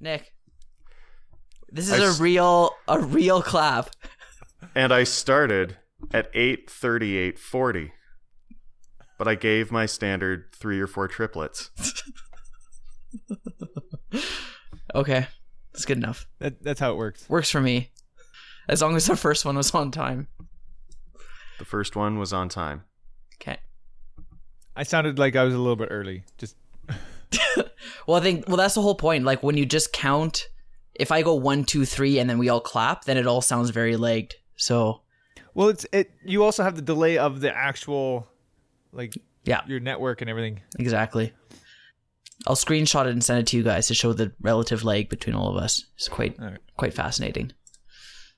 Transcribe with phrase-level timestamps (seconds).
[0.00, 0.32] Nick.
[1.70, 3.90] This is I a s- real a real clap.
[4.74, 5.76] And I started
[6.12, 7.90] at 8:38:40.
[9.18, 11.70] But I gave my standard 3 or 4 triplets.
[14.94, 15.26] Okay.
[15.72, 16.26] That's good enough.
[16.38, 17.28] That, that's how it works.
[17.28, 17.90] Works for me.
[18.68, 20.28] As long as the first one was on time.
[21.58, 22.84] The first one was on time.
[23.34, 23.58] Okay.
[24.74, 26.24] I sounded like I was a little bit early.
[26.38, 26.56] Just
[28.06, 29.24] Well, I think well that's the whole point.
[29.24, 30.48] Like when you just count,
[30.94, 33.70] if I go one, two, three, and then we all clap, then it all sounds
[33.70, 34.36] very lagged.
[34.56, 35.02] So
[35.54, 36.10] well, it's it.
[36.24, 38.26] You also have the delay of the actual,
[38.92, 39.14] like
[39.44, 40.60] yeah, your network and everything.
[40.78, 41.32] exactly.
[42.46, 45.34] I'll screenshot it and send it to you guys to show the relative lag between
[45.34, 45.84] all of us.
[45.96, 46.58] It's quite All right.
[46.76, 47.52] quite fascinating.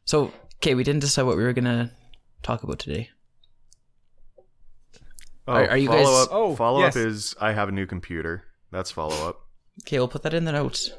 [0.04, 1.90] So, okay, we didn't decide what we were gonna
[2.42, 3.10] talk about today.
[5.46, 6.96] Oh, Are- are you follow guys- up Oh, follow yes.
[6.96, 8.44] up is I have a new computer.
[8.70, 9.46] That's follow up.
[9.82, 10.90] Okay, we'll put that in the notes.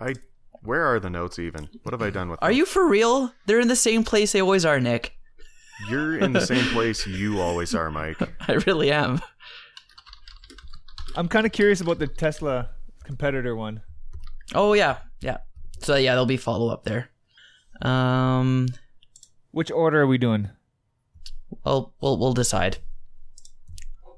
[0.00, 0.14] I
[0.62, 1.68] where are the notes even?
[1.82, 2.56] What have I done with Are them?
[2.56, 3.32] you for real?
[3.46, 5.14] They're in the same place they always are, Nick.
[5.90, 8.16] You're in the same place you always are, Mike.
[8.48, 9.20] I really am.
[11.16, 12.70] I'm kind of curious about the Tesla
[13.04, 13.82] competitor one.
[14.54, 15.38] Oh yeah, yeah.
[15.80, 17.10] So yeah, there'll be follow up there.
[17.82, 18.68] Um,
[19.50, 20.48] Which order are we doing?
[21.64, 22.78] well, we'll we'll decide.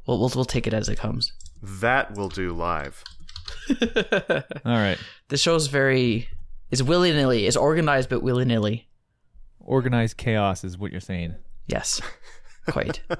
[0.06, 1.32] We'll we'll, we'll take it as it comes.
[1.62, 3.02] That will do live.
[4.64, 4.98] All right.
[5.28, 6.28] The show's very
[6.70, 7.46] is willy nilly.
[7.46, 8.88] It's organized but willy nilly.
[9.60, 11.34] Organized chaos is what you're saying.
[11.66, 12.00] Yes,
[12.68, 13.00] quite.
[13.10, 13.18] All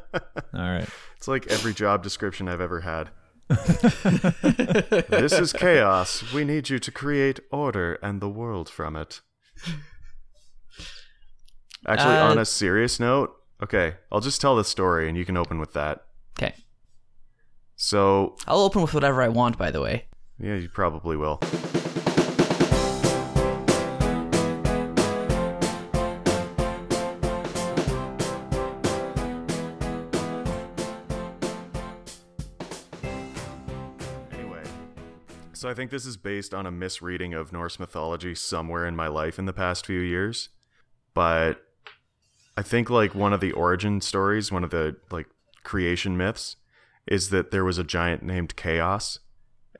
[0.55, 0.89] right.
[1.17, 3.11] It's like every job description I've ever had.
[5.09, 6.33] this is chaos.
[6.33, 9.21] We need you to create order and the world from it.
[11.87, 15.37] Actually, Uh, on a serious note, okay, I'll just tell the story and you can
[15.37, 16.05] open with that.
[16.39, 16.55] Okay,
[17.77, 19.57] So, I'll open with whatever I want.
[19.59, 20.07] By the way.
[20.39, 21.41] Yeah, you probably will.
[34.31, 34.63] Anyway,
[35.55, 39.09] so I think this is based on a misreading of Norse mythology somewhere in my
[39.09, 40.51] life in the past few years.
[41.15, 41.63] But
[42.59, 45.29] I think like one of the origin stories, one of the like
[45.65, 46.57] creation myths
[47.07, 49.21] is that there was a giant named Chaos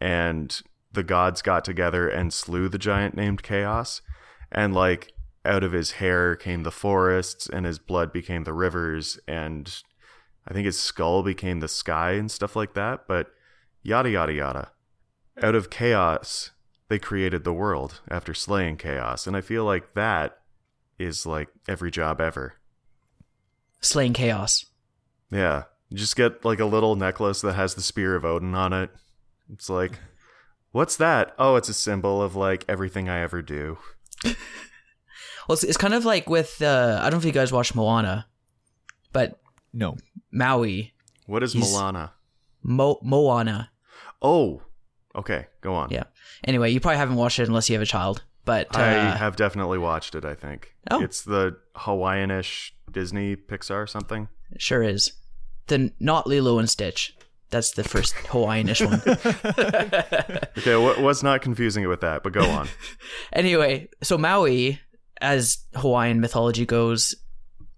[0.01, 0.61] and
[0.93, 4.03] the gods got together and slew the giant named Chaos
[4.51, 5.13] and like
[5.45, 9.83] out of his hair came the forests and his blood became the rivers and
[10.49, 13.29] I think his skull became the sky and stuff like that, but
[13.83, 14.71] yada yada yada.
[15.43, 16.53] Out of chaos,
[16.89, 20.39] they created the world after slaying chaos, and I feel like that
[20.99, 22.55] is like every job ever.
[23.81, 24.67] Slaying chaos.
[25.31, 28.73] Yeah, you just get like a little necklace that has the spear of Odin on
[28.73, 28.91] it.
[29.53, 29.99] It's like,
[30.73, 31.35] what's that?
[31.39, 33.79] Oh, it's a symbol of like everything I ever do.
[35.49, 37.73] Well, it's, it's kind of like with uh, I don't know if you guys watch
[37.73, 38.27] Moana,
[39.13, 39.39] but
[39.73, 39.97] No.
[40.33, 40.93] Maui,
[41.27, 42.15] What is Moana?
[42.65, 43.71] Mo- Moana.
[44.21, 44.63] Oh,
[45.15, 45.91] okay, go on.
[45.91, 46.03] Yeah.
[46.43, 48.25] Anyway, you probably haven't watched it unless you have a child.
[48.45, 50.25] But uh, I have definitely watched it.
[50.25, 51.01] I think Oh.
[51.01, 54.29] it's the Hawaiianish Disney Pixar something.
[54.51, 55.13] it sure is.
[55.69, 57.16] The not Lilo and Stitch.
[57.51, 59.01] That's the first Hawaiianish one.
[60.59, 62.69] Okay, what was not confusing it with that, but go on.
[63.33, 64.81] anyway, so Maui,
[65.21, 67.15] as Hawaiian mythology goes,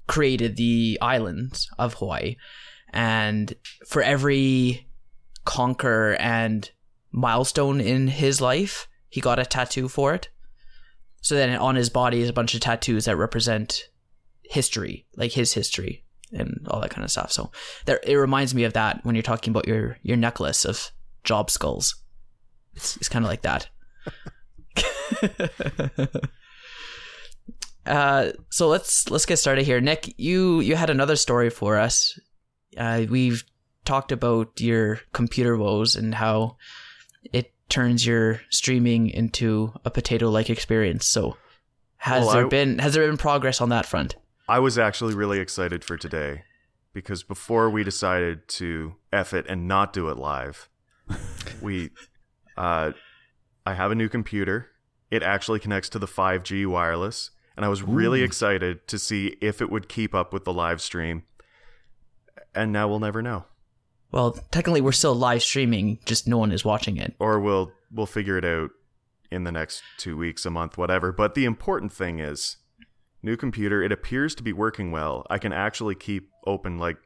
[0.07, 2.37] created the islands of Hawaii.
[2.93, 3.53] And
[3.87, 4.89] for every
[5.45, 6.71] conquer and
[7.13, 10.29] milestone in his life, he got a tattoo for it.
[11.21, 13.89] So then on his body is a bunch of tattoos that represent
[14.45, 17.33] history, like his history and all that kind of stuff.
[17.33, 17.51] So
[17.87, 20.91] there, it reminds me of that when you're talking about your, your necklace of
[21.25, 21.97] job skulls.
[22.75, 23.69] It's, it's kind of like that.
[27.87, 29.81] uh, so let's let's get started here.
[29.81, 32.19] Nick, you you had another story for us.
[32.77, 33.45] Uh, we've
[33.85, 36.57] talked about your computer woes and how
[37.33, 41.07] it turns your streaming into a potato-like experience.
[41.07, 41.37] So,
[41.97, 44.17] has Well, there I- been has there been progress on that front?
[44.49, 46.45] I was actually really excited for today
[46.95, 50.71] because before we decided to F it and not do it live,
[51.61, 51.91] we
[52.57, 52.93] uh
[53.67, 54.71] I have a new computer.
[55.11, 58.25] It actually connects to the 5G wireless, and I was really Ooh.
[58.25, 61.25] excited to see if it would keep up with the live stream.
[62.55, 63.45] And now we'll never know.
[64.11, 67.15] Well, technically, we're still live streaming, just no one is watching it.
[67.19, 68.71] Or we'll we'll figure it out
[69.31, 71.13] in the next 2 weeks, a month, whatever.
[71.13, 72.57] But the important thing is
[73.23, 75.27] new computer, it appears to be working well.
[75.31, 76.97] I can actually keep open like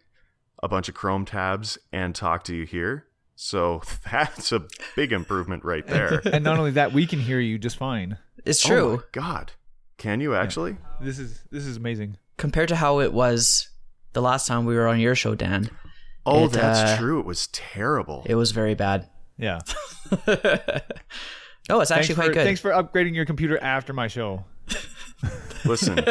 [0.63, 3.07] a bunch of Chrome tabs and talk to you here.
[3.35, 4.65] So that's a
[4.97, 6.21] big improvement right there.
[6.33, 8.19] And not only that, we can hear you just fine.
[8.45, 8.97] It's Oh true.
[8.97, 9.53] my god.
[9.99, 10.77] Can you actually?
[11.01, 12.17] This is this is amazing.
[12.37, 13.69] Compared to how it was
[14.15, 15.71] the last time we were on your show, Dan,
[16.27, 17.19] Oh, It, that's uh, true.
[17.21, 18.23] It was terrible.
[18.27, 19.09] it was very bad.
[19.39, 19.61] Yeah.
[21.71, 22.45] Oh, it's thanks actually quite for, good.
[22.45, 24.45] Thanks for upgrading your computer after my show.
[25.65, 26.05] listen.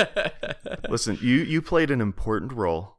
[0.89, 2.97] listen, you you played an important role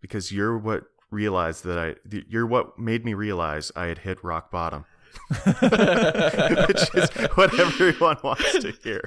[0.00, 1.94] because you're what realized that I
[2.28, 4.84] you're what made me realize I had hit rock bottom.
[5.28, 9.02] Which is what everyone wants to hear.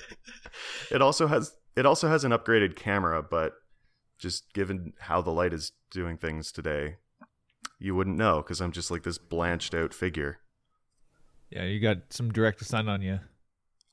[0.92, 3.54] It also has it also has an upgraded camera, but
[4.20, 6.98] just given how the light is doing things today,
[7.80, 10.40] you wouldn't know because I'm just like this blanched out figure.
[11.50, 13.20] Yeah, you got some direct sun on you.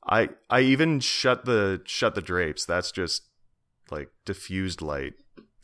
[0.07, 2.65] I I even shut the shut the drapes.
[2.65, 3.23] That's just
[3.91, 5.13] like diffused light.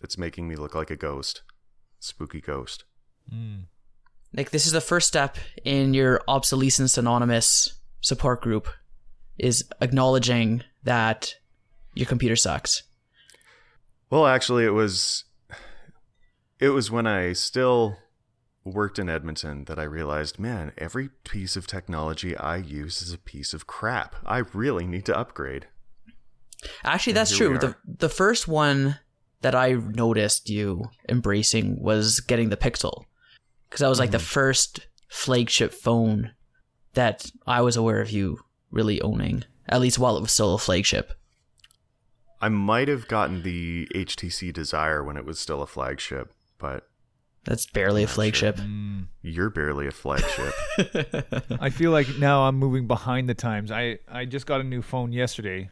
[0.02, 1.42] It's making me look like a ghost.
[2.00, 2.86] Spooky ghost.
[3.34, 3.66] Mm.
[4.32, 8.68] Nick, this is the first step in your obsolescence anonymous support group
[9.38, 11.36] is acknowledging that
[11.96, 12.84] your computer sucks.
[14.10, 15.26] Well, actually it was
[16.60, 17.98] it was when I still
[18.64, 23.18] worked in Edmonton that I realized, man, every piece of technology I use is a
[23.18, 24.16] piece of crap.
[24.26, 25.68] I really need to upgrade.
[26.84, 27.58] Actually, And that's true.
[27.58, 29.00] The the first one
[29.42, 33.06] that I noticed you embracing was getting the Pixel.
[33.70, 34.26] Cuz that was like the Mm-hmm.
[34.26, 36.32] first flagship phone
[36.96, 38.40] that I was aware of you
[38.72, 41.14] really owning, at least while it was still a flagship.
[42.42, 46.89] I might have gotten the HTC Desire when it was still a flagship, but
[47.50, 48.16] That's barely a not sure.
[48.16, 48.56] flagship.
[48.58, 49.08] Mm.
[49.24, 50.54] you're barely a flagship.
[51.60, 53.72] I feel like now I'm moving behind the times.
[53.72, 55.70] I I just got a new phone yesterday,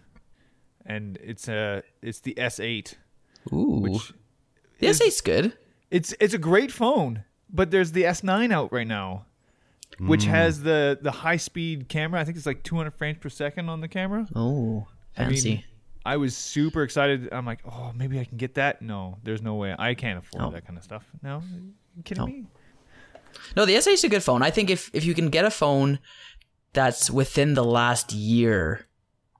[0.86, 2.96] and it's a it's the S8,
[3.54, 3.80] Ooh.
[3.82, 4.12] which
[4.80, 5.54] the S8's good.
[5.92, 7.24] it's it's a great phone.
[7.50, 9.26] But there's the S9 out right now,
[10.00, 10.30] which Mm.
[10.30, 12.20] has the the high speed camera.
[12.20, 14.28] I think it's like 200 frames per second on the camera.
[14.36, 15.66] Oh, I mean, fancy.
[16.14, 17.30] I was super excited.
[17.32, 18.82] I'm like, oh, maybe I can get that.
[18.82, 19.76] No, there's no way.
[19.78, 20.52] I can't afford No.
[20.52, 21.04] that kind of stuff.
[21.22, 21.42] No,
[22.06, 22.28] kidding No.
[22.28, 22.46] me?
[23.56, 24.42] No, the S8 is a good phone.
[24.42, 26.00] I think if if you can get a phone
[26.74, 28.88] that's within the last year,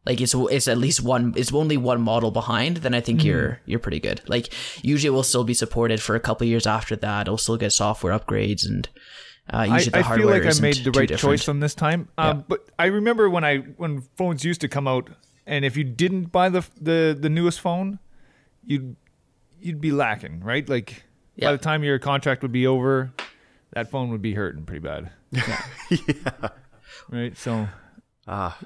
[0.06, 3.28] like it's it's at least one, it's only one model behind, then I think Mm-hmm.
[3.28, 4.22] you're you're pretty good.
[4.28, 4.54] Like
[4.84, 7.22] usually it will still be supported for a couple of years after that.
[7.28, 8.88] It'll still get software upgrades and
[9.54, 11.40] uh, I, usually the I feel hardware like I made the right different.
[11.40, 12.10] choice on this time.
[12.18, 12.44] Um, Yeah.
[12.52, 15.10] But I remember when I when phones used to come out,
[15.48, 17.98] and if you didn't buy the the the newest phone,
[18.64, 18.96] you'd
[19.60, 20.68] you'd be lacking, right?
[20.70, 21.04] Like
[21.36, 21.48] Yeah.
[21.48, 23.12] by the time your contract would be over,
[23.74, 26.50] that phone would be hurting pretty bad, yeah.
[27.10, 27.36] right?
[27.38, 27.68] So
[28.28, 28.60] Ah,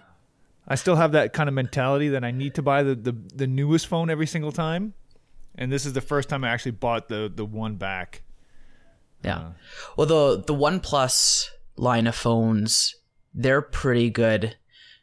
[0.68, 3.48] I still have that kind of mentality that I need to buy the the, the
[3.48, 4.94] newest phone every single time.
[5.56, 8.24] And this is the first time I actually bought the the one back.
[9.24, 9.38] Yeah.
[9.38, 9.52] Uh,
[9.98, 12.96] Well, the the OnePlus line of phones,
[13.36, 14.58] they're pretty good,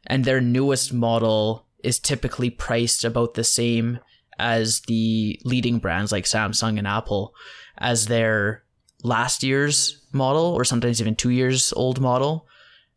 [0.07, 4.01] and their newest model is typically priced about the same
[4.39, 7.35] as the leading brands like Samsung and Apple
[7.77, 8.65] as their
[9.03, 12.47] last year's model, or sometimes even two years old model,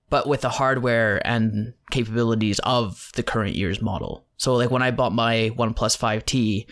[0.10, 4.26] but with the hardware and capabilities of the current year's model.
[4.38, 6.66] So, like when I bought my OnePlus 5T,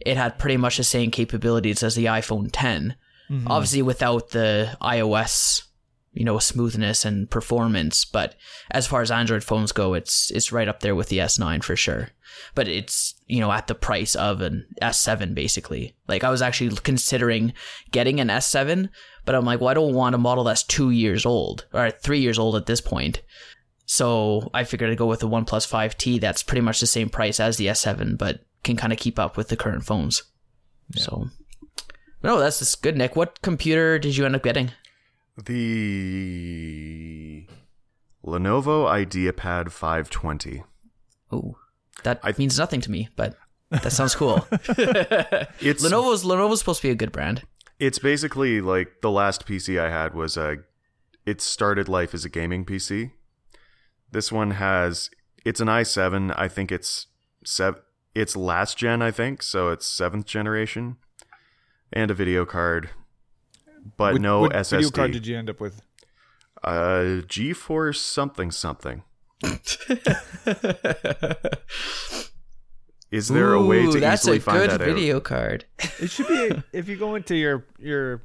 [0.00, 2.96] it had pretty much the same capabilities as the iPhone 10
[3.30, 3.48] mm-hmm.
[3.48, 5.64] obviously without the iOS,
[6.12, 8.04] you know, smoothness and performance.
[8.04, 8.34] But
[8.70, 11.76] as far as Android phones go, it's it's right up there with the S9 for
[11.76, 12.10] sure.
[12.54, 15.94] But it's you know at the price of an S7 basically.
[16.08, 17.52] Like I was actually considering
[17.90, 18.88] getting an S7,
[19.24, 22.20] but I'm like, well, I don't want a model that's two years old or three
[22.20, 23.22] years old at this point.
[23.86, 26.20] So I figured I'd go with the OnePlus 5T.
[26.20, 29.36] That's pretty much the same price as the S7, but can kind of keep up
[29.36, 30.22] with the current phones.
[30.94, 31.28] So,
[32.22, 33.16] no, that's just good, Nick.
[33.16, 34.70] What computer did you end up getting?
[35.36, 36.26] The
[38.24, 40.64] Lenovo IdeaPad 520.
[41.32, 41.56] Oh,
[42.02, 43.36] that I- means nothing to me, but
[43.70, 44.46] that sounds cool.
[45.60, 47.42] It's Lenovo's Lenovo's supposed to be a good brand.
[47.78, 50.56] It's basically like the last PC I had was a.
[51.26, 53.12] It started life as a gaming PC.
[54.10, 55.10] This one has.
[55.44, 56.34] It's an i7.
[56.36, 57.06] I think it's
[57.44, 57.80] sev.
[58.14, 59.02] It's last gen.
[59.02, 59.70] I think so.
[59.70, 60.96] It's seventh generation,
[61.92, 62.90] and a video card,
[63.96, 64.70] but what- no what SSD.
[64.76, 65.82] Video card did you end up with?
[66.62, 69.02] uh, GeForce something something.
[73.10, 74.86] Is there a way Ooh, to that's easily a find good that out?
[74.86, 75.64] video card.
[75.98, 78.22] It should be if you go into your your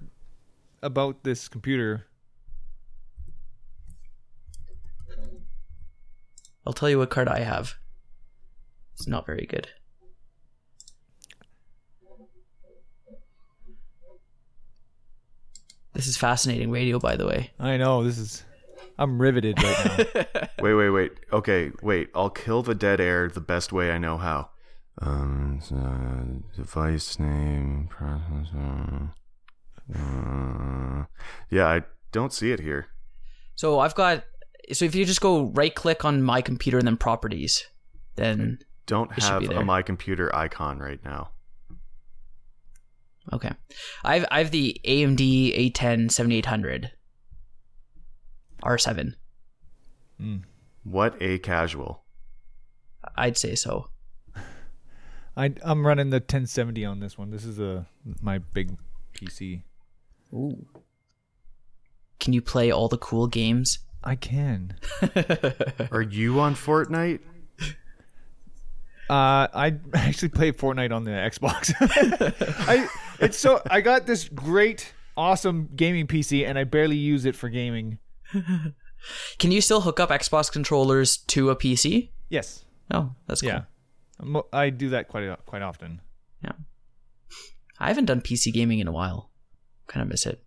[0.83, 2.05] about this computer.
[6.67, 7.75] I'll tell you what card I have.
[8.95, 9.69] It's not very good.
[15.95, 17.51] This is fascinating radio, by the way.
[17.57, 18.43] I know this is.
[18.97, 20.47] I'm riveted right now.
[20.59, 21.11] Wait, wait, wait.
[21.31, 22.09] Okay, wait.
[22.15, 24.49] I'll kill the dead air the best way I know how.
[25.01, 29.11] Um, uh, device name, processor.
[29.93, 31.05] Uh,
[31.49, 32.87] yeah, I don't see it here.
[33.55, 34.23] So I've got.
[34.71, 37.67] So if you just go right click on my computer and then properties,
[38.15, 41.31] then Don't It should have be a my computer icon right now.
[43.33, 43.51] Okay.
[44.03, 46.91] I've I've the AMD A10 7800
[48.63, 49.13] R7.
[50.83, 52.03] What a casual.
[53.15, 53.89] I'd say so.
[55.37, 57.31] I I'm running the 1070 on this one.
[57.31, 57.87] This is a
[58.21, 58.77] my big
[59.13, 59.63] PC.
[60.33, 60.65] Ooh.
[62.19, 63.79] Can you play all the cool games?
[64.03, 64.75] I can.
[65.91, 67.19] Are you on Fortnite?
[69.09, 71.73] Uh, I actually play Fortnite on the Xbox.
[72.67, 72.87] I
[73.19, 77.49] it's so I got this great, awesome gaming PC, and I barely use it for
[77.49, 77.99] gaming.
[79.37, 82.09] Can you still hook up Xbox controllers to a PC?
[82.29, 82.65] Yes.
[82.91, 83.49] Oh, that's cool.
[83.51, 84.41] Yeah.
[84.53, 86.01] I do that quite a- quite often.
[86.43, 86.53] Yeah.
[87.79, 89.31] I haven't done PC gaming in a while.
[89.87, 90.43] Kind of miss it.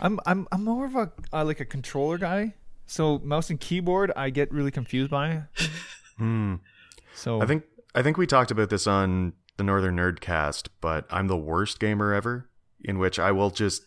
[0.00, 2.54] I'm I'm I'm more of a uh, like a controller guy.
[2.86, 5.42] So mouse and keyboard, I get really confused by.
[6.18, 6.54] Hmm.
[7.14, 11.28] So I think I think we talked about this on the Northern Nerdcast, but I'm
[11.28, 12.48] the worst gamer ever,
[12.82, 13.82] in which I will just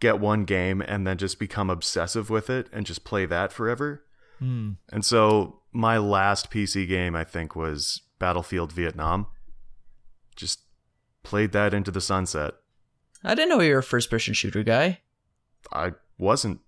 [0.00, 4.04] get one game and then just become obsessive with it and just play that forever.
[4.38, 4.72] Hmm.
[4.90, 9.26] And so my last PC game I think was Battlefield Vietnam.
[10.34, 10.60] Just
[11.22, 12.54] played that into the sunset.
[13.22, 15.00] I didn't know you were a first person shooter guy.
[15.72, 16.60] I wasn't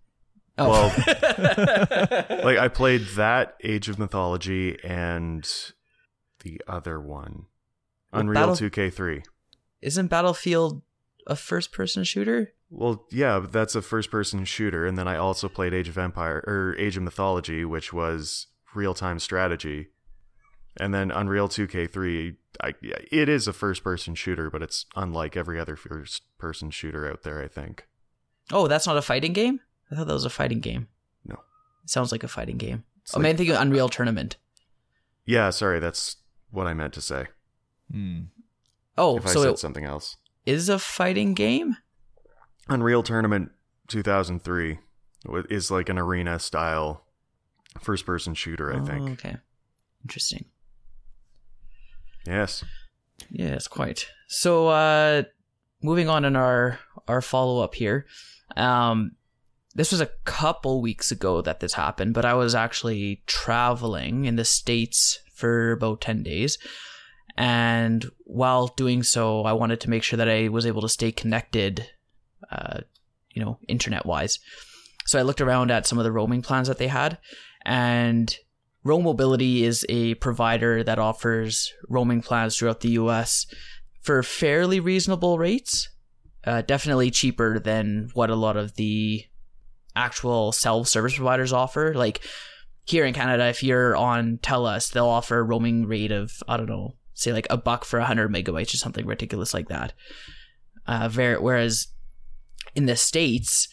[0.56, 0.94] Oh.
[2.44, 5.48] like I played that Age of Mythology and
[6.44, 7.46] the other one,
[8.20, 9.22] Unreal Battle- 2K3.
[9.82, 10.82] Isn't Battlefield
[11.26, 12.52] a first person shooter?
[12.70, 16.42] Well, yeah, but that's a first-person shooter, and then I also played Age of Empire
[16.44, 19.88] or Age of Mythology, which was real-time strategy,
[20.80, 22.34] and then Unreal 2K3.
[22.62, 27.40] I, it is a first-person shooter, but it's unlike every other first-person shooter out there.
[27.40, 27.86] I think.
[28.50, 29.60] Oh, that's not a fighting game?
[29.90, 30.88] I thought that was a fighting game.
[31.24, 31.36] No.
[31.84, 32.82] It sounds like a fighting game.
[33.02, 34.36] It's oh, like- man, I think of Unreal Tournament.
[35.26, 36.16] Yeah, sorry, that's
[36.50, 37.26] what I meant to say.
[37.90, 38.22] Hmm.
[38.96, 41.76] Oh, if I so said it something else, is a fighting game?
[42.68, 43.50] Unreal Tournament
[43.88, 44.78] 2003
[45.50, 47.04] is like an arena-style
[47.80, 48.72] first-person shooter.
[48.72, 49.10] I Oh, think.
[49.10, 49.36] okay.
[50.04, 50.44] Interesting.
[52.26, 52.64] Yes.
[53.30, 54.06] Yes, quite.
[54.28, 55.24] So, uh,
[55.82, 58.06] moving on in our our follow up here,
[58.56, 59.12] um,
[59.74, 64.36] this was a couple weeks ago that this happened, but I was actually traveling in
[64.36, 66.58] the states for about ten days,
[67.36, 71.10] and while doing so, I wanted to make sure that I was able to stay
[71.10, 71.88] connected,
[72.50, 72.80] uh,
[73.30, 74.38] you know, internet wise.
[75.06, 77.18] So I looked around at some of the roaming plans that they had,
[77.64, 78.34] and
[78.84, 83.46] Roam Mobility is a provider that offers roaming plans throughout the US
[84.02, 85.88] for fairly reasonable rates.
[86.46, 89.24] Uh, definitely cheaper than what a lot of the
[89.96, 91.94] actual self service providers offer.
[91.94, 92.20] Like
[92.84, 96.68] here in Canada, if you're on TELUS, they'll offer a roaming rate of, I don't
[96.68, 99.92] know, say like a buck for 100 megabytes or something ridiculous like that.
[100.86, 101.88] Uh, ver- whereas
[102.74, 103.68] in the States,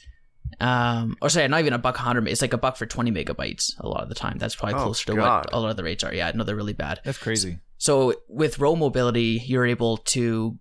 [0.59, 3.71] um, or sorry, not even a buck 100, it's like a buck for 20 megabytes
[3.79, 4.37] a lot of the time.
[4.37, 5.45] That's probably Oh, closer to God.
[5.45, 6.13] what a lot of the rates are.
[6.13, 7.01] Yeah, no, they're really bad.
[7.03, 7.59] That's crazy.
[7.77, 10.57] So with Roam Mobility, you're able to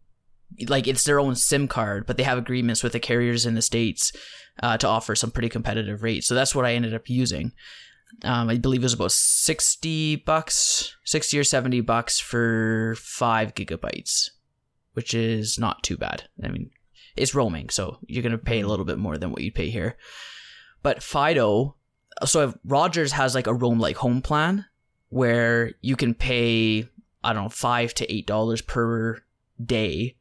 [0.69, 3.63] like it's their own SIM card, but they have agreements with the carriers in the
[3.63, 4.11] states
[4.63, 6.27] uh, to offer some pretty competitive rates.
[6.27, 7.53] So that's what I ended up using.
[8.25, 14.31] Um, I believe it was about sixty bucks, sixty or seventy bucks for five gigabytes,
[14.95, 16.25] which is not too bad.
[16.43, 16.71] I mean,
[17.17, 19.97] it's roaming, so you're gonna pay a little bit more than what you pay here.
[20.83, 21.77] But Fido,
[22.25, 24.67] so if Rogers has like a roam like home plan
[25.09, 26.89] where you can pay
[27.23, 29.23] I don't know five to eight dollars per
[29.63, 30.17] day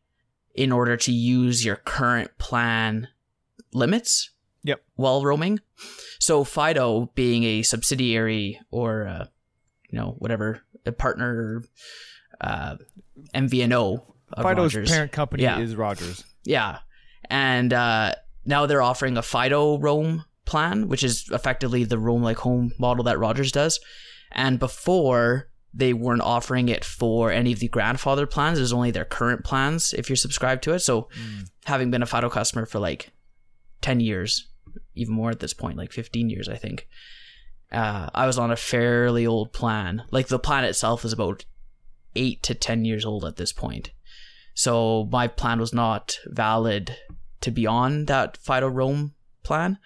[0.54, 3.08] in order to use your current plan
[3.74, 4.32] limits.
[4.64, 4.82] Yep.
[4.96, 5.60] While roaming,
[6.20, 9.26] so Fido being a subsidiary or uh,
[9.90, 11.64] you know whatever a partner
[12.42, 12.76] uh,
[13.34, 14.92] MVNO of Fido's Rogers.
[14.92, 15.60] parent company Yeah.
[15.60, 16.24] is Rogers.
[16.44, 16.80] Yeah.
[17.30, 18.14] And uh,
[18.46, 23.04] now they're offering a Fido Roam plan, which is effectively the Roam like home model
[23.06, 23.80] that Rogers does.
[24.32, 28.58] And before, they weren't offering it for any of the grandfather plans.
[28.58, 30.80] It was only their current plans if you're subscribed to it.
[30.80, 31.10] So,
[31.66, 33.12] having been a Fido customer for like
[33.82, 34.48] 10 years,
[35.00, 36.88] even more at this point, like 15 years, I think,
[37.72, 40.04] uh, I was on a fairly old plan.
[40.12, 41.46] Like the plan itself is about
[42.16, 43.92] eight to 10 years old at this point.
[44.54, 46.98] So my plan was not valid
[47.42, 49.14] to be on that Fido Roam
[49.44, 49.78] plan,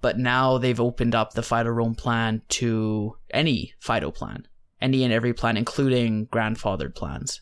[0.00, 4.46] but now they've opened up the Fido Roam plan to any Fido plan,
[4.80, 7.40] any and every plan, including grandfathered plans.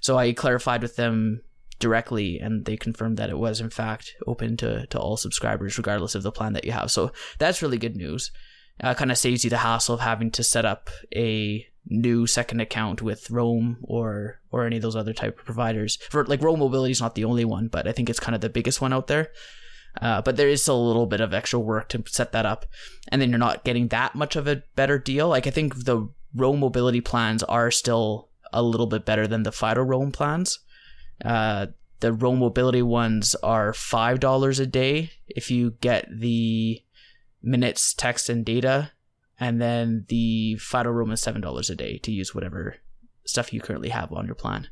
[0.00, 1.42] So I clarified with them
[1.80, 6.14] directly and they confirmed that it was in fact open to, to all subscribers regardless
[6.14, 6.90] of the plan that you have.
[6.90, 8.30] So that's really good news.
[8.82, 12.60] Uh, kind of saves you the hassle of having to set up a new second
[12.60, 15.98] account with Roam or or any of those other type of providers.
[16.10, 18.40] For like Roam Mobility is not the only one, but I think it's kind of
[18.40, 19.32] the biggest one out there.
[20.00, 22.64] Uh, but there is still a little bit of extra work to set that up,
[23.08, 25.28] and then you're not getting that much of a better deal.
[25.28, 29.52] Like I think the Roam Mobility plans are still a little bit better than the
[29.52, 30.60] Fido Roam plans.
[31.24, 31.66] Uh,
[32.00, 36.82] the Roam Mobility ones are five dollars a day if you get the
[37.42, 38.92] minutes, text, and data,
[39.38, 42.76] and then the Fido Roam is seven dollars a day to use whatever
[43.24, 44.68] stuff you currently have on your plan.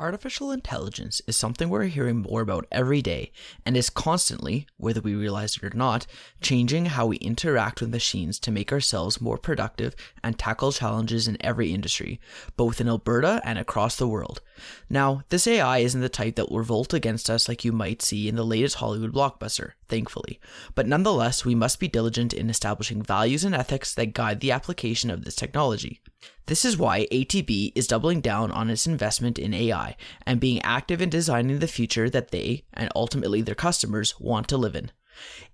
[0.00, 3.30] Artificial intelligence is something we're hearing more about every day
[3.64, 6.04] and is constantly, whether we realize it or not,
[6.40, 11.36] changing how we interact with machines to make ourselves more productive and tackle challenges in
[11.38, 12.18] every industry,
[12.56, 14.40] both in Alberta and across the world.
[14.88, 18.28] Now, this AI isn't the type that will revolt against us like you might see
[18.28, 20.40] in the latest Hollywood blockbuster, thankfully,
[20.74, 25.10] but nonetheless, we must be diligent in establishing values and ethics that guide the application
[25.10, 26.00] of this technology.
[26.46, 29.96] This is why ATB is doubling down on its investment in AI
[30.26, 34.56] and being active in designing the future that they, and ultimately their customers, want to
[34.56, 34.90] live in.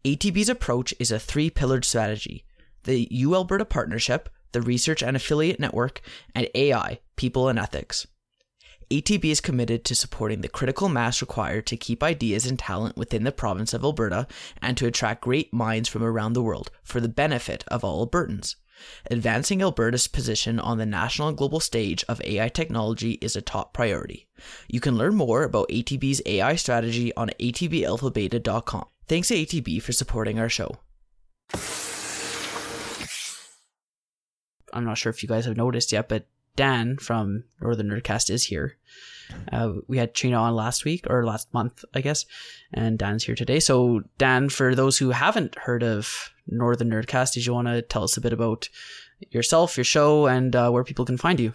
[0.04, 2.45] ATB's approach is a three pillared strategy
[2.85, 6.00] the U Alberta Partnership, the Research and Affiliate Network,
[6.35, 8.07] and AI, People and Ethics.
[8.90, 13.23] ATB is committed to supporting the critical mass required to keep ideas and talent within
[13.23, 14.26] the province of Alberta
[14.61, 18.56] and to attract great minds from around the world for the benefit of all Albertans.
[19.09, 23.73] Advancing Alberta's position on the national and global stage of AI technology is a top
[23.73, 24.26] priority.
[24.66, 28.87] You can learn more about ATB's AI strategy on atbalphabeta.com.
[29.06, 30.78] Thanks to ATB for supporting our show.
[34.72, 38.44] I'm not sure if you guys have noticed yet, but Dan from Northern Nerdcast is
[38.44, 38.76] here.
[39.52, 42.26] Uh, we had Trina on last week or last month, I guess,
[42.72, 43.60] and Dan's here today.
[43.60, 48.04] So, Dan, for those who haven't heard of Northern Nerdcast, did you want to tell
[48.04, 48.68] us a bit about
[49.30, 51.52] yourself, your show, and uh, where people can find you?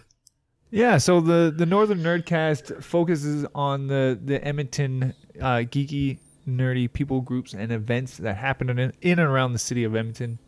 [0.70, 7.20] Yeah, so the the Northern Nerdcast focuses on the the Edmonton uh, geeky, nerdy people
[7.20, 10.38] groups and events that happen in, in and around the city of Edmonton.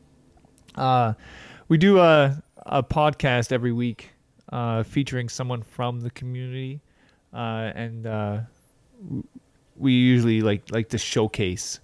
[0.75, 1.15] Uh,
[1.69, 4.11] we do a a podcast every week
[4.53, 6.81] uh, featuring someone from the community,
[7.33, 8.41] uh, and uh,
[9.77, 11.81] we usually like like to showcase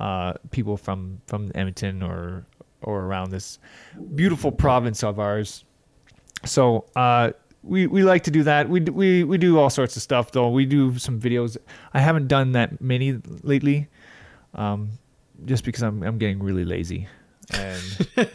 [0.00, 2.46] uh, people from from Edmonton or
[2.82, 3.58] or around this
[4.14, 5.64] beautiful province of ours.
[6.44, 8.68] So uh, we we like to do that.
[8.68, 10.50] We we we do all sorts of stuff though.
[10.50, 11.56] We do some videos.
[11.92, 13.88] I haven't done that many lately,
[14.54, 14.90] um,
[15.44, 17.08] just because I'm I'm getting really lazy.
[17.52, 17.82] And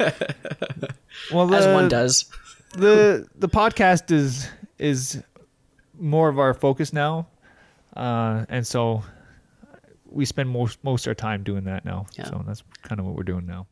[1.31, 2.29] well, the, as one does.
[2.73, 5.21] The the podcast is is
[5.99, 7.27] more of our focus now,
[7.95, 9.03] uh, and so
[10.05, 12.05] we spend most most of our time doing that now.
[12.17, 12.25] Yeah.
[12.25, 13.67] So that's kind of what we're doing now.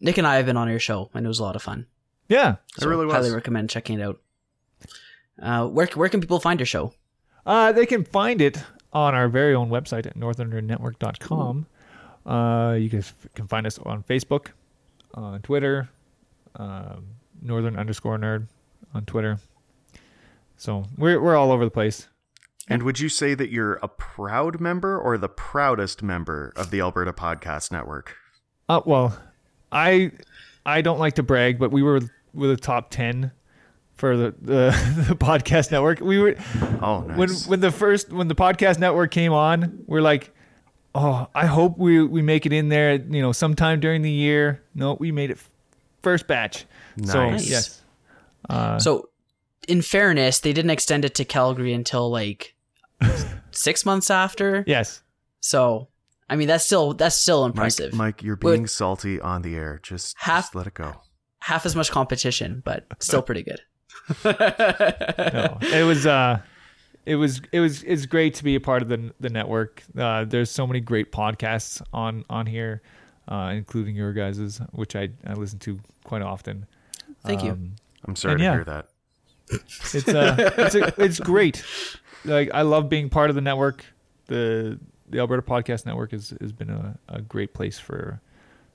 [0.00, 1.86] Nick and I have been on your show, and it was a lot of fun.
[2.28, 3.14] Yeah, so it really was.
[3.14, 4.20] Highly recommend checking it out.
[5.40, 6.94] Uh, where where can people find your show?
[7.44, 11.66] Uh, they can find it on our very own website at northernernetwork.com.
[12.24, 14.48] Uh, you guys can find us on Facebook,
[15.12, 15.90] on Twitter,
[16.56, 17.04] um,
[17.44, 18.48] northern underscore nerd
[18.94, 19.38] on Twitter.
[20.56, 22.08] So we're we're all over the place.
[22.68, 26.80] And would you say that you're a proud member or the proudest member of the
[26.80, 28.16] Alberta Podcast Network?
[28.68, 29.18] Uh, well,
[29.70, 30.12] I
[30.64, 32.00] I don't like to brag, but we were
[32.32, 33.32] with the top ten
[33.96, 36.00] for the, the, the podcast network.
[36.00, 36.36] We were
[36.80, 37.18] oh nice.
[37.18, 40.34] when when the first when the podcast network came on, we're like,
[40.94, 42.94] oh, I hope we we make it in there.
[42.94, 44.62] You know, sometime during the year.
[44.74, 45.38] No, we made it
[46.04, 46.66] first batch.
[46.96, 47.12] Nice.
[47.12, 47.82] So yes.
[48.48, 49.08] Uh, so,
[49.66, 52.54] in fairness, they didn't extend it to Calgary until like
[53.50, 54.64] six months after.
[54.66, 55.02] Yes.
[55.40, 55.88] So,
[56.28, 57.92] I mean, that's still that's still impressive.
[57.92, 59.80] Mike, Mike you're being With salty on the air.
[59.82, 60.94] Just, half, just let it go.
[61.40, 63.60] Half as much competition, but still pretty good.
[64.24, 66.40] no, it was uh
[67.06, 69.82] it was it was it's great to be a part of the the network.
[69.96, 72.82] Uh, there's so many great podcasts on on here,
[73.28, 76.66] uh, including your guys's, which I I listen to quite often.
[77.24, 77.70] Thank um, you.
[78.06, 78.88] I'm sorry to yeah, hear that.
[79.50, 81.64] It's uh it's a, it's great.
[82.24, 83.84] Like I love being part of the network.
[84.26, 88.20] The the Alberta Podcast Network has has been a, a great place for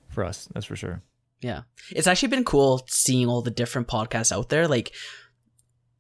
[0.09, 0.47] for us.
[0.53, 1.01] That's for sure.
[1.41, 1.61] Yeah.
[1.91, 4.67] It's actually been cool seeing all the different podcasts out there.
[4.67, 4.93] Like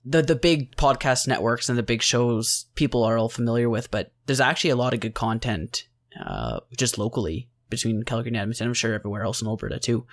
[0.05, 4.11] the the big podcast networks and the big shows people are all familiar with, but
[4.25, 5.87] there's actually a lot of good content
[6.23, 8.67] uh, just locally between Calgary and Edmonton.
[8.67, 10.05] I'm sure everywhere else in Alberta too.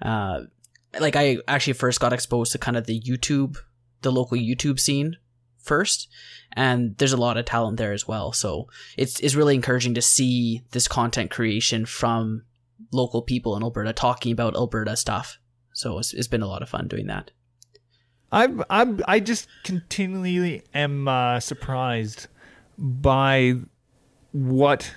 [0.00, 0.42] Uh,
[1.00, 3.56] like I actually first got exposed to kind of the YouTube,
[4.02, 5.16] the local YouTube scene
[5.58, 6.08] first,
[6.52, 8.32] and there's a lot of talent there as well.
[8.32, 12.42] So it's it's really encouraging to see this content creation from
[12.92, 15.38] local people in Alberta talking about Alberta stuff.
[15.72, 17.30] So it's, it's been a lot of fun doing that.
[18.30, 22.26] I'm I'm I just continually am uh, surprised
[22.78, 23.54] by
[24.32, 24.92] what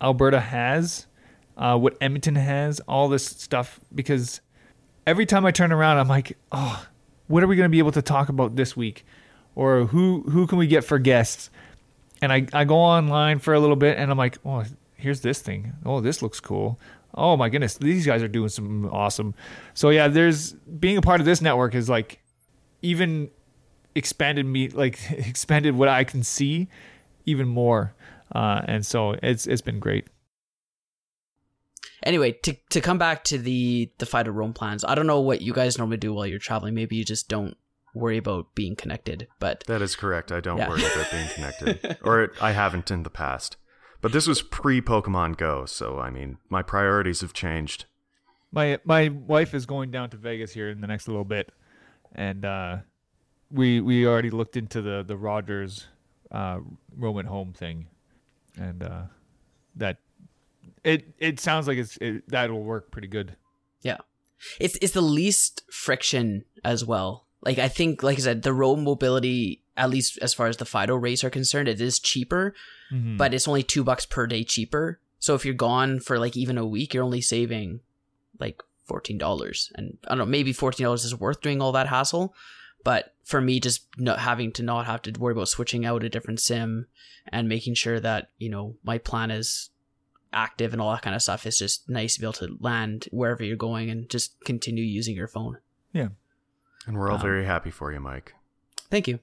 [0.00, 1.06] Alberta has,
[1.56, 4.40] uh, what Edmonton has, all this stuff because
[5.06, 6.86] every time I turn around, I'm like, oh,
[7.26, 9.04] what are we going to be able to talk about this week,
[9.54, 11.50] or who who can we get for guests?
[12.20, 14.64] And I I go online for a little bit, and I'm like, oh,
[14.94, 15.74] here's this thing.
[15.84, 16.78] Oh, this looks cool.
[17.14, 19.34] Oh my goodness, these guys are doing some awesome.
[19.74, 22.20] So yeah, there's being a part of this network is like
[22.82, 23.30] even
[23.94, 26.68] expanded me like expanded what I can see
[27.26, 27.94] even more.
[28.34, 30.08] Uh, and so it's it's been great.
[32.04, 35.40] Anyway, to to come back to the the Fido roam plans, I don't know what
[35.40, 36.74] you guys normally do while you're traveling.
[36.74, 37.56] Maybe you just don't
[37.94, 40.30] worry about being connected, but That is correct.
[40.32, 40.68] I don't Yeah.
[40.68, 43.56] worry about being connected, or I haven't in the past.
[44.00, 47.86] But this was pre Pokemon Go, so I mean, my priorities have changed.
[48.52, 51.50] My my wife is going down to Vegas here in the next little bit,
[52.14, 52.76] and uh,
[53.50, 55.86] we we already looked into the the Rogers
[56.30, 56.60] uh,
[56.94, 57.86] roam at home thing,
[58.58, 59.02] and uh,
[59.76, 59.98] that
[60.82, 63.36] it it sounds like it's it, that'll work pretty good.
[63.82, 63.98] yeah,
[64.60, 67.26] it's it's the least friction as well.
[67.42, 70.64] Like I think, like I said, the Roam Mobility, at least as far as the
[70.64, 72.54] Fido rates are concerned, it is cheaper,
[72.92, 73.18] Mhm.
[73.18, 75.00] but it's only two bucks per day cheaper.
[75.18, 77.80] So if you're gone for like even a week, you're only saving
[78.40, 79.70] like fourteen dollars.
[79.74, 82.34] And I don't know, maybe fourteen dollars is worth doing all that hassle.
[82.82, 86.10] But for me, just not having to not have to worry about switching out a
[86.10, 86.86] different sim
[87.28, 89.70] and making sure that you know my plan is
[90.34, 93.08] active and all that kind of stuff, it's just nice to be able to land
[93.12, 95.58] wherever you're going and just continue using your phone.
[95.92, 96.08] Yeah.
[96.86, 98.34] And we're all Um, very happy for you, Mike.
[98.90, 99.20] Thank you.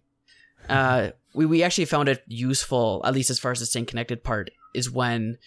[0.68, 4.24] Uh, we we actually found it useful, at least as far as the staying connected
[4.24, 5.38] part, is when,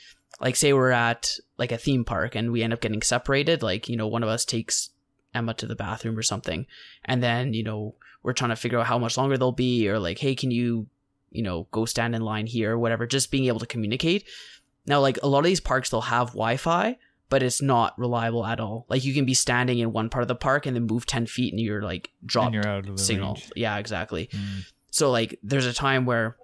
[0.41, 3.63] like, say we're at like a theme park and we end up getting separated.
[3.63, 4.91] Like, you know, one of us takes
[5.35, 6.67] Emma to the bathroom or something,
[7.05, 9.99] and then you know we're trying to figure out how much longer they'll be, or
[9.99, 10.87] like, hey, can you,
[11.31, 13.07] you know, go stand in line here or whatever.
[13.07, 14.25] Just being able to communicate.
[14.87, 16.97] Now, like a lot of these parks, they'll have Wi-Fi,
[17.29, 18.87] but it's not reliable at all.
[18.89, 21.27] Like you can be standing in one part of the park and then move ten
[21.27, 23.35] feet and you're like dropped you're out of the signal.
[23.35, 23.53] range.
[23.57, 24.29] Yeah, exactly.
[24.29, 24.67] Mm.
[24.91, 26.37] So like there's a time where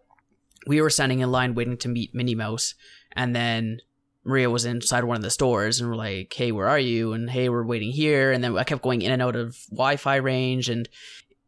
[0.67, 2.75] we were standing in line waiting to meet Minnie Mouse
[3.13, 3.81] and then
[4.25, 7.13] Maria was inside one of the stores and we're like, Hey, where are you?
[7.13, 9.97] And hey, we're waiting here and then I kept going in and out of Wi
[9.97, 10.89] Fi range and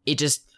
[0.07, 0.49] it just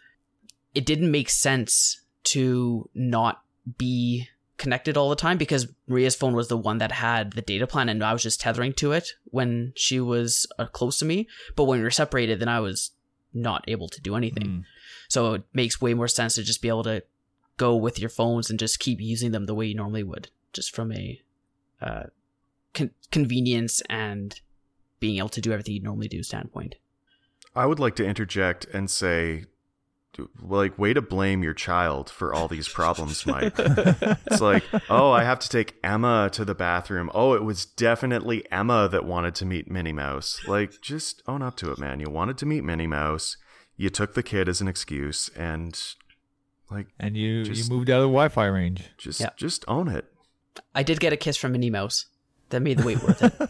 [0.73, 3.41] it didn't make sense to not
[3.77, 7.67] be connected all the time because Maria's phone was the one that had the data
[7.67, 11.27] plan and I was just tethering to it when she was uh, close to me.
[11.55, 12.91] But when we were separated, then I was
[13.33, 14.47] not able to do anything.
[14.47, 14.63] Mm.
[15.09, 17.03] So it makes way more sense to just be able to
[17.57, 20.73] go with your phones and just keep using them the way you normally would, just
[20.73, 21.21] from a
[21.81, 22.03] uh,
[22.73, 24.39] con- convenience and
[24.99, 26.75] being able to do everything you normally do standpoint.
[27.55, 29.45] I would like to interject and say,
[30.41, 33.53] like, way to blame your child for all these problems, Mike.
[33.57, 37.09] it's like, oh, I have to take Emma to the bathroom.
[37.13, 40.39] Oh, it was definitely Emma that wanted to meet Minnie Mouse.
[40.47, 41.99] Like, just own up to it, man.
[41.99, 43.37] You wanted to meet Minnie Mouse.
[43.77, 45.77] You took the kid as an excuse, and
[46.71, 48.83] like, And you Just- you moved out of the Wi-Fi range.
[48.97, 49.29] just Yeah.
[49.37, 50.05] just own it.
[50.73, 52.05] I did get a kiss from Minnie Mouse.
[52.49, 53.49] That made the wait worth it.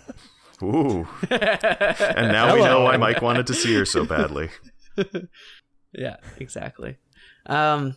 [0.63, 1.06] Ooh.
[1.30, 4.49] and now we know why Mike wanted to see her so badly.
[5.97, 6.97] yeah, exactly.
[7.45, 7.95] Um,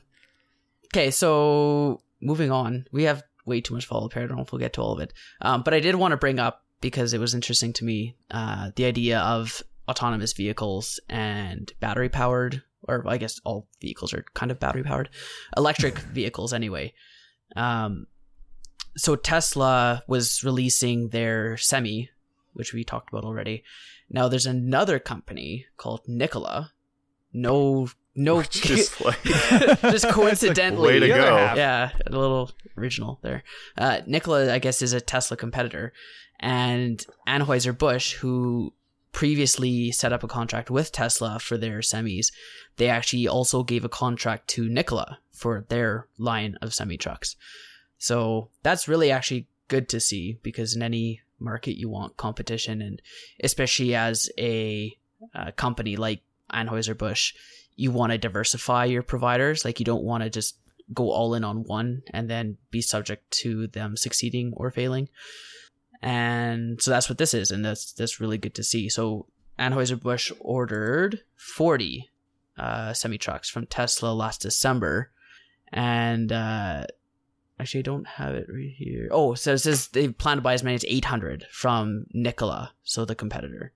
[0.86, 4.22] okay, so moving on, we have way too much follow up here.
[4.22, 5.12] I don't know if we'll get to all of it.
[5.40, 8.70] Um, but I did want to bring up because it was interesting to me uh,
[8.76, 14.50] the idea of autonomous vehicles and battery powered, or I guess all vehicles are kind
[14.50, 15.08] of battery powered,
[15.56, 16.92] electric vehicles anyway.
[17.56, 18.06] Um,
[18.96, 22.10] so Tesla was releasing their semi,
[22.52, 23.64] which we talked about already.
[24.10, 26.72] Now there's another company called Nikola.
[27.32, 31.14] No, no, Just like just coincidentally, Way to go.
[31.54, 33.44] yeah, a little original there.
[33.76, 35.92] Uh, Nikola, I guess, is a Tesla competitor,
[36.40, 38.72] and Anheuser Busch, who
[39.12, 42.32] previously set up a contract with Tesla for their semis,
[42.76, 47.36] they actually also gave a contract to Nikola for their line of semi trucks.
[47.98, 53.00] So that's really actually good to see because in any market you want competition, and
[53.42, 54.96] especially as a
[55.34, 57.34] uh, company like Anheuser Busch,
[57.76, 59.64] you want to diversify your providers.
[59.64, 60.56] Like you don't want to just
[60.92, 65.08] go all in on one and then be subject to them succeeding or failing.
[66.00, 68.88] And so that's what this is, and that's that's really good to see.
[68.88, 69.26] So
[69.58, 72.10] Anheuser Busch ordered forty
[72.56, 75.10] uh, semi trucks from Tesla last December,
[75.72, 76.84] and uh,
[77.58, 79.08] actually I don't have it right here.
[79.10, 82.74] Oh, so it says they plan to buy as many as eight hundred from Nikola,
[82.84, 83.72] so the competitor.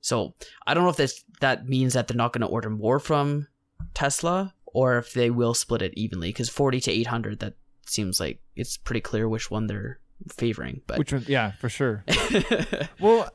[0.00, 0.34] So
[0.66, 3.48] I don't know if this that means that they're not going to order more from
[3.94, 7.54] Tesla or if they will split it evenly because 40 to 800 that
[7.86, 9.98] seems like it's pretty clear which one they're
[10.30, 11.24] favoring but Which one?
[11.26, 12.04] Yeah, for sure.
[13.00, 13.30] well,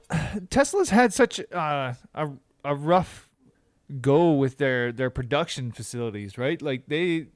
[0.49, 2.29] Tesla's had such uh, a
[2.65, 3.29] a rough
[4.01, 6.61] go with their their production facilities, right?
[6.61, 7.27] Like they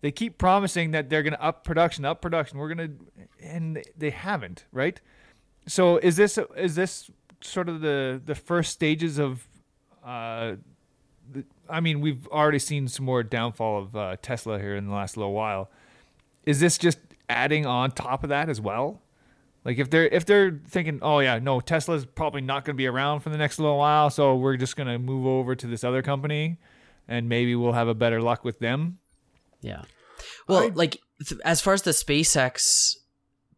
[0.00, 2.58] they keep promising that they're going to up production, up production.
[2.58, 5.00] We're going to, and they haven't, right?
[5.66, 7.10] So is this is this
[7.42, 9.46] sort of the the first stages of?
[10.04, 10.56] Uh,
[11.32, 14.92] the, I mean, we've already seen some more downfall of uh, Tesla here in the
[14.94, 15.70] last little while.
[16.44, 16.98] Is this just
[17.28, 19.00] adding on top of that as well?
[19.64, 22.86] Like if they're if they're thinking, oh yeah, no, Tesla's probably not going to be
[22.86, 25.84] around for the next little while, so we're just going to move over to this
[25.84, 26.56] other company,
[27.06, 28.98] and maybe we'll have a better luck with them.
[29.60, 29.82] Yeah.
[30.48, 32.96] Well, I- like th- as far as the SpaceX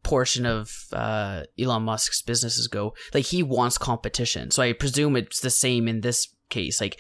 [0.03, 4.51] portion of uh, Elon Musk's businesses go, like he wants competition.
[4.51, 6.81] So I presume it's the same in this case.
[6.81, 6.99] Like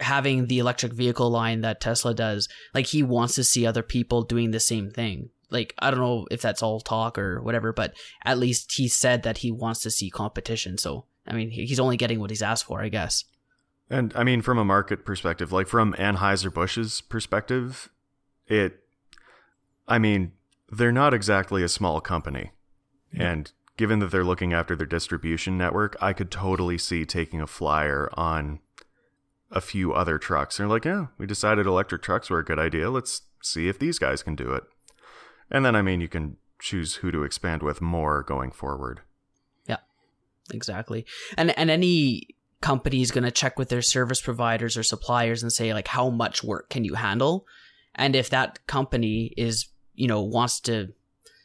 [0.00, 4.22] having the electric vehicle line that Tesla does, like he wants to see other people
[4.22, 5.30] doing the same thing.
[5.50, 9.22] Like I don't know if that's all talk or whatever, but at least he said
[9.22, 10.78] that he wants to see competition.
[10.78, 13.24] So I mean, he's only getting what he's asked for, I guess.
[13.90, 17.90] And I mean, from a market perspective, like from Anheuser Busch's perspective,
[18.46, 18.80] it,
[19.86, 20.32] I mean,
[20.70, 22.52] they're not exactly a small company,
[23.16, 27.46] and given that they're looking after their distribution network, I could totally see taking a
[27.46, 28.60] flyer on
[29.50, 30.56] a few other trucks.
[30.56, 32.90] They're like, yeah, we decided electric trucks were a good idea.
[32.90, 34.64] Let's see if these guys can do it.
[35.50, 39.02] And then, I mean, you can choose who to expand with more going forward.
[39.66, 39.78] Yeah,
[40.52, 41.04] exactly.
[41.36, 42.28] And and any
[42.60, 46.08] company is going to check with their service providers or suppliers and say like how
[46.08, 47.46] much work can you handle?
[47.94, 50.92] And if that company is, you know, wants to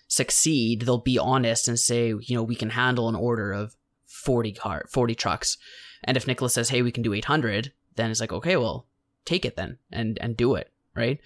[0.08, 4.52] succeed, they'll be honest and say, you know, we can handle an order of 40
[4.54, 5.58] car 40 trucks.
[6.04, 8.88] And if Nicholas says, "Hey, we can do 800," then it's like, "Okay, well,
[9.26, 11.20] take it then and and do it," right?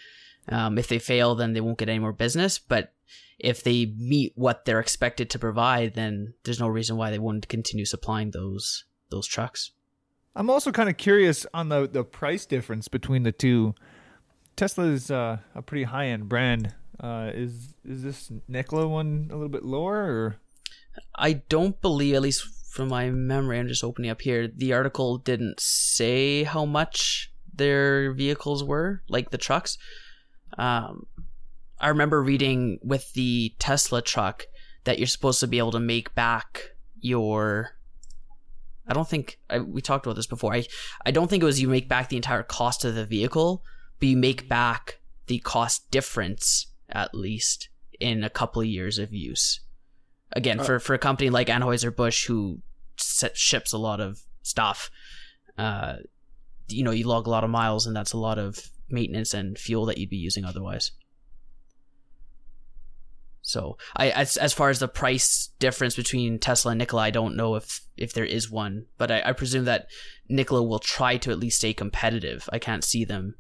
[0.50, 2.60] Um, if they fail, then they won't get any more business.
[2.60, 2.94] But
[3.40, 7.48] if they meet what they're expected to provide, then there's no reason why they wouldn't
[7.48, 9.72] continue supplying those those trucks.
[10.36, 13.76] I'm also kind of curious on the the price difference between the two.
[14.56, 16.74] Tesla is uh, a pretty high end brand.
[17.04, 20.04] Uh, is is this Nikola one a little bit lower?
[20.04, 20.36] Or
[21.16, 24.48] I don't believe, at least from my memory, I'm just opening up here.
[24.48, 29.78] The article didn't say how much their vehicles were, like the trucks.
[30.58, 31.06] Um,
[31.78, 34.48] I remember reading with the Tesla truck
[34.86, 37.76] that you're supposed to be able to make back your.
[38.88, 40.54] I don't think I, we talked about this before.
[40.54, 40.66] I
[41.06, 43.62] I don't think it was you make back the entire cost of the vehicle,
[44.00, 49.14] but you make back the cost difference at least in a couple of years of
[49.14, 49.60] use.
[50.32, 52.62] Again, for for a company like Anheuser Busch who
[52.98, 54.90] ships a lot of stuff,
[55.58, 55.98] uh,
[56.68, 59.58] you know, you log a lot of miles, and that's a lot of maintenance and
[59.58, 60.92] fuel that you'd be using otherwise.
[63.42, 67.36] So, I as as far as the price difference between Tesla and Nikola, I don't
[67.36, 69.88] know if if there is one, but I, I presume that
[70.30, 72.50] Nikola will try to at least stay competitive.
[72.52, 73.36] I can't see them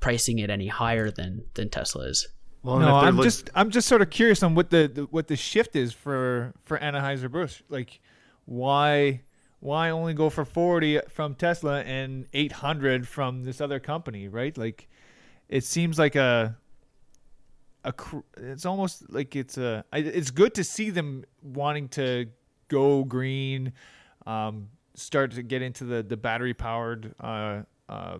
[0.00, 2.26] pricing it any higher than than Tesla is.
[2.62, 5.26] Well, no, I'm look- just I'm just sort of curious on what the, the what
[5.26, 7.62] the shift is for for Anheuser Busch.
[7.68, 8.00] Like,
[8.44, 9.22] why
[9.60, 14.56] why only go for 40 from Tesla and 800 from this other company, right?
[14.56, 14.88] Like,
[15.48, 16.56] it seems like a
[17.84, 22.26] a cr- it's almost like it's a it's good to see them wanting to
[22.68, 23.72] go green,
[24.24, 28.18] um, start to get into the the battery powered uh, uh,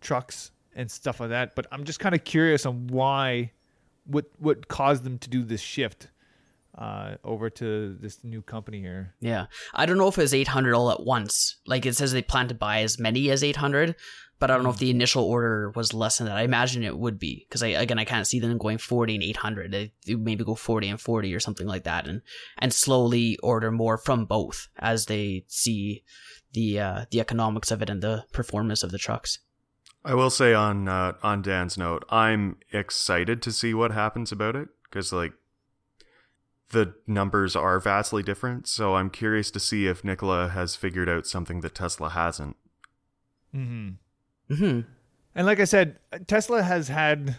[0.00, 1.54] trucks and stuff like that.
[1.54, 3.52] But I'm just kind of curious on why,
[4.04, 6.08] what what caused them to do this shift
[6.76, 9.14] uh, over to this new company here.
[9.20, 9.46] Yeah.
[9.74, 11.56] I don't know if it was 800 all at once.
[11.66, 13.96] Like it says they plan to buy as many as 800,
[14.38, 16.36] but I don't know if the initial order was less than that.
[16.36, 19.24] I imagine it would be because I again I can't see them going 40 and
[19.24, 19.72] 800.
[19.72, 22.22] They they maybe go 40 and 40 or something like that and
[22.58, 26.02] and slowly order more from both as they see
[26.52, 29.38] the uh, the economics of it and the performance of the trucks.
[30.04, 34.56] I will say on uh, on Dan's note, I'm excited to see what happens about
[34.56, 35.32] it because like
[36.70, 38.66] the numbers are vastly different.
[38.66, 42.56] So I'm curious to see if Nikola has figured out something that Tesla hasn't.
[43.54, 44.54] Mm-hmm.
[44.54, 44.80] hmm
[45.34, 47.36] And like I said, Tesla has had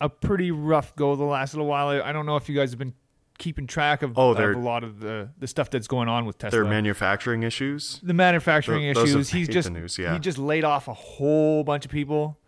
[0.00, 1.88] a pretty rough go the last little while.
[1.88, 2.94] I don't know if you guys have been
[3.38, 6.38] keeping track of, Oh, of a lot of the, the stuff that's going on with
[6.38, 6.60] Tesla.
[6.60, 8.00] Their manufacturing issues.
[8.02, 9.30] the manufacturing Th- those have issues.
[9.30, 10.12] He's just news, yeah.
[10.12, 12.38] he just laid off a whole bunch of people,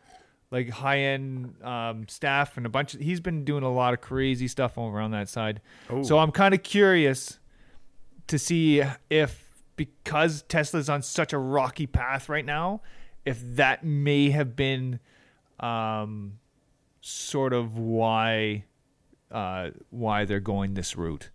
[0.51, 2.94] like high end um, staff and a bunch.
[2.94, 5.61] Of, he's been doing a lot of crazy stuff over on that side.
[5.90, 6.03] Oh.
[6.03, 7.38] So I'm kind of curious
[8.29, 9.44] to see if
[9.77, 12.81] because Tesla's on such a rocky path right now,
[13.25, 15.01] if that may have been
[15.61, 16.38] um,
[17.01, 18.64] sort of why
[19.31, 21.31] uh, why they're going this route.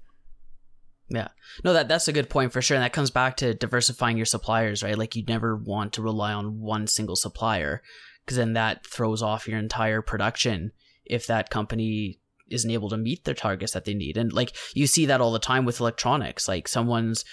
[1.09, 1.27] Yeah.
[1.63, 2.75] No, that that's a good point for sure.
[2.75, 4.97] And that comes back to diversifying your suppliers, right?
[4.97, 7.81] Like you never want to rely on one single supplier
[8.25, 10.71] because then that throws off your entire production
[11.05, 14.15] if that company isn't able to meet their targets that they need.
[14.15, 17.25] And like you see that all the time with electronics, like someone's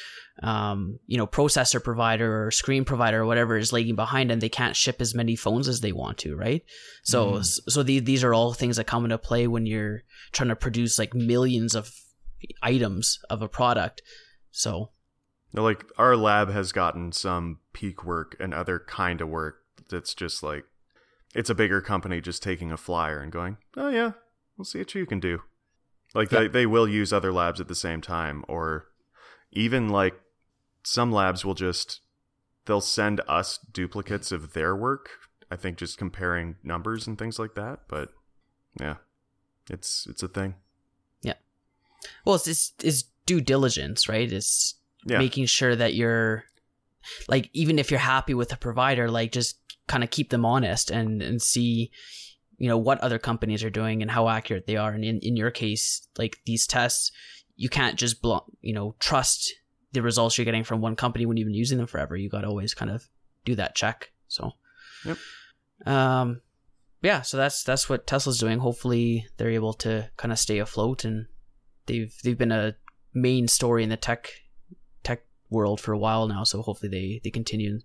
[0.42, 4.48] um, you know, processor provider or screen provider or whatever is lagging behind and they
[4.48, 6.62] can't ship as many phones as they want to, right?
[7.02, 10.56] So so the, these are all things that come into play when you're trying to
[10.56, 11.90] produce like millions of
[12.62, 14.02] items of a product.
[14.50, 14.90] So
[15.52, 20.14] Now, Like our lab has gotten some peak work and other kind of work that's
[20.14, 20.64] just like
[21.34, 24.12] it's a bigger company just taking a flyer and going, "Oh yeah,
[24.56, 25.42] we'll see what you can do."
[26.14, 28.86] Like they they will use other labs at the same time or
[29.52, 30.14] even like
[30.82, 32.00] some labs will just
[32.66, 35.08] they'll send us duplicates of their work.
[35.50, 38.10] I think just comparing numbers and things like that, but
[38.78, 38.96] yeah.
[39.70, 40.54] It's it's a thing.
[41.22, 41.34] Yeah.
[42.24, 44.30] Well, it's it's, it's due diligence, right?
[44.32, 45.18] It's Yeah.
[45.18, 46.44] making sure that you're
[47.28, 50.90] like even if you're happy with a provider, like just kind of keep them honest
[50.90, 51.90] and and see
[52.58, 54.92] you know what other companies are doing and how accurate they are.
[54.92, 57.12] And in in your case, like these tests,
[57.56, 59.54] you can't just blo- you know trust
[59.92, 62.16] the results you're getting from one company when you've been using them forever.
[62.16, 63.08] You got to always kind of
[63.44, 64.12] do that check.
[64.28, 64.52] So,
[65.04, 65.16] Yep.
[65.86, 66.42] um,
[67.02, 67.22] yeah.
[67.22, 68.58] So that's that's what Tesla's doing.
[68.58, 71.26] Hopefully, they're able to kind of stay afloat, and
[71.86, 72.74] they've they've been a
[73.14, 74.30] main story in the tech
[75.02, 76.44] tech world for a while now.
[76.44, 77.80] So hopefully, they they continue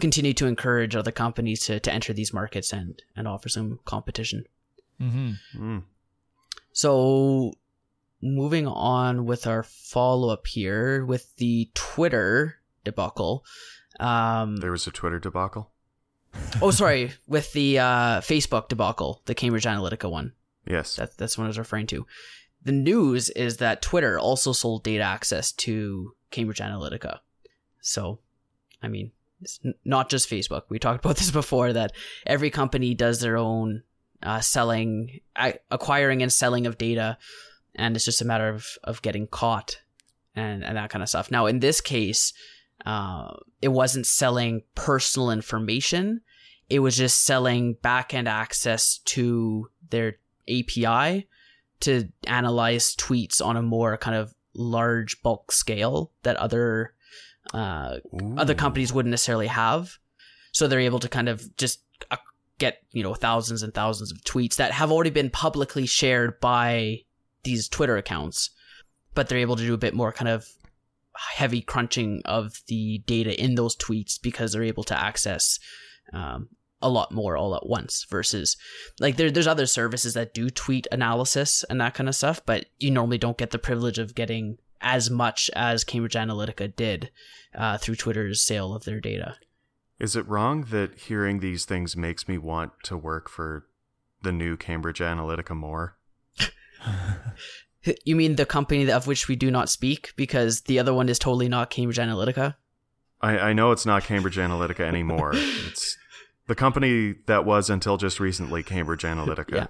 [0.00, 4.44] continue to encourage other companies to to enter these markets and and offer some competition.
[5.00, 5.32] Mm-hmm.
[5.62, 5.82] Mm.
[6.72, 7.52] So
[8.34, 13.44] moving on with our follow up here with the Twitter debacle.
[14.00, 15.70] Um, There was a Twitter debacle.
[16.60, 20.32] oh, sorry, with the uh, Facebook debacle, the Cambridge Analytica one.
[20.66, 20.96] Yes.
[20.96, 22.06] That, that's what I was referring to.
[22.62, 27.20] The news is that Twitter also sold data access to Cambridge Analytica.
[27.80, 28.18] So,
[28.82, 30.62] I mean, it's n- not just Facebook.
[30.68, 31.92] We talked about this before that
[32.26, 33.84] every company does their own
[34.22, 35.20] uh, selling,
[35.70, 37.16] acquiring and selling of data,
[37.76, 39.80] and it's just a matter of, of getting caught
[40.34, 41.30] and, and that kind of stuff.
[41.30, 42.32] Now, in this case,
[42.84, 46.20] uh, it wasn't selling personal information.
[46.68, 50.16] It was just selling back-end access to their
[50.48, 51.28] API
[51.80, 56.94] to analyze tweets on a more kind of large bulk scale that other
[57.54, 57.98] uh,
[58.36, 59.98] other companies wouldn't necessarily have.
[60.52, 62.16] So they're able to kind of just uh,
[62.58, 67.02] get you know thousands and thousands of tweets that have already been publicly shared by
[67.46, 68.50] these Twitter accounts,
[69.14, 70.46] but they're able to do a bit more kind of
[71.14, 75.58] heavy crunching of the data in those tweets because they're able to access
[76.12, 76.48] um,
[76.82, 78.58] a lot more all at once versus
[79.00, 82.66] like there, there's other services that do tweet analysis and that kind of stuff but
[82.78, 87.10] you normally don't get the privilege of getting as much as cambridge analytica did
[87.54, 89.36] uh, through twitter's sale of their data
[89.98, 93.66] Is it wrong that hearing these things makes me want to work for
[94.22, 95.96] the new Cambridge Analytica more?
[98.04, 101.18] you mean the company of which we do not speak because the other one is
[101.18, 102.54] totally not cambridge analytica
[103.20, 105.32] I, I know it's not Cambridge Analytica anymore.
[105.34, 105.96] it's
[106.46, 109.54] the company that was until just recently Cambridge Analytica.
[109.54, 109.66] Yeah.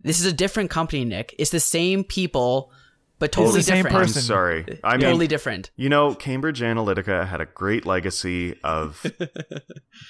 [0.00, 2.72] this is a different company nick it's the same people
[3.18, 4.78] but totally the same different I'm sorry.
[4.84, 9.02] I mean, totally different you know, Cambridge Analytica had a great legacy of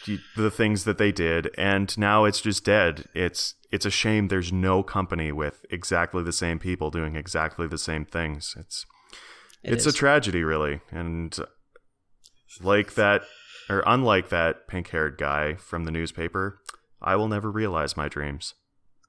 [0.06, 3.04] the- the things that they did, and now it's just dead.
[3.14, 7.78] It's it's a shame there's no company with exactly the same people doing exactly the
[7.78, 8.54] same things.
[8.58, 8.86] It's
[9.62, 9.94] It it's is.
[9.94, 11.36] a tragedy, really, and
[12.62, 13.22] like that,
[13.68, 16.60] or unlike that pink-haired guy from the newspaper,
[17.02, 18.54] I will never realize my dreams.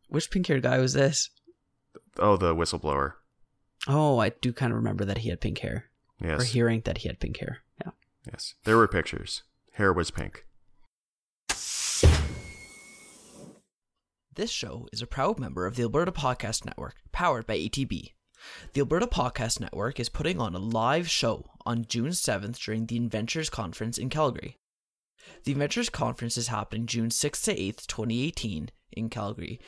[0.09, 1.29] which pink haired guy was this
[2.17, 3.13] Oh, the whistleblower.
[3.89, 5.89] Oh i do kind of remember that he had pink hair
[6.21, 6.39] Yes.
[6.41, 7.91] or hearing that he had pink hair yeah
[8.31, 8.53] yes.
[8.63, 9.43] There were pictures.
[9.73, 10.45] Hair was pink.
[14.35, 18.13] This show is a proud member of the Alberta Podcast Network, powered by ATB.
[18.73, 22.95] The Alberta Podcast Network is putting on a live show on June 7th during the
[22.95, 24.57] Inventures Conference in Calgary.
[25.43, 29.59] The Inventures Conference is happening June 6th to 8th, 2018 in Calgary.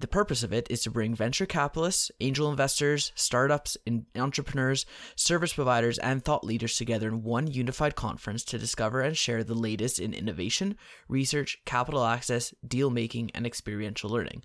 [0.00, 5.52] The purpose of it is to bring venture capitalists, angel investors, startups, and entrepreneurs, service
[5.52, 10.00] providers, and thought leaders together in one unified conference to discover and share the latest
[10.00, 14.42] in innovation, research, capital access, deal making, and experiential learning.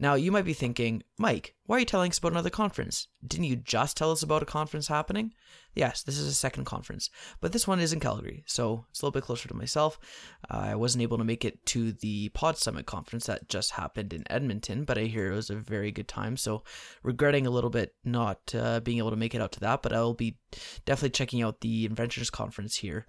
[0.00, 3.06] Now, you might be thinking, Mike, why are you telling us about another conference?
[3.24, 5.32] Didn't you just tell us about a conference happening?
[5.74, 9.06] Yes, this is a second conference, but this one is in Calgary, so it's a
[9.06, 9.98] little bit closer to myself.
[10.50, 14.12] Uh, I wasn't able to make it to the Pod Summit conference that just happened
[14.12, 16.62] in Edmonton, but I hear it was a very good time, so
[17.02, 19.92] regretting a little bit not uh, being able to make it out to that, but
[19.92, 20.38] I'll be
[20.84, 23.06] definitely checking out the Inventures conference here.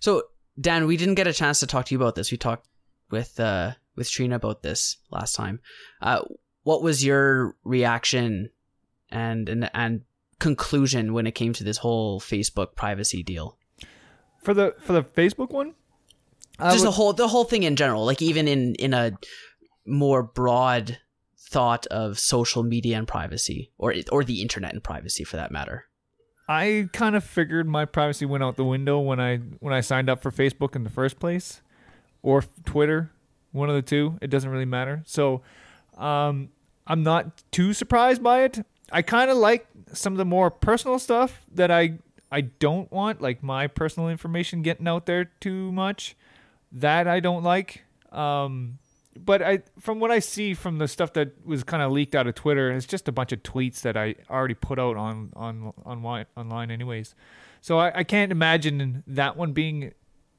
[0.01, 0.25] So,
[0.61, 2.33] Dan, we didn't get a chance to talk to you about this.
[2.33, 2.67] We talked
[3.11, 5.61] with uh, with Trina about this last time.
[6.01, 6.23] Uh,
[6.63, 8.51] what was your reaction
[9.11, 10.03] and and and
[10.39, 13.57] conclusion when it came to this whole Facebook privacy deal?
[14.43, 15.75] For the for the Facebook one,
[16.59, 19.13] I Just would- the whole the whole thing in general, like even in in a
[19.87, 20.99] more broad
[21.39, 25.87] thought of social media and privacy, or or the internet and privacy for that matter.
[26.49, 30.09] I kind of figured my privacy went out the window when I when I signed
[30.11, 31.61] up for Facebook in the first place,
[32.23, 33.11] or Twitter,
[33.53, 34.19] one of the two.
[34.21, 35.03] It doesn't really matter.
[35.07, 35.43] So,
[35.97, 36.49] um,
[36.87, 38.67] I'm not too surprised by it.
[38.91, 41.99] I kind of like some of the more personal stuff that I
[42.31, 46.17] I don't want, like my personal information getting out there too much.
[46.73, 47.85] That I don't like.
[48.11, 48.79] Um,
[49.15, 52.27] but I, from what I see from the stuff that was kind of leaked out
[52.27, 55.75] of Twitter, it's just a bunch of tweets that I already put out on on
[55.85, 57.15] online online anyways.
[57.61, 59.93] So I, I can't imagine that one being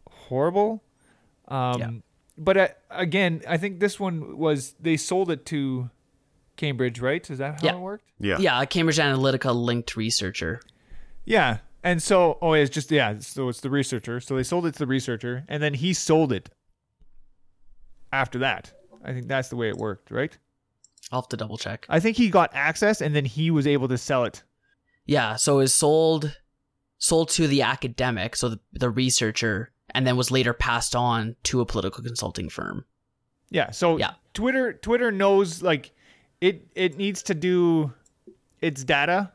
[0.10, 0.84] horrible.
[1.48, 1.90] Um, Yeah.
[2.38, 5.90] But uh, again, I think this one was they sold it to
[6.58, 7.28] Cambridge, right?
[7.30, 7.76] Is that how Yeah.
[7.76, 8.06] it worked?
[8.20, 8.38] Yeah.
[8.40, 10.62] Yeah, a Cambridge Analytica linked researcher.
[11.26, 11.60] Yeah.
[11.84, 13.20] And so, oh, it's just yeah.
[13.20, 14.20] So it's the researcher.
[14.20, 16.50] So they sold it to the researcher, and then he sold it.
[18.12, 18.72] After that,
[19.04, 20.38] I think that's the way it worked, right?
[21.12, 21.86] I'll have to double check.
[21.90, 24.44] I think he got access, and then he was able to sell it.
[25.06, 26.38] Yeah, so it was sold
[27.00, 31.62] sold to the academic, so the, the researcher, and then was later passed on to
[31.62, 32.86] a political consulting firm.
[33.50, 33.72] Yeah.
[33.72, 34.14] So Yeah.
[34.34, 35.92] Twitter Twitter knows like
[36.42, 37.94] it it needs to do
[38.62, 39.32] its data.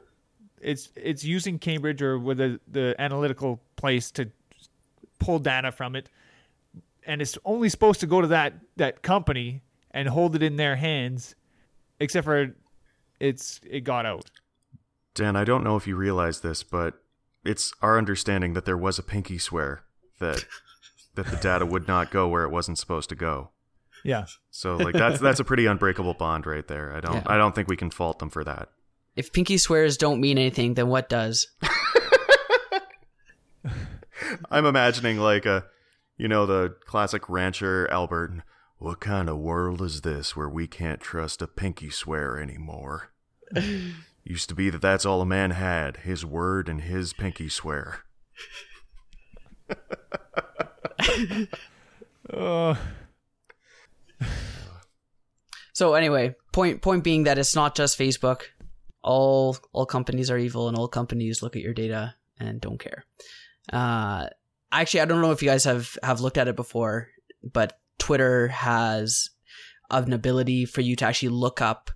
[0.60, 4.30] It's it's using Cambridge or with the the analytical place to
[5.20, 6.08] pull data from it,
[7.06, 10.76] and it's only supposed to go to that that company and hold it in their
[10.76, 11.36] hands,
[12.00, 12.54] except for
[13.20, 14.30] it's it got out.
[15.14, 17.02] Dan, I don't know if you realize this, but
[17.44, 19.82] it's our understanding that there was a pinky swear
[20.20, 20.44] that
[21.14, 23.50] that the data would not go where it wasn't supposed to go.
[24.04, 24.26] Yeah.
[24.50, 26.94] So like that's that's a pretty unbreakable bond right there.
[26.94, 27.22] I don't Yeah.
[27.26, 28.68] I don't think we can fault them for that.
[29.16, 31.48] If pinky swears don't mean anything, then what does?
[34.50, 35.64] I'm imagining like a
[36.16, 38.42] you know the classic rancher Albert.
[38.78, 43.10] What kind of world is this where we can't trust a pinky swear anymore?
[44.24, 48.04] Used to be that that's all a man had, his word and his pinky swear.
[52.30, 52.74] Uh,
[55.78, 58.42] So anyway, point point being that it's not just Facebook.
[59.00, 63.04] All all companies are evil, and all companies look at your data and don't care.
[63.72, 64.26] Uh,
[64.72, 67.10] actually, I don't know if you guys have have looked at it before,
[67.44, 69.30] but Twitter has
[69.88, 71.92] an ability for you to actually look up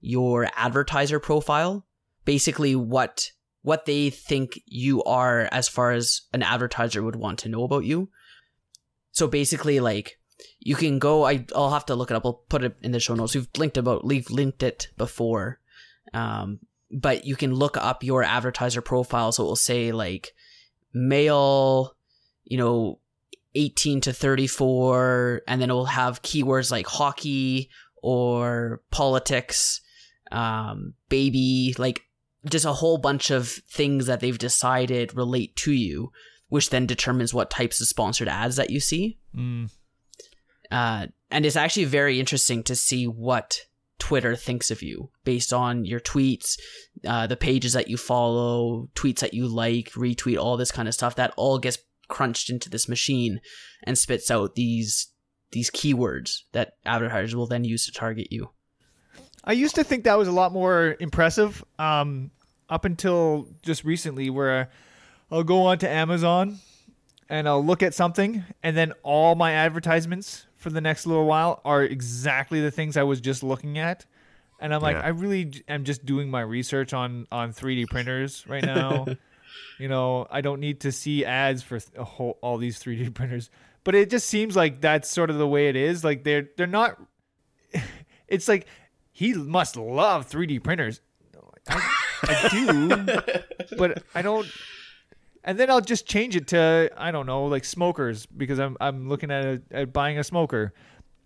[0.00, 1.84] your advertiser profile,
[2.24, 3.32] basically what
[3.62, 7.84] what they think you are as far as an advertiser would want to know about
[7.84, 8.08] you.
[9.12, 10.18] So basically, like
[10.58, 11.24] you can go.
[11.26, 12.24] I I'll have to look it up.
[12.24, 13.34] We'll put it in the show notes.
[13.34, 15.58] We've linked about we've linked it before,
[16.14, 19.32] um, but you can look up your advertiser profile.
[19.32, 20.32] So it will say like
[20.92, 21.96] male,
[22.44, 23.00] you know,
[23.54, 27.68] 18 to 34 and then it will have keywords like hockey
[28.02, 29.80] or politics
[30.30, 32.02] um, baby like
[32.48, 36.10] just a whole bunch of things that they've decided relate to you
[36.48, 39.70] which then determines what types of sponsored ads that you see Mm.
[40.70, 43.60] uh, and it's actually very interesting to see what
[44.00, 46.58] Twitter thinks of you based on your tweets,
[47.06, 50.94] uh, the pages that you follow, tweets that you like, retweet, all this kind of
[50.94, 51.14] stuff.
[51.16, 51.78] That all gets
[52.08, 53.40] crunched into this machine
[53.84, 55.08] and spits out these
[55.52, 58.50] these keywords that advertisers will then use to target you.
[59.44, 61.64] I used to think that was a lot more impressive.
[61.78, 62.30] Um,
[62.68, 64.70] up until just recently, where
[65.30, 66.58] I'll go onto Amazon
[67.28, 71.60] and I'll look at something, and then all my advertisements for the next little while
[71.64, 74.06] are exactly the things I was just looking at.
[74.60, 75.02] And I'm like, Yeah.
[75.04, 79.06] I really am just doing my research on on 3D printers right now.
[79.78, 83.48] you know, I don't need to see ads for whole, all these 3D printers.
[83.84, 86.04] But it just seems like that's sort of the way it is.
[86.04, 87.00] Like they're they're not.
[88.28, 88.68] It's like
[89.20, 91.02] he must love 3D printers.
[91.68, 91.82] I,
[92.22, 94.46] I do, but I don't.
[95.44, 99.10] And then I'll just change it to I don't know, like smokers, because I'm I'm
[99.10, 100.72] looking at a, at buying a smoker,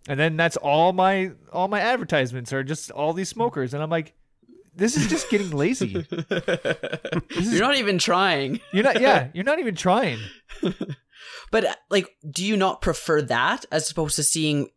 [0.08, 3.90] and then that's all my all my advertisements are just all these smokers, and I'm
[3.90, 4.14] like,
[4.74, 6.04] this is just getting lazy.
[7.30, 8.58] You're not even trying.
[8.72, 10.18] You're not, yeah, you're not even trying.
[11.52, 14.70] But like, do you not prefer that as opposed to seeing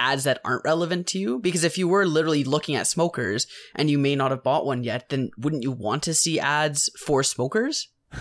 [0.00, 1.38] ads that aren't relevant to you?
[1.38, 3.46] Because if you were literally looking at smokers
[3.76, 6.90] and you may not have bought one yet, then wouldn't you want to see ads
[6.98, 7.88] for smokers?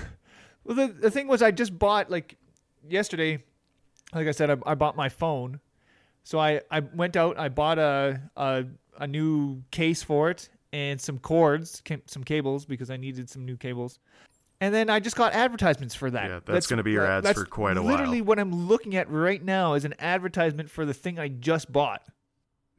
[0.65, 2.37] Well, the the thing was, I just bought like
[2.87, 3.43] yesterday.
[4.13, 5.61] Like I said, I, I bought my phone,
[6.23, 7.39] so I I went out.
[7.39, 8.65] I bought a a,
[8.99, 13.57] a new case for it and some cords, some cables because I needed some new
[13.57, 13.99] cables.
[14.61, 16.29] And then I just got advertisements for that.
[16.29, 17.93] Yeah, that's gonna be your ads that's for quite a while.
[17.93, 21.71] Literally, what I'm looking at right now is an advertisement for the thing I just
[21.71, 22.01] bought.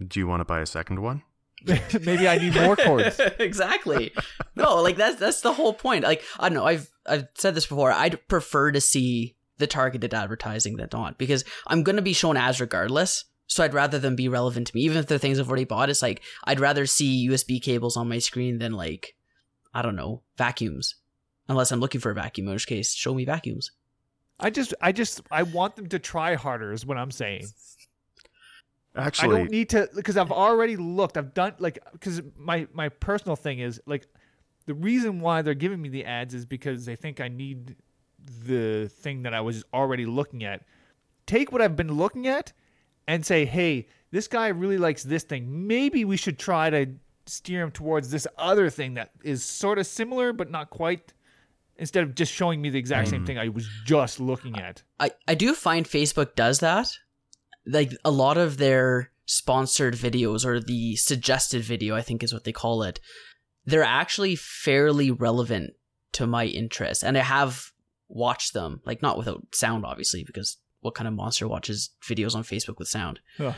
[0.07, 1.23] Do you want to buy a second one?
[1.67, 3.21] Maybe I need more cords.
[3.39, 4.13] exactly.
[4.57, 6.05] No, like that's that's the whole point.
[6.05, 7.93] Like I don't know, I've I've said this before.
[7.93, 12.61] I'd prefer to see the targeted advertising than not because I'm gonna be shown ads
[12.61, 13.25] regardless.
[13.47, 15.91] So I'd rather them be relevant to me, even if they're things I've already bought.
[15.91, 19.17] It's like I'd rather see USB cables on my screen than like
[19.75, 20.95] I don't know vacuums,
[21.51, 22.47] unless I'm looking for a vacuum.
[22.47, 23.73] In which case, show me vacuums.
[24.39, 26.73] I just, I just, I want them to try harder.
[26.73, 27.45] Is what I'm saying.
[28.97, 31.19] Actually, I don't need to because I've already looked.
[31.19, 34.07] I've done like because my my personal thing is like
[34.67, 37.77] the reason why they're giving me the ads is because they think I need
[38.45, 40.63] the thing that I was already looking at.
[41.27, 42.53] Take what I've been looking at
[43.07, 45.67] and say, hey, this guy really likes this thing.
[45.67, 46.87] Maybe we should try to
[47.27, 51.13] steer him towards this other thing that is sort of similar but not quite.
[51.81, 53.27] Instead of just showing me the exact same mm.
[53.27, 54.83] thing I was just looking at.
[55.01, 56.93] I, I do find Facebook does that.
[57.67, 62.45] Like a lot of their sponsored videos or the suggested video, I think is what
[62.45, 63.01] they call it,
[63.65, 65.73] they're actually fairly relevant
[66.13, 67.03] to my interest.
[67.03, 67.71] And I have
[68.09, 72.43] watched them, like not without sound, obviously, because what kind of monster watches videos on
[72.43, 73.21] Facebook with sound?
[73.39, 73.55] Ugh.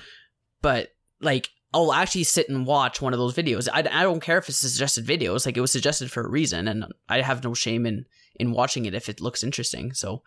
[0.61, 3.69] But like, I'll actually sit and watch one of those videos.
[3.73, 5.35] I, I don't care if it's suggested video.
[5.35, 8.05] It's like it was suggested for a reason, and I have no shame in
[8.37, 9.93] in watching it if it looks interesting.
[9.93, 10.23] So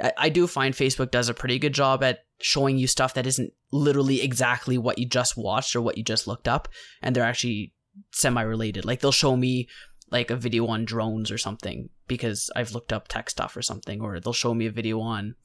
[0.00, 3.26] I, I do find Facebook does a pretty good job at showing you stuff that
[3.26, 6.68] isn't literally exactly what you just watched or what you just looked up,
[7.02, 7.74] and they're actually
[8.12, 8.84] semi related.
[8.84, 9.68] Like they'll show me
[10.10, 14.00] like a video on drones or something because I've looked up tech stuff or something,
[14.00, 15.36] or they'll show me a video on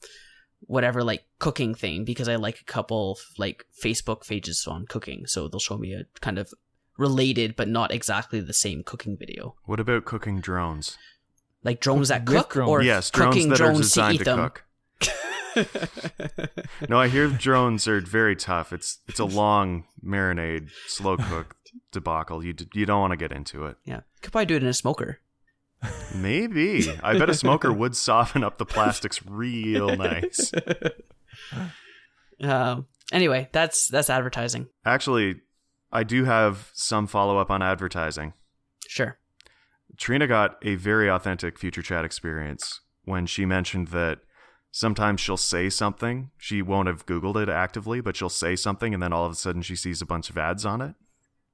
[0.60, 5.48] whatever like cooking thing because I like a couple like Facebook pages on cooking, so
[5.48, 6.52] they'll show me a kind of
[6.96, 9.56] related but not exactly the same cooking video.
[9.64, 10.96] what about cooking drones?
[11.62, 12.68] Like drones that cook drones.
[12.70, 14.38] or yes, drones cooking that are drones to designed eat to, them.
[14.38, 14.64] cook.
[16.88, 18.72] No, I hear drones are very tough.
[18.72, 21.54] It's it's a long marinade, slow cook
[21.92, 22.44] debacle.
[22.44, 23.76] You d- you don't want to get into it.
[23.84, 25.20] Yeah, could probably do it in a smoker.
[26.14, 30.52] Maybe I bet a smoker would soften up the plastics real nice.
[32.42, 34.68] Um, anyway, that's that's advertising.
[34.84, 35.36] Actually,
[35.92, 38.32] I do have some follow up on advertising.
[38.88, 39.18] Sure.
[39.96, 44.20] Trina got a very authentic future chat experience when she mentioned that
[44.72, 46.30] sometimes she'll say something.
[46.36, 49.36] She won't have Googled it actively, but she'll say something and then all of a
[49.36, 50.94] sudden she sees a bunch of ads on it.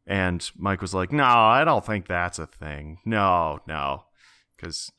[0.07, 2.99] And Mike was like, No, I don't think that's a thing.
[3.05, 4.05] No, no.
[4.61, 4.91] Because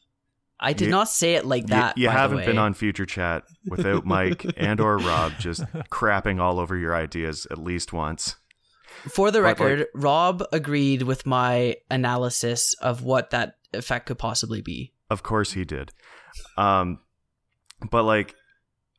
[0.60, 1.98] I did You- not say it like that.
[1.98, 6.60] you by haven't been on future chat without Mike and or Rob just crapping all
[6.60, 8.36] over your ideas at least once.
[9.10, 14.20] For the But, like- record, Rob agreed with my analysis of what that effect could
[14.20, 14.94] possibly be.
[15.10, 15.92] Of course he did.
[16.58, 17.00] Um,
[17.90, 18.36] but like,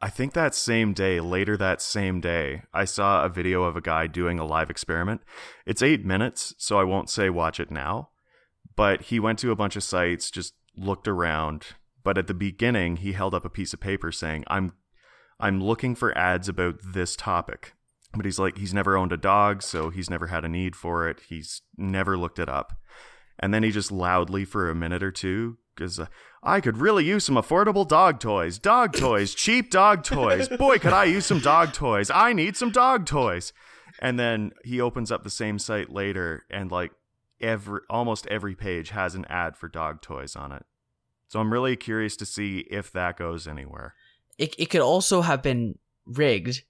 [0.00, 3.80] I think that same day, later that same day, I saw a video of a
[3.80, 5.20] guy doing a live experiment.
[5.64, 8.08] It's eight minutes, so I won't say watch it now.
[8.76, 11.66] But he went to a bunch of sites, just looked around.
[12.04, 14.72] But at the beginning, he held up a piece of paper saying, "I'm,
[15.38, 17.74] I'm looking for ads about this topic."
[18.14, 21.08] But he's like, he's never owned a dog, so he's never had a need for
[21.08, 21.20] it.
[21.28, 22.74] He's never looked it up.
[23.38, 26.06] And then he just loudly for a minute or two because uh,
[26.42, 28.58] I could really use some affordable dog toys.
[28.58, 30.48] Dog toys, cheap dog toys.
[30.48, 32.10] Boy, could I use some dog toys.
[32.10, 33.52] I need some dog toys.
[33.98, 36.92] And then he opens up the same site later and like
[37.42, 40.64] every almost every page has an ad for dog toys on it.
[41.28, 43.94] So I'm really curious to see if that goes anywhere.
[44.38, 46.62] It it could also have been rigged,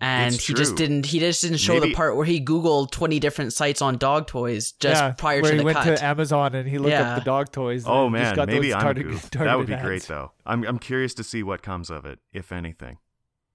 [0.00, 1.06] and It's he just didn't.
[1.06, 4.26] He just didn't show Maybe- the part where he googled twenty different sites on dog
[4.26, 5.96] toys just yeah, prior where to he the went cut.
[5.98, 7.12] to Amazon and he looked Yeah.
[7.14, 7.84] up the dog toys.
[7.86, 10.32] Oh and just man, got maybe those I'm a target- That would be great though.
[10.46, 12.98] I'm I'm curious to see what comes of it, if anything.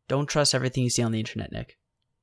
[0.07, 1.77] Don't trust everything you see on the internet, Nick.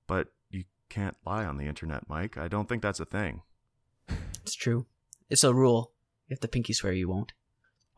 [0.07, 2.37] But you can't lie on the internet, Mike.
[2.37, 3.43] I don't think that's a thing.
[4.43, 4.87] It's true.
[5.31, 5.93] It's a rule.
[6.29, 7.33] If the pinky swear you won't.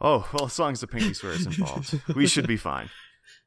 [0.01, 2.88] Oh, well, as long as the pinky swear is involved, we should be fine.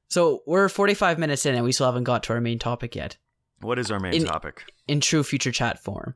[0.09, 3.17] So we're 45 minutes in and we still haven't got to our main topic yet.
[3.59, 4.63] What is our main In- topic?
[4.87, 6.15] In true future chat form.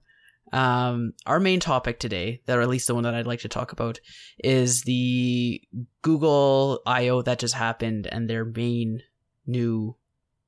[0.53, 3.49] Um, our main topic today, that or at least the one that I'd like to
[3.49, 3.99] talk about,
[4.41, 5.61] is the
[6.01, 9.01] Google I/O that just happened and their main
[9.45, 9.97] new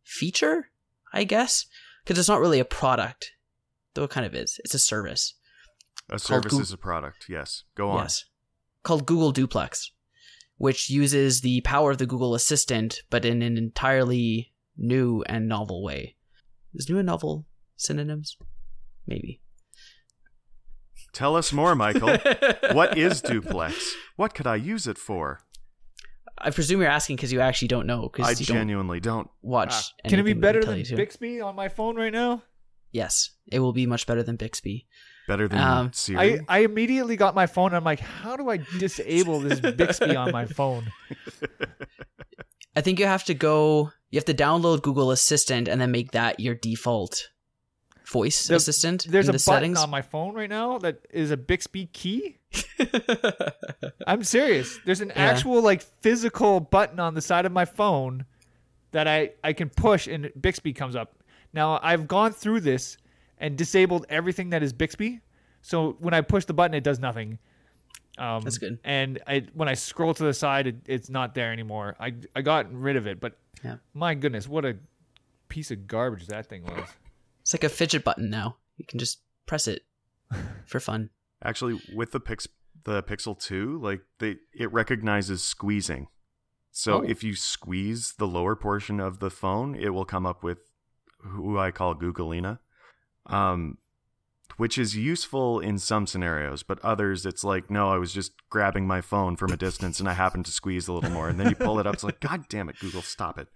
[0.04, 0.70] feature,
[1.12, 1.66] I guess,
[2.04, 3.34] because it's not really a product,
[3.94, 4.60] though it kind of is.
[4.64, 5.34] It's a service.
[6.10, 7.26] A service Goo- is a product.
[7.30, 7.64] Yes.
[7.76, 8.04] Go on.
[8.04, 8.26] Yes.
[8.84, 9.92] Called Google Duplex,
[10.58, 15.84] which uses the power of the Google Assistant, but in an entirely new and novel
[15.84, 16.16] way.
[16.74, 17.46] Is new and novel
[17.78, 18.38] synonyms?
[19.08, 19.42] Maybe.
[21.14, 22.18] Tell us more, Michael.
[22.72, 23.94] what is duplex?
[24.16, 25.42] What could I use it for?
[26.38, 29.30] I presume you're asking because you actually don't know I because you don't genuinely don't.
[29.42, 29.72] watch.
[29.74, 30.84] Ah, Can it be better than.
[30.96, 32.42] Bixby on my phone right now?
[32.92, 34.88] Yes, it will be much better than Bixby.
[35.28, 36.40] Better than Um, Siri.
[36.50, 37.74] I, I immediately got my phone.
[37.74, 40.92] I'm like, how do I disable this Bixby on my phone?
[42.76, 43.92] I think you have to go.
[44.12, 47.30] You have to download Google Assistant and then make that your default
[48.06, 49.06] voice The- assistant.
[49.10, 49.80] There's in a the button settings.
[49.80, 52.38] on my phone right now that is a Bixby key.
[54.08, 54.78] I'm serious.
[54.86, 55.24] There's an Yeah.
[55.24, 58.26] actual like physical button on the side of my phone
[58.92, 61.16] that I I can push and Bixby comes up.
[61.54, 62.98] Now I've gone through this
[63.44, 65.20] and disabled everything that is Bixby.
[65.62, 67.38] So when I push the button, it does nothing.
[68.18, 68.80] Um, That's good.
[68.84, 71.96] And I, when I scroll to the side, it, it's not there anymore.
[72.00, 73.78] I I got rid of it, but Yeah.
[73.94, 74.78] my goodness, what a
[75.50, 76.90] piece of garbage that thing was.
[77.42, 78.58] It's like a fidget button now.
[78.78, 79.84] You can just press it
[80.66, 81.10] for fun.
[81.44, 82.48] Actually, with the Pix
[82.86, 86.08] the Pixel 2, like they it recognizes squeezing.
[86.72, 87.02] So Oh.
[87.02, 90.60] if you squeeze the lower portion of the phone, it will come up with
[91.20, 92.60] who I call Googleina.
[93.28, 93.78] Um
[94.58, 98.86] which is useful in some scenarios, but others it's like, no, I was just grabbing
[98.86, 101.28] my phone from a distance and I happened to squeeze a little more.
[101.28, 103.48] And then you pull it up, it's like, God damn it, Google, stop it.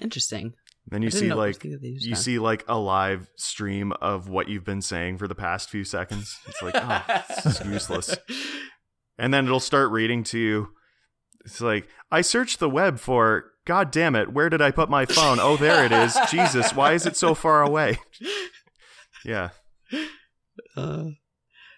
[0.00, 0.54] Interesting.
[0.86, 5.18] Then you see like you see like a live stream of what you've been saying
[5.18, 6.36] for the past few seconds.
[6.46, 8.16] It's like, oh, this is useless.
[9.18, 10.68] And then it'll start reading to you.
[11.44, 15.06] It's like, I searched the web for God damn it, where did I put my
[15.06, 15.38] phone?
[15.40, 16.18] Oh, there it is.
[16.28, 18.00] Jesus, why is it so far away?
[19.24, 19.50] Yeah.
[20.76, 21.10] Uh,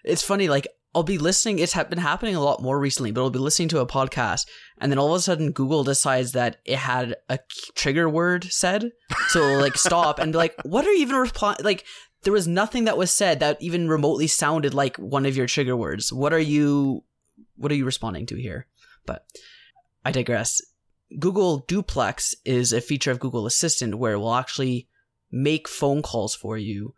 [0.03, 1.59] it's funny, like I'll be listening.
[1.59, 4.47] It's been happening a lot more recently, but I'll be listening to a podcast,
[4.79, 7.37] and then all of a sudden Google decides that it had a
[7.75, 8.89] trigger word said,
[9.27, 11.85] so it'll, like stop and be like, "What are you even replying?" Like
[12.23, 15.77] there was nothing that was said that even remotely sounded like one of your trigger
[15.77, 16.11] words.
[16.11, 17.03] What are you?
[17.55, 18.65] What are you responding to here?
[19.05, 19.27] But
[20.03, 20.59] I digress.
[21.19, 24.87] Google Duplex is a feature of Google Assistant where it will actually
[25.31, 26.93] make phone calls for you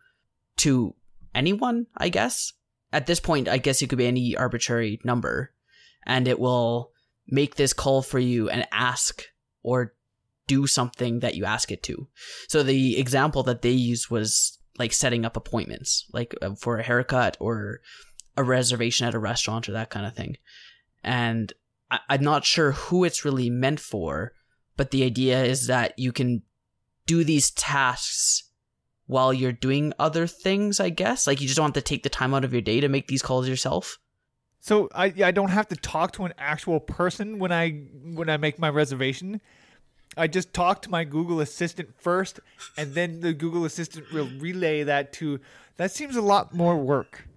[0.58, 0.96] to
[1.34, 2.54] anyone, I guess.
[2.92, 5.52] At this point, I guess it could be any arbitrary number,
[6.06, 6.92] and it will
[7.28, 9.24] make this call for you and ask
[9.64, 9.94] or
[10.48, 12.08] do something that you ask it to.
[12.48, 16.84] So the example that they used was like setting up appointments, like uh, for a
[16.84, 17.82] haircut or
[18.38, 20.38] a reservation at a restaurant or that kind of thing.
[21.04, 21.52] And
[21.96, 24.34] I- I'm not sure who it's really meant for,
[24.78, 26.44] but the idea is that you can
[27.06, 28.44] do these tasks
[29.08, 31.28] while you're doing other things, I guess.
[31.28, 33.08] Like you just don't have to take the time out of your day to make
[33.08, 33.98] these calls yourself.
[34.60, 38.38] So I I don't have to talk to an actual person when I when I
[38.38, 39.42] make my reservation.
[40.18, 42.40] I just talk to my Google Assistant first,
[42.78, 45.40] and then the Google Assistant will relay that to.
[45.78, 47.28] That seems a lot more work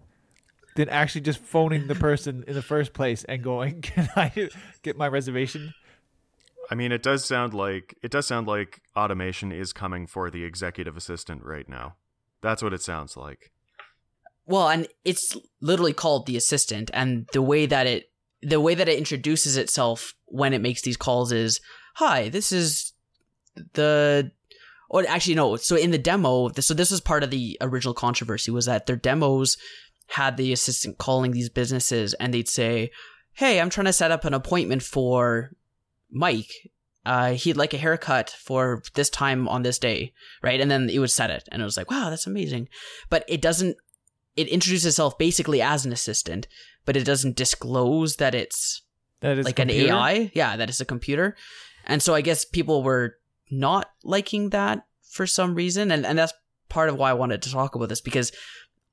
[0.79, 4.49] than actually just phoning the person in the first place and going, "Can I
[4.83, 5.75] get my reservation?"
[6.71, 10.45] I mean, it does sound like it does sound like automation is coming for the
[10.45, 11.97] executive assistant right now.
[12.43, 13.51] That's what it sounds like.
[14.47, 18.89] Well, and it's literally called the assistant, and the way that it the way that
[18.89, 21.61] it introduces itself when it makes these calls is,
[21.97, 22.93] "Hi, this is
[23.73, 24.31] the."
[24.91, 25.57] Or actually, no.
[25.57, 28.97] So in the demo, so this was part of the original controversy was that their
[28.97, 29.59] demos
[30.09, 32.91] had the assistant calling these businesses, and they'd say,
[33.33, 35.53] "Hey, I'm trying to set up an appointment for
[36.11, 36.51] Mike.
[37.07, 40.99] Uh, he'd like a haircut for this time on this day, right?" And then it
[40.99, 42.69] would set it, and it was like, "Wow, that's amazing,"
[43.11, 43.77] but it doesn't
[44.39, 46.47] it introduces itself basically as an assistant,
[46.85, 48.83] but it doesn't disclose that it's
[49.19, 50.31] That is like an AI.
[50.33, 51.35] Yeah, that it's a computer.
[51.85, 53.17] And so I guess people were
[53.51, 55.91] not liking that for some reason.
[55.91, 56.33] And, and that's
[56.69, 58.31] part of why I wanted to talk about this because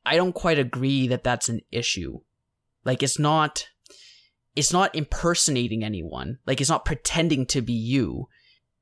[0.06, 2.20] I don't quite agree that that's an issue.
[2.84, 3.68] Like it's not,
[4.56, 6.40] it's not impersonating anyone.
[6.46, 8.28] Like it's not pretending to be you.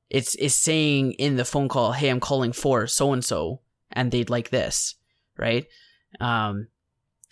[0.10, 3.62] It's, it's saying in the phone call, Hey, I'm calling for so and so
[3.92, 4.96] and they'd like this.
[5.38, 5.66] Right.
[6.20, 6.68] Um,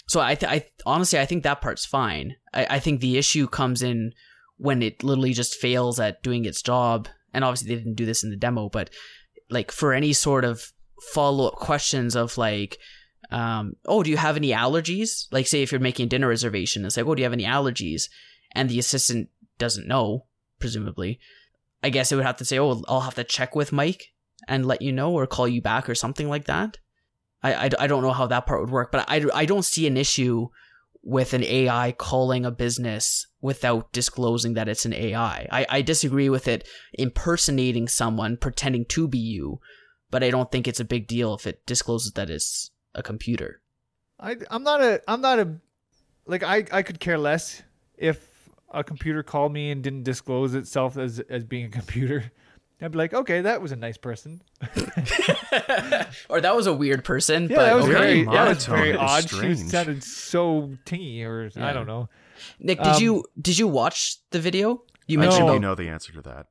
[0.07, 2.35] so I, th- I honestly, I think that part's fine.
[2.53, 4.13] I, I think the issue comes in
[4.57, 7.07] when it literally just fails at doing its job.
[7.33, 8.89] And obviously, they didn't do this in the demo, but
[9.49, 10.73] like for any sort of
[11.13, 12.77] follow up questions of like,
[13.31, 15.27] um, oh, do you have any allergies?
[15.31, 17.45] Like, say if you're making a dinner reservation, it's like, oh, do you have any
[17.45, 18.09] allergies?
[18.51, 20.25] And the assistant doesn't know,
[20.59, 21.19] presumably.
[21.81, 24.13] I guess it would have to say, oh, I'll have to check with Mike
[24.47, 26.77] and let you know or call you back or something like that.
[27.41, 29.87] I, I, I don't know how that part would work, but I, I don't see
[29.87, 30.49] an issue
[31.03, 35.47] with an AI calling a business without disclosing that it's an AI.
[35.51, 39.59] I, I disagree with it impersonating someone, pretending to be you,
[40.11, 43.61] but I don't think it's a big deal if it discloses that it's a computer.
[44.19, 45.55] I I'm not a I'm not a
[46.25, 47.63] like I I could care less
[47.97, 52.31] if a computer called me and didn't disclose itself as as being a computer.
[52.83, 54.41] I'd be like, okay, that was a nice person.
[56.29, 57.93] or that was a weird person, Yeah, but that was okay.
[57.93, 58.75] very that was monotone.
[58.75, 59.29] very It was odd.
[59.29, 62.09] She sounded so tingy, or I don't know.
[62.59, 64.83] Nick, did Um, you did you watch the video?
[65.07, 65.53] You mentioned think No.
[65.53, 66.47] you know the answer to that.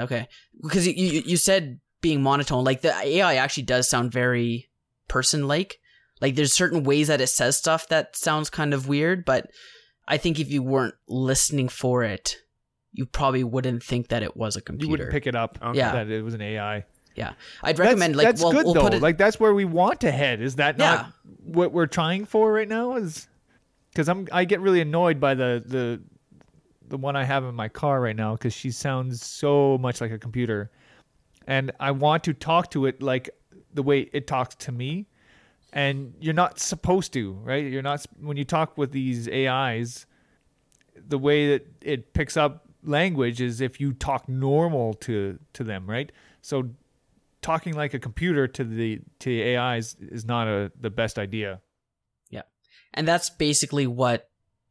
[0.00, 0.28] Okay,
[0.62, 4.67] because you, you you said being monotone, like the AI actually does sound very
[5.08, 5.78] person like.
[6.20, 9.50] Like there's certain ways that it says stuff that sounds kind of weird, but
[10.06, 12.36] I think if you weren't listening for it,
[12.92, 14.86] you probably wouldn't think that it was a computer.
[14.86, 15.78] You wouldn't pick it up Okay.
[15.78, 15.92] Yeah.
[15.92, 16.84] that it was an AI.
[17.14, 17.32] Yeah,
[17.62, 18.80] I'd recommend that's, like that's well, good we'll though.
[18.82, 19.02] put it.
[19.02, 20.40] like that's where we want to head.
[20.40, 20.84] Is that Yeah.
[20.92, 21.12] not
[21.44, 22.94] what we're trying for right now?
[22.96, 23.26] Is
[23.92, 26.00] because I'm I get really annoyed by the the
[26.88, 30.12] the one I have in my car right now because she sounds so much like
[30.12, 30.70] a computer,
[31.46, 33.30] and I want to talk to it like
[33.78, 35.06] the way it talks to me.
[35.72, 37.64] And you're not supposed to, right?
[37.64, 40.04] You're not when you talk with these AIs.
[40.96, 45.88] The way that it picks up language is if you talk normal to to them,
[45.88, 46.10] right?
[46.42, 46.70] So
[47.40, 51.60] talking like a computer to the to the AIs is not a the best idea.
[52.30, 52.42] Yeah.
[52.94, 54.28] And that's basically what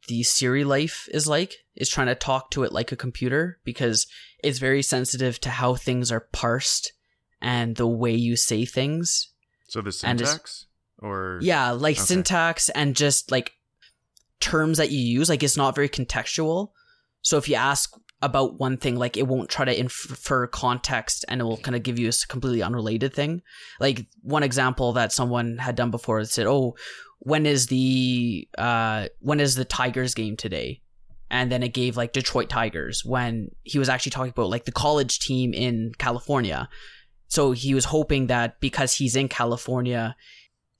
[0.08, 4.06] the Siri life is like is trying to talk to it like a computer because
[4.44, 6.92] it's very sensitive to how things are parsed
[7.40, 9.32] and the way you say things
[9.68, 10.66] So the syntax,
[10.98, 12.04] or Yeah, like Okay.
[12.04, 13.52] syntax and just like
[14.40, 15.28] terms that you use.
[15.28, 16.70] Like it's not very contextual.
[17.22, 21.40] So if you ask about one thing, like it won't try to infer context and
[21.40, 23.42] it will kind of give you a completely unrelated thing.
[23.80, 26.76] Like one example that someone had done before said, "Oh,
[27.20, 30.82] when is the uh when is the Tigers game today?"
[31.30, 34.72] And then it gave like Detroit Tigers when he was actually talking about like the
[34.72, 36.68] college team in California.
[37.28, 40.16] So he was hoping that because he's in California,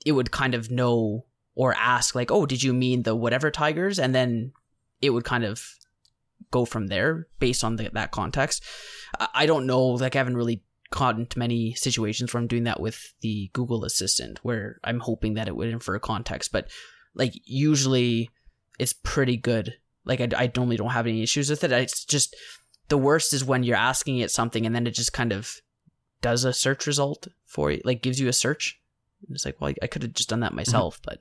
[0.05, 3.99] it would kind of know or ask like, "Oh, did you mean the whatever Tigers?"
[3.99, 4.53] And then
[5.01, 5.62] it would kind of
[6.51, 8.62] go from there based on the, that context.
[9.34, 9.84] I, don't know.
[9.86, 13.84] Like, I haven't really gotten into many situations where I'm doing that with the Google
[13.84, 16.53] Assistant, where I'm hoping that it would infer context.
[16.53, 16.68] But
[17.14, 18.30] like, usually
[18.78, 19.74] it's pretty good.
[20.05, 21.72] Like, I, I normally don't have any issues with it.
[21.72, 22.34] It's just
[22.88, 25.61] the worst is when you're asking it something and then it just kind of
[26.21, 28.81] does a search result for you, like gives you a search.
[29.27, 31.21] And It's like, well, I, I could have just done that myself, but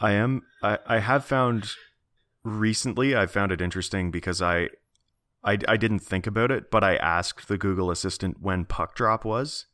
[0.00, 0.42] I am.
[0.62, 1.70] I, I have found
[2.42, 3.16] recently.
[3.16, 4.68] I found it interesting because I,
[5.42, 9.24] I, I didn't think about it, but I asked the Google Assistant when puck drop
[9.24, 9.66] was,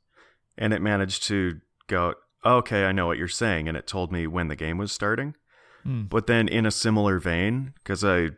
[0.57, 2.14] and it managed to go.
[2.45, 5.35] Okay, I know what you're saying, and it told me when the game was starting.
[5.83, 6.03] Hmm.
[6.03, 8.31] But then, in a similar vein, because I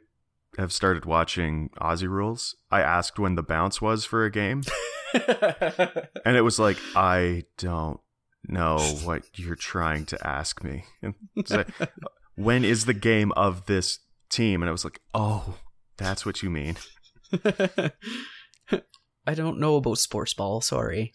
[0.59, 4.63] have started watching Aussie Rules, I asked when the bounce was for a game,
[5.15, 8.01] and it was like, I don't
[8.47, 10.85] know what you're trying to ask me.
[11.49, 11.69] Like,
[12.35, 14.63] when is the game of this team?
[14.63, 15.57] And I was like, oh,
[15.97, 16.77] that's what you mean.
[19.25, 20.61] I don't know about sports ball.
[20.61, 21.13] Sorry.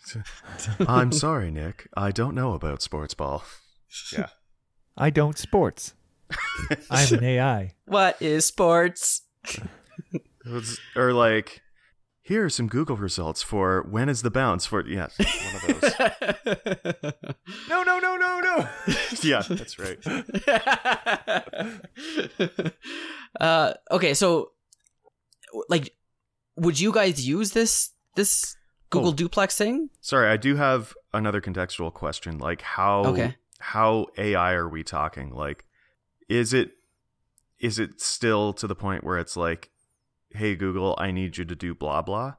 [0.79, 1.89] I'm sorry, Nick.
[1.95, 3.43] I don't know about sports ball.
[4.13, 4.29] Yeah.
[4.95, 5.93] I don't sports.
[6.89, 7.73] I'm an AI.
[7.85, 9.23] What is sports?
[10.45, 11.61] Was- or like,
[12.21, 15.93] here are some Google results for when is the bounce for yes, one of those.
[17.69, 18.67] No, no, no, no, no.
[19.21, 19.97] yeah, that's right.
[23.39, 24.51] uh, okay, so
[25.69, 25.93] like,
[26.55, 28.55] would you guys use this this
[28.89, 29.15] Google Oh.
[29.15, 29.89] Duplex thing?
[30.01, 32.37] Sorry, I do have another contextual question.
[32.39, 33.35] Like how Okay.
[33.59, 35.31] how AI are we talking?
[35.31, 35.65] Like
[36.29, 36.71] is it
[37.59, 39.69] is it still to the point where it's like,
[40.29, 42.35] "Hey Google, I need you to do blah blah?"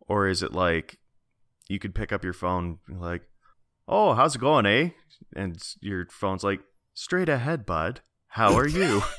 [0.00, 0.98] Or is it like
[1.68, 3.22] you could pick up your phone like,
[3.88, 4.90] "Oh, how's it going, eh?"
[5.34, 6.60] And your phone's like,
[6.92, 8.00] "Straight ahead, bud.
[8.28, 9.02] How are you?"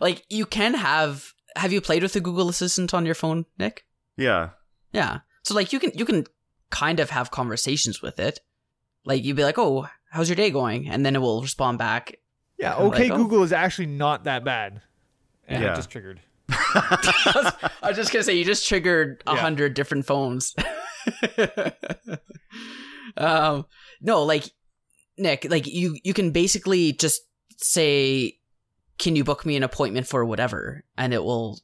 [0.00, 1.32] like, you can have.
[1.56, 3.84] Have you played with the Google Assistant on your phone, Nick?
[4.16, 4.50] yeah.
[4.92, 5.20] Yeah.
[5.42, 6.26] So like, you can you can
[6.70, 8.40] kind of have conversations with it.
[9.04, 12.16] Like, you'd be like, "Oh, how's your day going?" And then it will respond back.
[12.58, 13.16] Yeah, I'm okay, like, oh.
[13.16, 14.80] Google is actually not that bad.
[15.48, 15.72] And Yeah.
[15.72, 16.20] it just triggered.
[16.50, 19.40] I was just gonna say you just triggered a Yeah.
[19.40, 20.54] hundred different phones.
[23.16, 23.66] um,
[24.00, 24.44] no, like
[25.18, 27.22] Nick, like you you can basically just
[27.58, 28.38] say,
[28.98, 31.60] "Can you book me an appointment for whatever?" and it will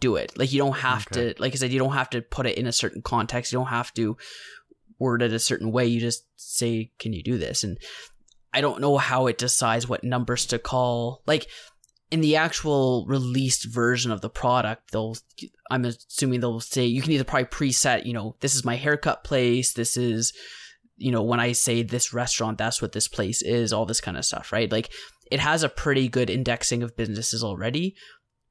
[0.00, 0.36] do it.
[0.38, 1.34] Like you don't have Okay.
[1.34, 3.52] to, like I said, you don't have to put it in a certain context.
[3.52, 4.16] You don't have to
[4.98, 5.86] word it a certain way.
[5.86, 7.78] You just say, "Can you do this?" and
[8.54, 11.22] I don't know how it decides what numbers to call.
[11.26, 11.48] Like
[12.10, 15.16] in the actual released version of the product, they'll
[15.70, 19.24] I'm assuming they'll say you can either probably preset, you know, this is my haircut
[19.24, 20.32] place, this is
[20.96, 24.16] you know, when I say this restaurant, that's what this place is, all this kind
[24.16, 24.70] of stuff, right?
[24.70, 24.92] Like
[25.30, 27.96] it has a pretty good indexing of businesses already.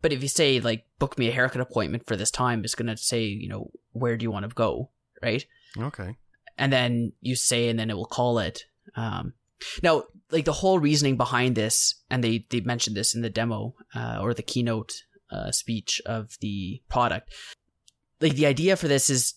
[0.01, 2.97] But if you say like book me a haircut appointment for this time, it's gonna
[2.97, 4.89] say, you know, where do you want to go,
[5.21, 5.45] right?
[5.77, 6.17] Okay.
[6.57, 9.33] and then you say and then it will call it um
[9.81, 13.75] now like the whole reasoning behind this and they they mentioned this in the demo
[13.95, 14.93] uh, or the keynote
[15.31, 17.33] uh, speech of the product.
[18.21, 19.35] Like the idea for this is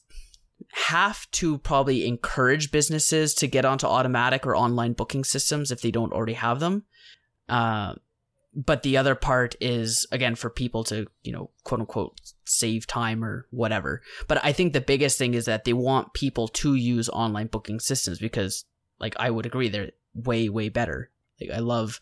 [0.73, 5.91] have to probably encourage businesses to get onto automatic or online booking systems if they
[5.91, 6.85] don't already have them.
[7.49, 7.95] Uh,
[8.55, 13.23] but the other part is again for people to you know quote unquote save time
[13.23, 14.03] or whatever.
[14.29, 17.81] But I think the biggest thing is that they want people to use online booking
[17.81, 18.65] systems because,
[18.99, 19.91] like, I would agree they're
[20.25, 21.11] way, way better.
[21.41, 22.01] Like, I love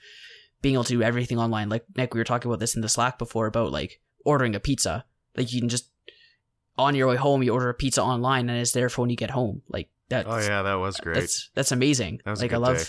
[0.63, 1.69] being able to do everything online.
[1.69, 4.61] Like, Nick, we were talking about this in the Slack before about like ordering a
[4.61, 5.05] pizza.
[5.37, 5.91] Like, you can just
[6.77, 9.17] on your way home, you order a pizza online and it's there for when you
[9.17, 9.63] get home.
[9.69, 11.15] Like, that's Oh yeah, that was great.
[11.17, 12.21] that's that's amazing.
[12.25, 12.79] That was like, I love.
[12.79, 12.85] day.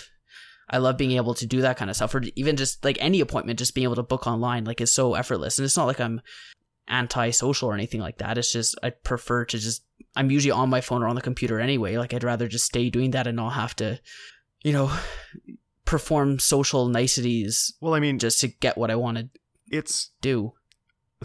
[0.68, 3.20] I love being able to do that kind of stuff, or even just like any
[3.20, 5.58] appointment, just being able to book online, like is so effortless.
[5.58, 6.20] And it's not like I'm
[6.88, 8.36] anti-social or anything like that.
[8.36, 9.84] It's just I prefer to just
[10.16, 11.96] I'm usually on my phone or on the computer anyway.
[11.96, 14.00] Like I'd rather just stay doing that and not have to,
[14.62, 14.92] you know,
[15.84, 19.28] perform social niceties well, I mean, just to get what I want to
[19.70, 20.52] it's do.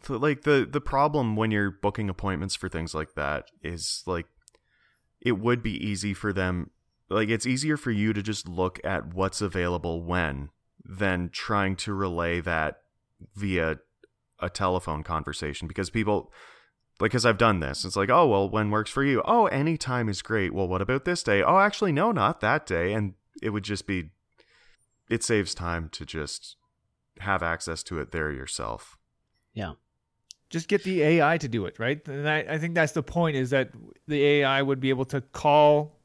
[0.08, 4.26] like the the problem when you're booking appointments for things like that is like
[5.20, 6.72] it would be easy for them
[7.10, 10.50] like it's easier for you to just look at what's available when
[10.84, 12.82] than trying to relay that
[13.36, 13.78] via
[14.40, 16.32] a telephone conversation because people
[17.00, 17.84] like because I've done this.
[17.84, 19.22] It's like, oh well, when works for you?
[19.26, 20.54] Oh, any time is great.
[20.54, 21.42] Well, what about this day?
[21.42, 22.94] Oh, actually, no, not that day.
[22.94, 24.10] And it would just be,
[25.10, 26.56] it saves time to just
[27.20, 28.98] have access to it there yourself.
[29.54, 29.74] Yeah.
[30.50, 32.06] Just get the AI to do it, right?
[32.08, 33.72] And I, I think that's the point is that
[34.08, 35.98] the AI would be able to call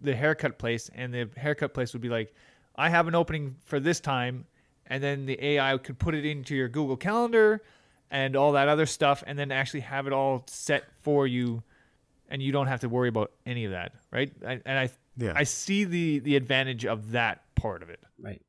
[0.00, 2.34] the haircut place and the haircut place would be like,
[2.76, 4.44] I have an opening for this time.
[4.86, 7.62] And then the AI could put it into your Google Calendar
[8.10, 11.62] and all that other stuff and then actually have it all set for you.
[12.28, 14.32] And you don't have to worry about any of that, right?
[14.46, 15.32] I, and I, Yeah.
[15.34, 18.00] I see the, the advantage of that part of it.
[18.22, 18.42] Right.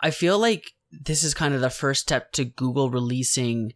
[0.00, 3.72] I feel like this is kind of the first step to Google releasing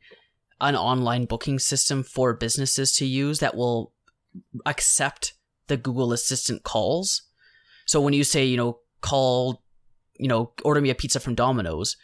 [0.61, 3.93] an online booking system for businesses to use that will
[4.64, 5.35] accept
[5.66, 7.22] the Google Assistant calls.
[7.85, 9.62] So when you say, you know, call,
[10.18, 11.97] you know, order me a pizza from Domino's,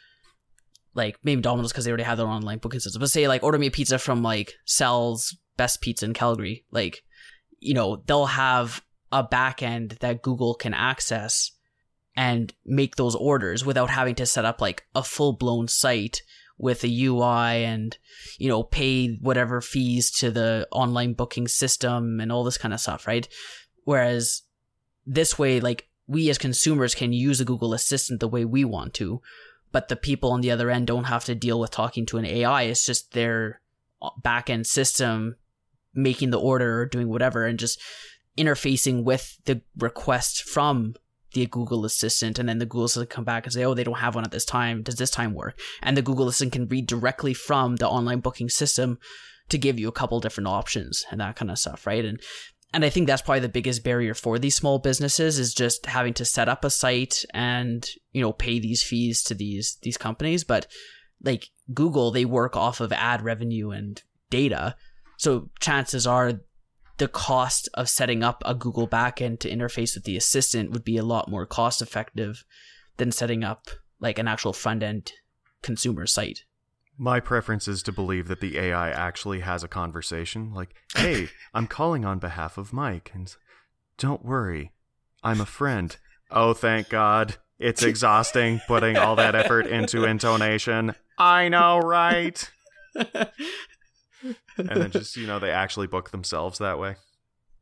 [0.95, 3.59] like maybe Domino's because they already have their online booking system, but say like order
[3.59, 7.03] me a pizza from like Sal's Best Pizza in Calgary, like,
[7.61, 8.83] you know, they'll have
[9.13, 11.53] a backend that Google can access
[12.17, 16.23] and make those orders without having to set up like a full blown site
[16.59, 17.97] with a UI and
[18.39, 22.81] you know pay whatever fees to the online booking system and all this kind of
[22.81, 23.29] stuff, right?
[23.85, 24.43] Whereas
[25.07, 28.95] this way, like we as consumers can use a Google Assistant the way we want
[28.95, 29.23] to,
[29.71, 32.27] but the people on the other end don't have to deal with talking to an
[32.27, 32.63] AI.
[32.65, 33.61] It's just their
[34.03, 35.37] uh, back end system
[35.95, 37.81] making the order or doing whatever and just
[38.39, 40.95] interfacing with the request from
[41.33, 43.99] the Google Assistant, and then the Google Assistant come back and say, "Oh, they don't
[43.99, 44.83] have one at this time.
[44.83, 48.49] Does this time work?" And the Google Assistant can read directly from the online booking
[48.49, 48.99] system
[49.49, 52.05] to give you a couple different options and that kind of stuff, right?
[52.05, 52.21] And
[52.75, 56.13] and I think that's probably the biggest barrier for these small businesses is just having
[56.15, 60.45] to set up a site and you know pay these fees to these these companies.
[60.45, 60.67] But
[61.23, 64.77] like Google, they work off of ad revenue and data,
[65.17, 66.41] so chances are
[66.99, 70.97] the cost of setting up a Google backend to interface with the assistant would be
[70.97, 72.45] a lot more cost effective
[72.97, 73.69] than setting up
[74.01, 75.13] like an actual front end
[75.63, 76.45] consumer site.
[76.99, 81.69] My preference is to believe that the AI actually has a conversation like, "Hey, I'm
[81.69, 83.35] calling on behalf of Mike and
[83.97, 84.73] don't worry.
[85.23, 85.97] I'm a friend."
[86.31, 87.37] Oh, thank God.
[87.59, 90.95] It's exhausting putting all that effort into intonation.
[91.17, 92.51] I know, right?
[94.57, 96.97] and then just, you know, they actually book themselves that way.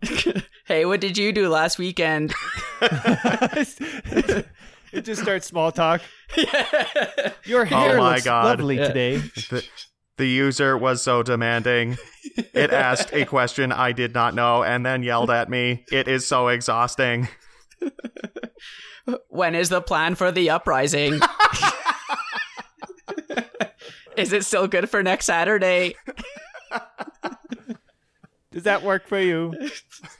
[0.66, 2.34] hey, what did you do last weekend?
[2.82, 4.46] it
[5.02, 6.00] just starts small talk.
[6.36, 7.32] yeah.
[7.44, 8.44] Your oh hair Oh my looks God.
[8.58, 8.88] lovely Yeah.
[8.88, 9.22] today.
[9.50, 9.64] The,
[10.18, 11.98] the user was so demanding.
[12.54, 15.84] It asked a question I did not know and then yelled at me.
[15.92, 17.28] It is so exhausting.
[19.28, 21.20] When is the plan for the uprising?
[24.16, 25.94] is it still good for next Saturday?
[28.52, 29.52] Does that work for you?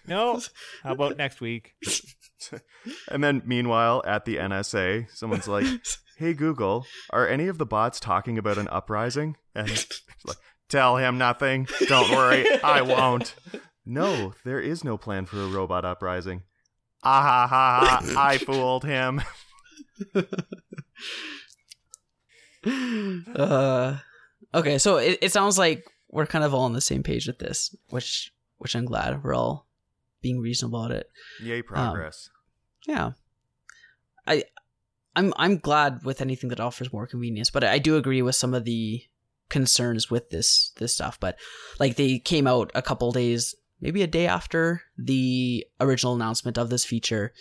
[0.09, 0.40] No.
[0.84, 1.74] How about next week?
[3.09, 5.66] And then, meanwhile, at the NSA, someone's like,
[6.16, 9.68] "Hey Google, are any of the bots talking about an uprising?" And
[10.24, 10.36] like,
[10.68, 11.66] "Tell him nothing.
[11.88, 13.34] Don't worry, I won't."
[13.84, 16.44] No, there is no plan for a robot uprising.
[17.02, 18.00] Ah ha ha!
[18.04, 19.22] ha I fooled him.
[23.34, 23.98] Uh,
[24.54, 25.84] okay, so it, it sounds like
[26.16, 29.34] we're kind of all on the same page with this, which which I'm glad we're
[29.34, 29.66] all
[30.22, 31.10] being reasonable at it.
[31.42, 32.30] Yay, progress.
[32.88, 33.10] Um, yeah,
[34.26, 34.44] I
[35.14, 38.54] I'm I'm glad with anything that offers more convenience, but I do agree with some
[38.54, 39.02] of the
[39.50, 41.20] concerns with this this stuff.
[41.20, 41.38] But
[41.78, 46.70] like they came out a couple days, maybe a day after the original announcement of
[46.70, 47.34] this feature.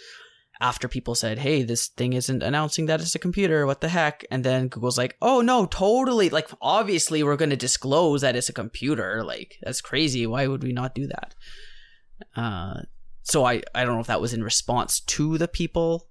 [0.61, 3.65] After people said, "Hey, this thing isn't announcing that it's a computer.
[3.65, 6.29] What the heck?" and then Google's like, "Oh no, totally!
[6.29, 9.23] Like, obviously, we're going to disclose that it's a computer.
[9.23, 10.25] Like, that's crazy.
[10.25, 11.35] Why would we not do that?"
[12.35, 12.81] Uh,
[13.23, 16.07] so I I don't know if that was in response to the people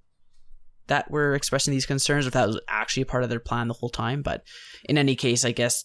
[0.88, 3.74] that were expressing these concerns, or if that was actually part of their plan the
[3.74, 4.20] whole time.
[4.20, 4.44] But
[4.84, 5.84] in any case, I guess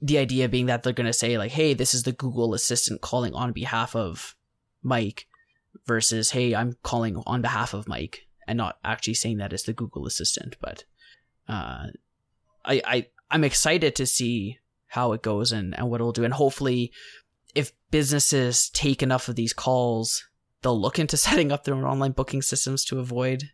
[0.00, 3.00] the idea being that they're going to say like, "Hey, this is the Google Assistant
[3.00, 4.36] calling on behalf of
[4.82, 5.26] Mike,"
[5.86, 9.72] versus, "Hey, I'm calling on behalf of Mike," and not actually saying that it's the
[9.72, 10.56] Google Assistant.
[10.60, 10.84] But
[11.48, 11.86] uh,
[12.64, 14.58] I I I'm excited to see
[14.88, 16.92] how it goes and and what it'll do, and hopefully,
[17.54, 20.28] if businesses take enough of these calls,
[20.62, 23.50] they'll look into setting up their own online booking systems to avoid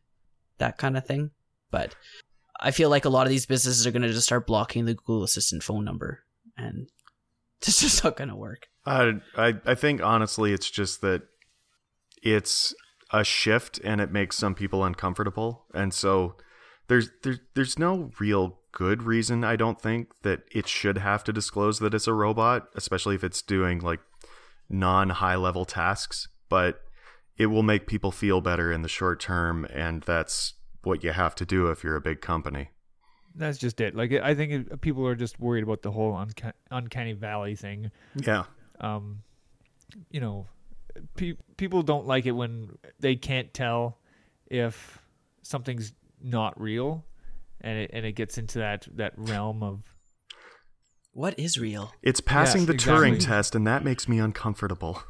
[0.59, 1.31] that kind of thing.
[1.71, 1.95] But
[2.61, 4.95] I feel like a lot of these businesses are going to just start blocking the
[4.95, 6.25] Google Assistant phone number,
[6.57, 6.89] and
[7.63, 8.69] it's just not going to work.
[8.87, 11.23] I, I I think honestly, it's just that
[12.23, 12.75] it's
[13.13, 16.37] a shift and it makes some people uncomfortable, and so
[16.89, 21.33] there's there's there's no real good reason I don't think that it should have to
[21.33, 24.01] disclose that it's a robot, especially if it's doing like
[24.69, 26.29] non high level tasks.
[26.49, 26.81] But
[27.37, 31.35] it will make people feel better in the short term, and that's what you have
[31.37, 32.71] to do if you're a big company.
[33.35, 33.95] That's just it.
[33.95, 37.91] Like I think it, people are just worried about the whole unca- uncanny valley thing.
[38.17, 38.45] Yeah.
[38.81, 39.23] Um,
[40.11, 40.47] you know,
[41.17, 42.71] pe- people don't like it when
[43.01, 43.99] they can't tell
[44.47, 44.99] if
[45.43, 45.93] something's
[46.23, 47.05] not real,
[47.61, 49.83] and it and it gets into that that realm of
[51.13, 51.93] What is real?
[52.03, 55.03] It's passing Yes, the Turing test, and that makes me uncomfortable.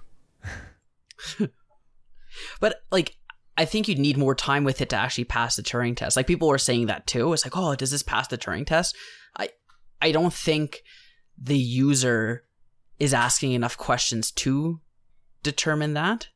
[2.60, 3.16] But like,
[3.56, 6.16] I think you'd need more time with it to actually pass the Turing test.
[6.16, 7.32] Like people were saying that too.
[7.32, 8.96] It's like, oh, does this pass the Turing test?
[9.36, 9.50] I
[10.00, 10.82] I don't think
[11.36, 12.44] the user
[12.98, 14.80] is asking enough questions to
[15.42, 16.28] determine that.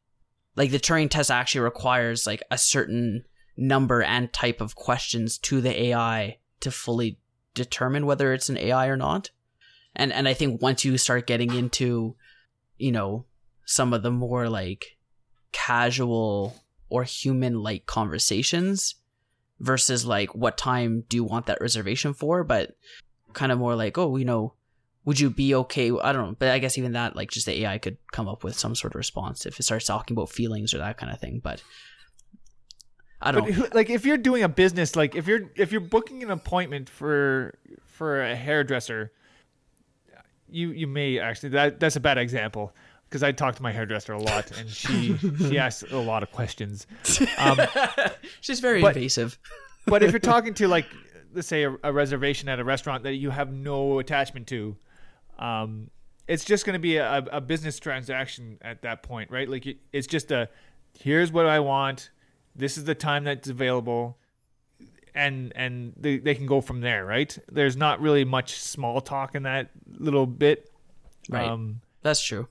[0.56, 3.24] Like the Turing test actually requires like a certain
[3.56, 7.18] number and type of questions to the AI to fully
[7.54, 9.30] determine whether it's an AI or not.
[9.94, 12.16] And and I think once you start getting into,
[12.78, 13.26] you know,
[13.64, 14.96] some of the more like
[15.52, 16.56] casual
[16.88, 18.96] or human like conversations,
[19.62, 22.76] versus like what time do you want that reservation for, but
[23.32, 24.52] kind of more like, oh, you know,
[25.04, 25.90] would you be okay?
[25.90, 28.44] I don't know, but I guess even that, like, just the AI could come up
[28.44, 31.18] with some sort of response if it starts talking about feelings or that kind of
[31.20, 31.40] thing.
[31.42, 31.62] But
[33.20, 33.68] I don't But know.
[33.74, 37.54] like if you're doing a business, like if you're if you're booking an appointment for
[37.86, 39.12] for a hairdresser,
[40.48, 42.74] you you may actually that that's a bad example
[43.08, 46.32] because I talk to my hairdresser a lot and she she asks a lot of
[46.32, 46.86] questions.
[47.38, 47.58] Um,
[48.40, 49.38] She's very but- invasive.
[49.86, 50.86] but if you're talking to like
[51.34, 54.76] let's say a, a reservation at a restaurant that you have no attachment to
[55.42, 55.90] um
[56.28, 59.78] it's just going to be a, a business transaction at that point right like it-
[59.92, 60.48] it's just a
[60.98, 62.10] here's what i want
[62.56, 64.16] this is the time that's available
[65.14, 69.34] and and they, they can go from there right there's not really much small talk
[69.34, 70.68] in that little bit
[71.30, 71.48] Right.
[71.48, 72.48] um That's true.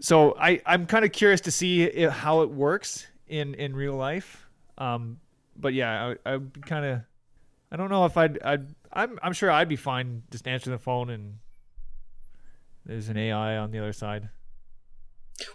[0.00, 4.46] so I I'm kind of curious to see how it works in in real life.
[4.78, 5.18] Um,
[5.56, 7.00] but yeah, I I kind of
[7.70, 10.82] I don't know if I'd I'd I'm I'm sure I'd be fine just answering the
[10.82, 11.34] phone and
[12.88, 14.28] there's an AI on the other side.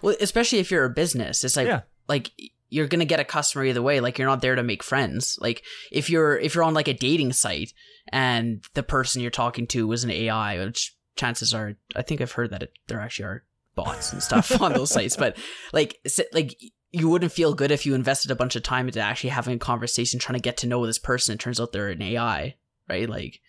[0.01, 1.81] Well, especially if you're a business, it's like Yeah.
[2.07, 2.31] like
[2.69, 3.99] you're gonna get a customer either way.
[3.99, 5.38] Like you're not there to make friends.
[5.41, 7.73] Like if you're if you're on like a dating site
[8.09, 12.31] and the person you're talking to was an AI, which chances are, I think I've
[12.31, 13.43] heard that it, there actually are
[13.75, 15.17] bots and stuff on those sites.
[15.17, 15.38] But
[15.73, 15.99] like
[16.31, 16.57] like
[16.91, 19.59] you wouldn't feel good if you invested a bunch of time into actually having a
[19.59, 21.34] conversation, trying to get to know this person.
[21.34, 22.55] It turns out they're an AI,
[22.88, 23.09] right?
[23.09, 23.41] Like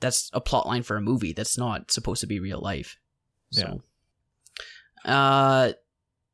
[0.00, 2.96] that's a plot line for a movie that's not supposed to be real life.
[3.60, 3.80] So,
[5.04, 5.72] uh,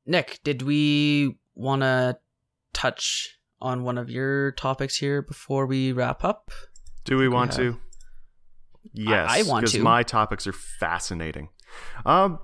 [0.07, 2.19] Nick, did we want to
[2.73, 6.51] touch on one of your topics here before we wrap up?
[7.05, 7.57] Do we want Yeah.
[7.59, 7.81] to?
[8.93, 9.83] Yes, I want because to.
[9.83, 11.49] my topics are fascinating.
[12.05, 12.41] Um,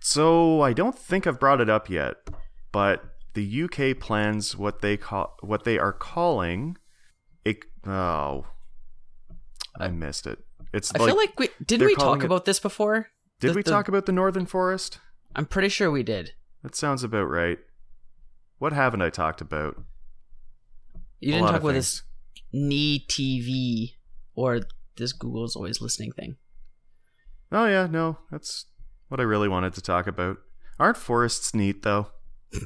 [0.00, 2.16] so I don't think I've brought it up yet,
[2.72, 3.04] but
[3.34, 6.78] the UK plans what they call what they are calling
[7.44, 7.58] it.
[7.86, 8.46] Oh,
[9.78, 10.38] I missed it.
[10.72, 13.08] It's I feel like we didn't we talk it- about this before?
[13.40, 15.00] Did the- we the- talk about the Northern Forest?
[15.34, 16.32] I'm pretty sure we did.
[16.62, 17.58] That sounds about right.
[18.58, 19.82] What haven't I talked about?
[21.20, 22.02] You didn't talk about things.
[22.02, 22.02] this
[22.52, 23.94] knee TV
[24.34, 24.60] or
[24.96, 26.36] this Google's always listening thing.
[27.52, 28.66] Oh yeah, no, that's
[29.08, 30.38] what I really wanted to talk about.
[30.78, 32.08] Aren't forests neat though?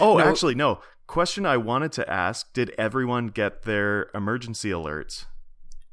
[0.00, 0.20] Oh, No.
[0.20, 0.80] actually, no.
[1.06, 5.26] Question I wanted to ask: Did everyone get their emergency alerts?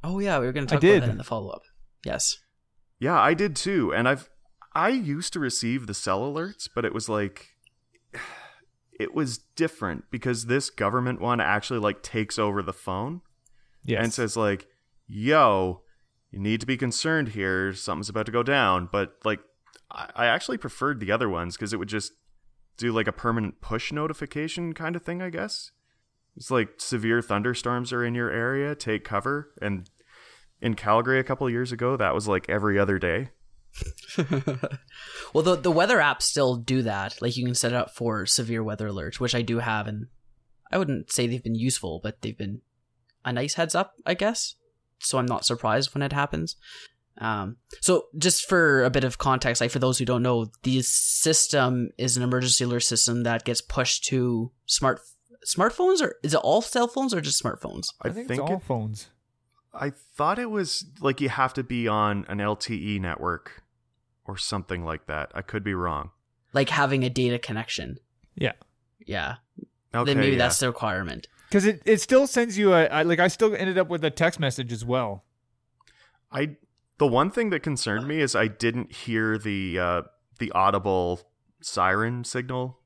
[0.04, 1.04] oh yeah, we were going to I talk about did.
[1.04, 1.64] that in the follow up.
[2.06, 2.39] Yes.
[2.99, 3.93] Yeah, I did too.
[3.93, 4.30] And I've
[4.74, 7.49] I used to receive the cell alerts, but it was like
[8.99, 13.22] it was different because this government one actually like takes over the phone
[13.84, 14.04] Yes.
[14.04, 14.68] and says like,
[15.08, 15.82] "Yo,
[16.32, 17.74] you need to be concerned here.
[17.74, 19.39] Something's about to go down." But like,
[19.89, 22.14] I, I actually preferred the other ones because it would just
[22.78, 25.22] do like a permanent push notification kind of thing.
[25.22, 25.72] I guess
[26.38, 29.52] it's like severe thunderstorms are in your area, take cover.
[29.62, 29.89] And
[30.62, 33.30] in Calgary a couple of years ago, that was like every other day.
[35.34, 37.22] well, the the weather apps still do that.
[37.22, 40.07] Like you can set it up for severe weather alerts, which I do have, and
[40.72, 42.62] I wouldn't say they've been useful, but they've been
[43.24, 44.55] a nice heads up, I guess.
[44.99, 46.55] So I'm not surprised when it happens.
[47.18, 50.82] Um, so just for a bit of context, like for those who don't know, the
[50.82, 55.01] system is an emergency alert system that gets pushed to smart
[55.47, 57.88] smartphones, or is it all cell phones or just smartphones?
[58.01, 59.09] I, I think, think, it's all it- phones.
[59.74, 63.63] I thought it was like you have to be on an LTE network
[64.26, 65.32] or something like that.
[65.34, 66.11] I could be wrong.
[66.53, 67.98] Like having a data connection.
[68.35, 68.53] Yeah.
[69.06, 69.35] Yeah.
[69.93, 70.39] Okay, then maybe yeah.
[70.39, 71.27] that's the requirement.
[71.49, 74.10] Because it, it still sends you a I, like I still ended up with a
[74.10, 75.26] text message as well.
[76.31, 76.56] I
[76.98, 80.02] the one thing that concerned me is I didn't hear the uh,
[80.39, 81.22] the audible
[81.61, 82.80] siren signal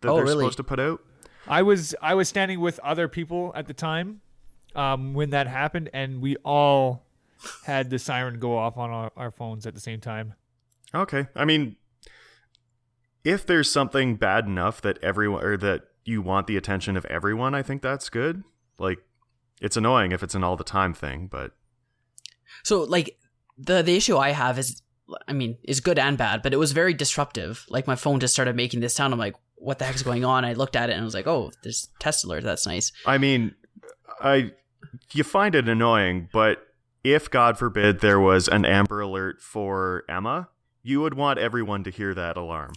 [0.00, 0.42] that Oh, they're really?
[0.42, 1.00] supposed to put out.
[1.46, 4.20] I was I was standing with other people at the time
[4.76, 7.04] um, when that happened, and we all
[7.64, 10.34] had the siren go off on our, our phones at the same time.
[10.94, 11.76] Okay, I mean,
[13.24, 17.54] if there's something bad enough that everyone or that you want the attention of everyone,
[17.54, 18.42] I think that's good.
[18.78, 18.98] Like,
[19.60, 21.52] it's annoying if it's an all the time thing, but
[22.62, 23.18] So like
[23.56, 24.82] the the issue I have is
[25.28, 27.66] I mean, is good and bad, but it was very disruptive.
[27.68, 29.12] Like my phone just started making this sound.
[29.12, 30.44] I'm like, what the heck's going on?
[30.44, 32.44] I looked at it and I was like, oh, there's test alert.
[32.44, 32.92] That's nice.
[33.06, 33.54] I mean,
[34.20, 34.52] I
[35.12, 36.66] you find it annoying, but
[37.04, 40.48] if God forbid there was an Amber Alert for Emma,
[40.82, 42.72] you would want everyone to hear that alarm.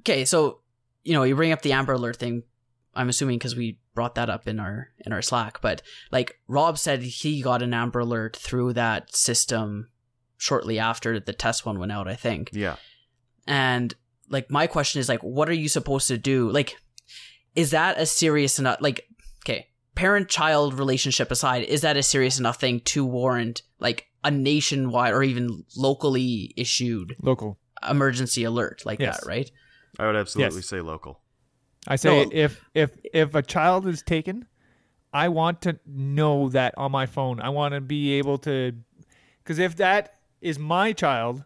[0.00, 0.60] Okay, so
[1.04, 2.44] you know, you bring up the Amber Alert thing.
[2.94, 6.78] I'm assuming because we brought that up in our in our Slack, but like Rob
[6.78, 9.88] said, he got an Amber Alert through that system
[10.36, 12.08] shortly after the test one went out.
[12.08, 12.50] I think.
[12.52, 12.76] Yeah.
[13.46, 13.94] And
[14.28, 16.50] like my question is like what are you supposed to do?
[16.50, 16.76] Like
[17.54, 19.06] is that a serious enough like
[19.94, 25.12] parent child relationship aside is that a serious enough thing to warrant like a nationwide
[25.12, 27.58] or even locally issued Local.
[27.88, 29.20] emergency alert like Yes.
[29.20, 29.50] that right
[29.98, 30.66] I would absolutely Yes.
[30.66, 31.20] say local.
[31.86, 32.30] I say No.
[32.32, 34.46] if if if a child is taken,
[35.12, 37.40] I want to know that on my phone.
[37.40, 38.72] I want to be able to
[39.44, 41.44] cuz if that is my child,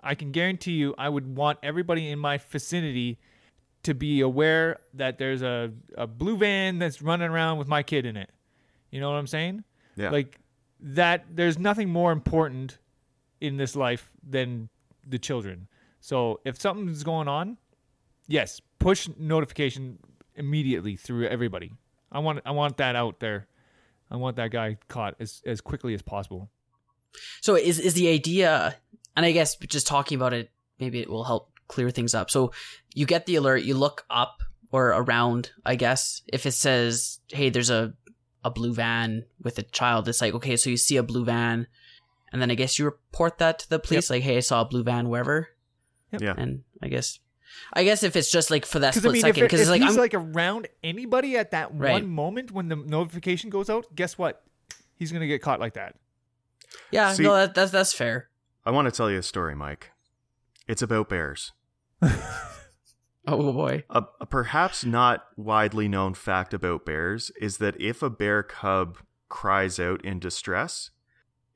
[0.00, 3.18] I can guarantee you I would want everybody in my vicinity
[3.84, 8.06] to be aware that there's a, a blue van that's running around with my kid
[8.06, 8.30] in it.
[8.90, 9.64] You know what I'm saying?
[9.96, 10.10] Yeah.
[10.10, 10.38] Like
[10.80, 12.78] that there's nothing more important
[13.40, 14.68] in this life than
[15.06, 15.68] the children.
[16.00, 17.56] So if something's going on,
[18.26, 19.98] yes, push notification
[20.34, 21.72] immediately through everybody.
[22.12, 23.46] I want I want that out there.
[24.10, 26.50] I want that guy caught as as quickly as possible.
[27.40, 28.76] So is is the idea,
[29.16, 32.30] and I guess just talking about it, maybe it will help clear things up.
[32.30, 32.52] So
[32.94, 37.50] you get the alert, you look up or around, I guess, if it says, "Hey,
[37.50, 37.94] there's a
[38.44, 41.66] a blue van with a child," it's like, okay, so you see a blue van,
[42.32, 44.64] and then I guess you report that to the police, like, "Hey, I saw a
[44.64, 45.48] blue van wherever,"
[46.12, 46.34] Yeah.
[46.36, 47.20] and I guess,
[47.72, 49.64] I guess if it's just like for that Because I split mean, second, because if
[49.64, 51.92] it's like he's I'm like around anybody at that Right.
[51.92, 54.42] one moment when the notification goes out, guess what?
[54.96, 55.94] He's gonna get caught like that.
[56.90, 58.28] yeah, See- no, that, that's that's fair.
[58.66, 59.90] I want to tell you a story, Mike.
[60.66, 61.52] It's about bears.
[63.26, 68.10] Oh boy, A, a perhaps not widely known fact about bears is that if a
[68.10, 68.98] bear cub
[69.30, 70.90] cries out in distress,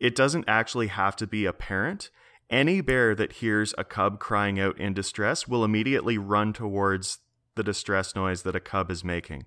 [0.01, 2.11] it doesn't actually have to be a parent.
[2.49, 7.19] Any bear that hears a cub crying out in distress will immediately run towards
[7.55, 9.45] the distress noise that a cub is making.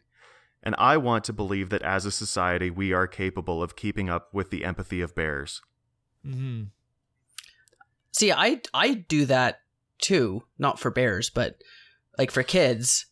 [0.61, 4.31] And I want to believe that as a society, we are capable of keeping up
[4.31, 5.63] with the empathy of bears.
[6.23, 6.65] Mm-hmm.
[8.11, 9.61] See, I I do that
[9.99, 11.61] too, not for bears, but
[12.17, 13.05] like for kids.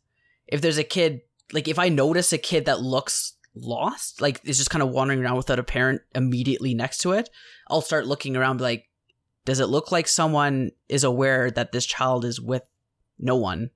[0.47, 1.21] If there's a kid,
[1.53, 5.23] like if I notice a kid that looks lost, like is just kind of wandering
[5.23, 7.30] around without a parent immediately next to it,
[7.67, 8.89] I'll start looking around, like,
[9.45, 12.63] does it look like someone is aware that this child is with
[13.17, 13.69] no one?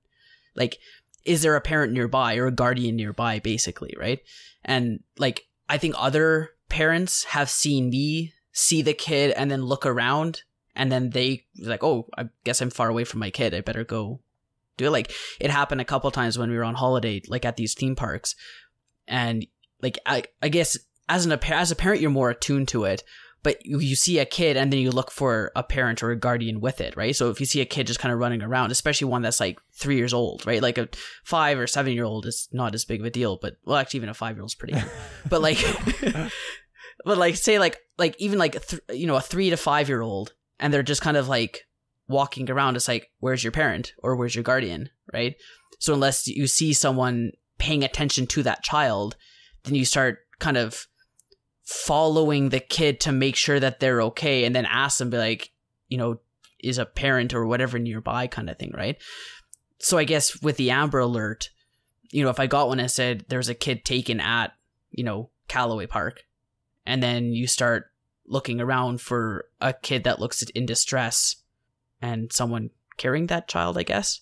[0.54, 0.78] Like,
[1.24, 4.20] is there a parent nearby or a guardian nearby, basically, right?
[4.64, 9.86] And like, I think other parents have seen me see the kid and then look
[9.86, 10.42] around
[10.76, 13.54] and then they like, oh, I guess I'm far away from my kid.
[13.54, 14.20] I better go
[14.76, 14.90] do it.
[14.90, 17.96] Like it happened a couple times when we were on holiday, like at these theme
[17.96, 18.34] parks,
[19.06, 19.46] and
[19.82, 20.76] like I, I guess
[21.08, 23.04] as an as a parent, you're more attuned to it.
[23.42, 26.16] But you, you see a kid and then you look for a parent or a
[26.16, 27.14] guardian with it, right?
[27.14, 29.58] So if you see a kid just kind of running around, especially one that's like
[29.74, 30.62] three years old, right?
[30.62, 30.88] Like a
[31.24, 33.98] five or seven year old is not as big of a deal, but well, actually,
[33.98, 34.72] even a five year old's pretty.
[34.72, 34.90] Good.
[35.28, 35.58] but like,
[37.04, 40.00] but like, say like like even like th- you know a three to five year
[40.00, 41.66] old, and they're just kind of like
[42.08, 42.76] walking around.
[42.76, 45.34] It's like, where's your parent or where's your guardian, right?
[45.78, 49.16] So unless you see someone paying attention to that child,
[49.64, 50.86] then you start kind of
[51.62, 55.50] following the kid to make sure that they're okay, and then ask them, be like,
[55.88, 56.18] you know,
[56.60, 58.96] is a parent or whatever nearby, kind of thing, right?
[59.78, 61.50] So I guess with the Amber Alert,
[62.10, 64.52] you know, if I got one and said there's a kid taken at,
[64.90, 66.24] you know, Calaway Park,
[66.86, 67.90] and then you start
[68.26, 71.36] looking around for a kid that looks in distress
[72.00, 74.20] and someone carrying that child, I guess,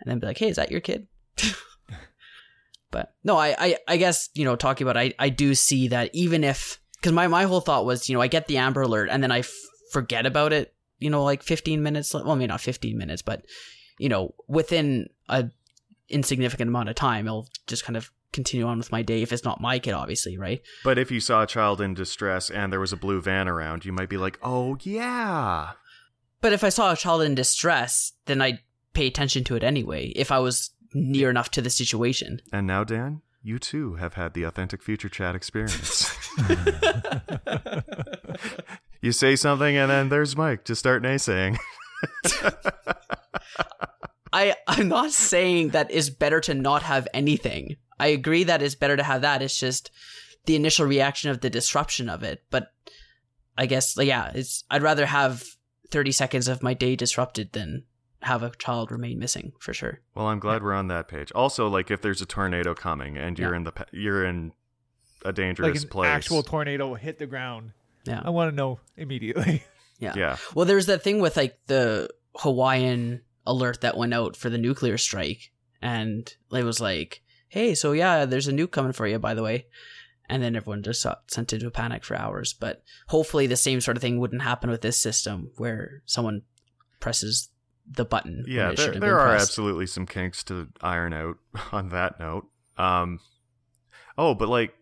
[0.00, 1.06] and then be like, "Hey, is that your kid?"
[2.90, 6.10] but no, I, I, I guess you know, talking about, I, I do see that
[6.12, 9.08] even if because my my whole thought was, you know, I get the Amber Alert
[9.10, 9.52] and then I f-
[9.92, 12.12] forget about it, you know, like fifteen minutes.
[12.12, 13.44] Well, maybe not fifteen minutes, but
[13.98, 15.50] you know, within a
[16.08, 19.44] insignificant amount of time, it'll just kind of continue on with my day if it's
[19.44, 20.60] not my kid, obviously, right?
[20.84, 23.84] But if you saw a child in distress and there was a blue van around,
[23.84, 25.72] you might be like, oh, yeah.
[26.40, 28.60] But if I saw a child in distress, then I'd
[28.92, 30.12] pay attention to it anyway.
[30.16, 32.40] If I was near enough to the situation.
[32.52, 36.14] And now, Dan, you too have had the authentic future chat experience.
[39.00, 41.58] you say something, and then there's Mike to start naysaying.
[44.32, 47.76] I I'm not saying that it's better to not have anything.
[48.00, 49.42] I agree that it's better to have that.
[49.42, 49.90] It's just
[50.46, 52.42] the initial reaction of the disruption of it.
[52.50, 52.72] But
[53.58, 55.44] I guess like, yeah, it's I'd rather have
[55.90, 57.84] 30 seconds of my day disrupted than
[58.22, 60.00] have a child remain missing for sure.
[60.14, 61.32] Well, I'm glad we're on that page.
[61.32, 63.56] Also, like if there's a tornado coming and you're Yeah.
[63.56, 64.52] in the you're in
[65.24, 66.08] a Like dangerous an place.
[66.08, 67.72] actual tornado hit the ground.
[68.06, 68.22] Yeah.
[68.24, 69.62] I want to know immediately.
[70.00, 70.14] Yeah.
[70.16, 70.36] yeah.
[70.54, 74.96] Well, there's that thing with like the Hawaiian alert that went out for the nuclear
[74.96, 75.52] strike,
[75.82, 79.42] and it was like, "Hey, so yeah, there's a nuke coming for you, by the
[79.42, 79.66] way."
[80.28, 82.52] And then everyone just got sent into a panic for hours.
[82.52, 86.42] But hopefully, the same sort of thing wouldn't happen with this system, where someone
[87.00, 87.50] presses
[87.90, 88.44] the button.
[88.46, 89.50] Yeah, it there, there are pressed.
[89.50, 91.36] absolutely some kinks to iron out
[91.72, 92.46] on that note.
[92.78, 93.20] Um,
[94.16, 94.74] oh, but like,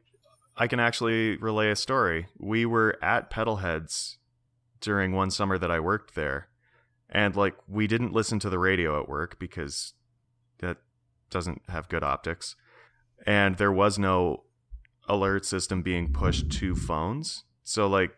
[0.57, 2.27] I can actually relay a story.
[2.39, 4.17] We were at Pedalheads
[4.81, 6.49] during one summer that I worked there,
[7.09, 9.95] and like, we didn't listen to the radio at work because
[11.31, 12.57] doesn't have good optics,
[13.27, 14.45] and there was no
[15.09, 17.45] alert system being pushed to phones.
[17.65, 18.17] So like,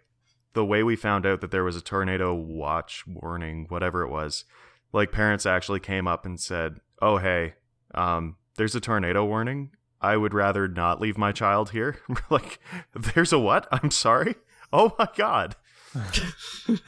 [0.53, 4.45] the way we found out that there was a tornado watch warning, whatever it was,
[4.93, 7.55] like parents actually came up and said, "Oh hey,
[7.95, 9.70] um, there's a tornado warning.
[10.01, 11.99] I would rather not leave my child here."
[12.31, 12.59] like,
[12.95, 13.69] there's a what?
[13.70, 14.35] I'm sorry.
[14.73, 15.57] Oh my god.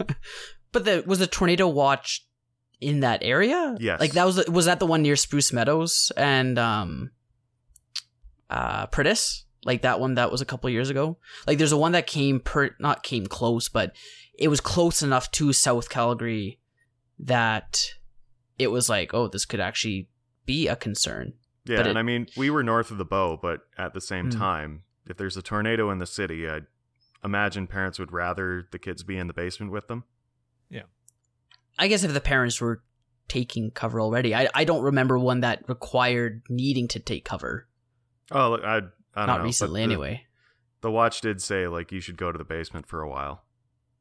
[0.73, 2.27] But the was the tornado watch
[2.83, 3.77] in that area?
[3.81, 4.01] Yes.
[4.01, 7.11] Like that was was that the one near Spruce Meadows and um
[8.51, 9.45] uh Priddis?
[9.65, 11.19] Like that one that was a couple years ago?
[11.47, 13.95] Like there's a one that came per not came close, but
[14.39, 16.59] it was close enough to South Calgary
[17.19, 17.93] that
[18.59, 20.09] it was like, oh, this could actually
[20.47, 21.35] be a concern.
[21.65, 24.31] Yeah, But and I mean, we were north of the bow, but at the same
[24.31, 24.39] Hmm.
[24.39, 26.63] time, if there's a tornado in the city, I
[27.25, 30.03] imagine parents would rather the kids be in the basement with them.
[31.79, 32.83] I guess if the parents were
[33.29, 34.35] taking cover already.
[34.35, 37.67] I I don't remember one that required needing to take cover.
[38.31, 39.27] Oh, look, I, I don't know.
[39.27, 40.27] Not but recently the- anyway.
[40.83, 43.45] The watch did say like you should go to the basement for a while.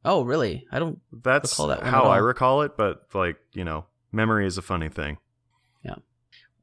[0.04, 0.66] Oh, really?
[0.72, 4.58] I don't That's Recall that how I recall it, but like you know, memory is
[4.58, 5.18] a funny thing.
[5.84, 5.96] Yeah.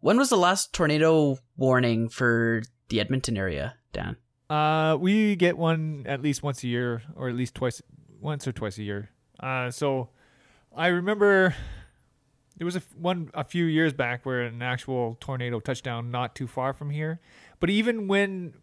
[0.01, 4.17] When was the last tornado warning for the Edmonton area, Dan?
[4.49, 7.81] Uh, we get one at least once a year, or at least twice,
[8.19, 9.11] once or twice a year.
[9.39, 10.09] Uh, so
[10.75, 11.55] I remember
[12.57, 16.11] there was a f- one a few years back where an actual tornado touched down
[16.11, 17.19] not too far from here.
[17.59, 18.53] But even when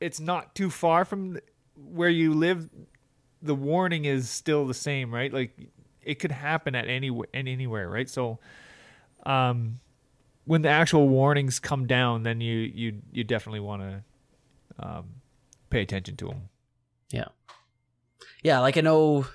[0.00, 1.38] it's not too far from
[1.76, 2.68] where you live,
[3.42, 5.32] the warning is still the same, right?
[5.32, 5.56] Like
[6.02, 8.08] it could happen at any in anywhere, right?
[8.08, 8.38] So,
[9.24, 9.80] um,
[10.44, 14.02] when the actual warnings come down, then you you you definitely want to
[14.78, 15.04] um,
[15.70, 16.48] pay attention to them.
[17.10, 17.28] Yeah,
[18.42, 18.60] yeah.
[18.60, 19.26] like I know,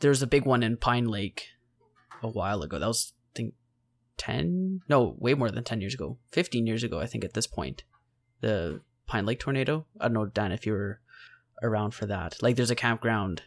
[0.00, 1.48] there's a big one in Pine Lake
[2.22, 2.78] a while ago.
[2.78, 3.54] That was I think
[4.16, 7.46] ten, no, way more than ten years ago, fifteen years ago, I think at this
[7.46, 7.84] point.
[8.40, 9.86] The Pine Lake tornado.
[10.00, 11.00] I don't know, Dan, if you were
[11.62, 12.42] around for that.
[12.42, 13.42] Like, there's a campground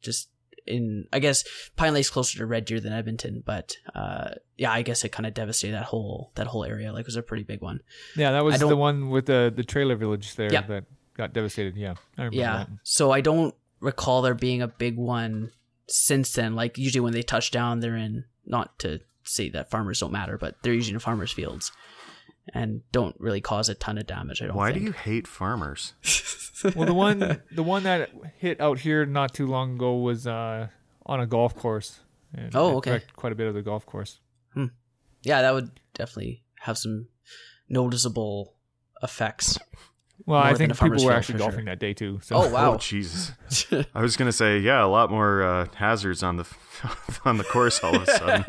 [0.00, 0.30] just
[0.66, 1.44] in, I guess
[1.76, 5.26] Pine Lake's closer to Red Deer than Edmonton, but uh, yeah, I guess it kind
[5.26, 6.92] of devastated that whole that whole area.
[6.92, 7.80] Like, it was a pretty big one.
[8.16, 10.62] Yeah, that was the one with the the trailer village there Yeah.
[10.62, 10.84] that
[11.16, 11.76] got devastated.
[11.76, 12.56] Yeah, I remember Yeah.
[12.58, 12.68] that.
[12.84, 15.50] So I don't recall there being a big one
[15.92, 16.54] since then.
[16.54, 20.38] Like usually when they touch down, they're in not to say that farmers don't matter,
[20.38, 21.70] but they're usually in farmers' fields
[22.52, 24.42] and don't really cause a ton of damage.
[24.42, 24.56] I don't.
[24.56, 24.80] Why think.
[24.80, 25.94] do you hate farmers?
[26.76, 30.68] Well, the one the one that hit out here not too long ago was uh,
[31.04, 31.98] on a golf course.
[32.32, 33.02] And Oh, okay.
[33.16, 34.20] Quite a bit of the golf course.
[35.24, 37.08] Yeah, that would definitely have some
[37.68, 38.54] noticeable
[39.02, 39.58] effects.
[40.24, 41.64] Well, I think people were actually golfing sure.
[41.66, 42.20] that day too.
[42.22, 42.74] So Oh wow!
[42.74, 43.32] Oh Jesus!
[43.94, 46.46] I was gonna say yeah, a lot more uh, hazards on the
[47.24, 48.44] on the course all of a sudden.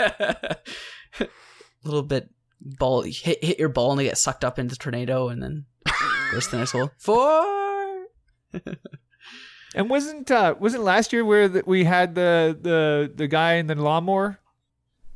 [1.20, 1.28] a
[1.84, 2.30] little bit
[2.62, 5.66] ball hit hit your ball and they get sucked up into the tornado and then
[6.32, 6.91] goes to the next hole.
[6.98, 8.06] Four.
[9.76, 13.66] And wasn't uh, wasn't last year where the, we had the the the guy in
[13.66, 14.40] the lawnmower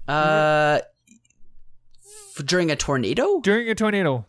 [0.08, 0.80] Uh,
[2.40, 4.26] f- during a tornado, during a tornado?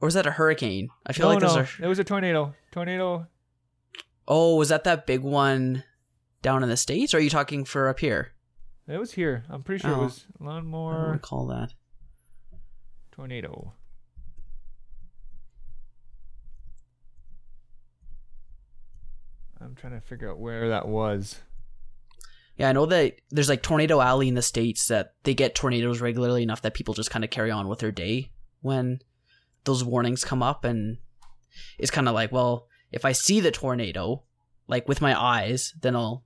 [0.00, 0.88] Or was that a hurricane?
[1.06, 1.68] I feel no, like those no, are.
[1.82, 2.54] it was a tornado.
[2.70, 3.26] Tornado.
[4.28, 5.84] Oh, was that that big one
[6.42, 7.14] down in the states?
[7.14, 8.32] Or are you talking for up here?
[8.88, 9.44] It was here.
[9.48, 10.00] I'm pretty sure Oh.
[10.02, 11.72] it was I lawnmower recall that.
[13.12, 13.72] tornado.
[19.60, 21.40] I'm trying to figure out where that was.
[22.56, 26.00] Yeah, I know that there's like Tornado Alley in the states that they get tornadoes
[26.00, 29.00] regularly enough that people just kind of carry on with their day when
[29.66, 30.96] those warnings come up, and
[31.78, 34.22] it's kind of like, well, if I see the tornado,
[34.66, 36.24] like with my eyes, then I'll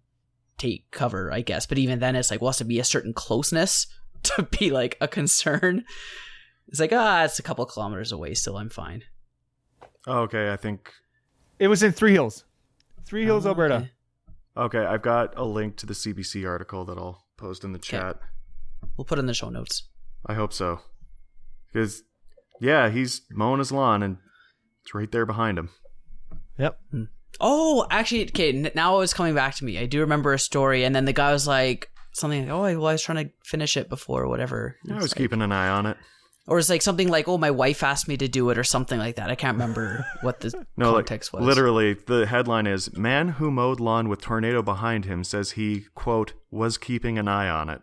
[0.59, 1.67] take cover, I guess.
[1.67, 3.87] But even then, it's like, well, it has to be a certain closeness
[4.23, 5.85] to be like a concern.
[6.69, 9.03] It's like, ah, it's a couple kilometers away, still, I'm fine.
[10.07, 10.93] Oh, okay, I think
[11.59, 12.45] It was in Three Hills.
[13.05, 13.75] Three Hills, Oh, Alberta.
[13.75, 13.91] okay.
[14.79, 18.19] okay, I've got a link to the CBC article that I'll post in the chat.
[18.97, 19.85] We'll put in the show notes.
[20.27, 20.81] I hope so,
[21.73, 22.03] because
[22.61, 24.19] yeah, he's mowing his lawn and
[24.83, 25.71] it's right there behind him.
[26.59, 26.79] Yep.
[26.91, 27.05] Hmm.
[27.41, 28.51] Oh, actually, okay.
[28.53, 29.79] n- Now it's coming back to me.
[29.79, 32.87] I do remember a story, and then the guy was like something like, "Oh, well,
[32.89, 35.69] I was trying to finish it before, or whatever." I was like- keeping an eye
[35.69, 35.97] on it.
[36.47, 38.99] or it's like something like, "Oh, my wife asked me to do it," or something
[38.99, 39.31] like that.
[39.31, 41.45] I can't remember what the No, like, context was.
[41.45, 46.33] literally, the headline is "Man who mowed lawn with tornado behind him says he quote
[46.51, 47.81] was keeping an eye on it."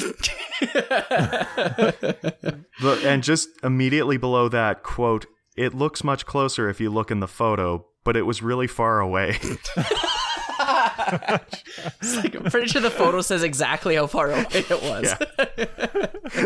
[2.80, 7.20] The, and just immediately below that quote, it looks much closer if you look in
[7.20, 9.38] the photo, but it was really far away.
[12.02, 15.14] It's like, I'm pretty sure the photo says exactly how far away it was.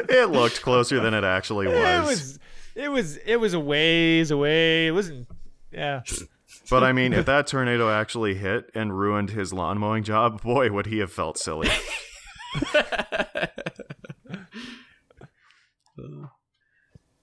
[0.08, 1.76] it looked closer than it actually was.
[1.76, 2.38] It was,
[2.74, 4.86] it was, it was a ways away.
[4.86, 5.28] It wasn't.
[5.72, 6.02] Yeah.
[6.70, 10.70] But I mean, if that tornado actually hit and ruined his lawn mowing job, boy,
[10.70, 11.68] would he have felt silly.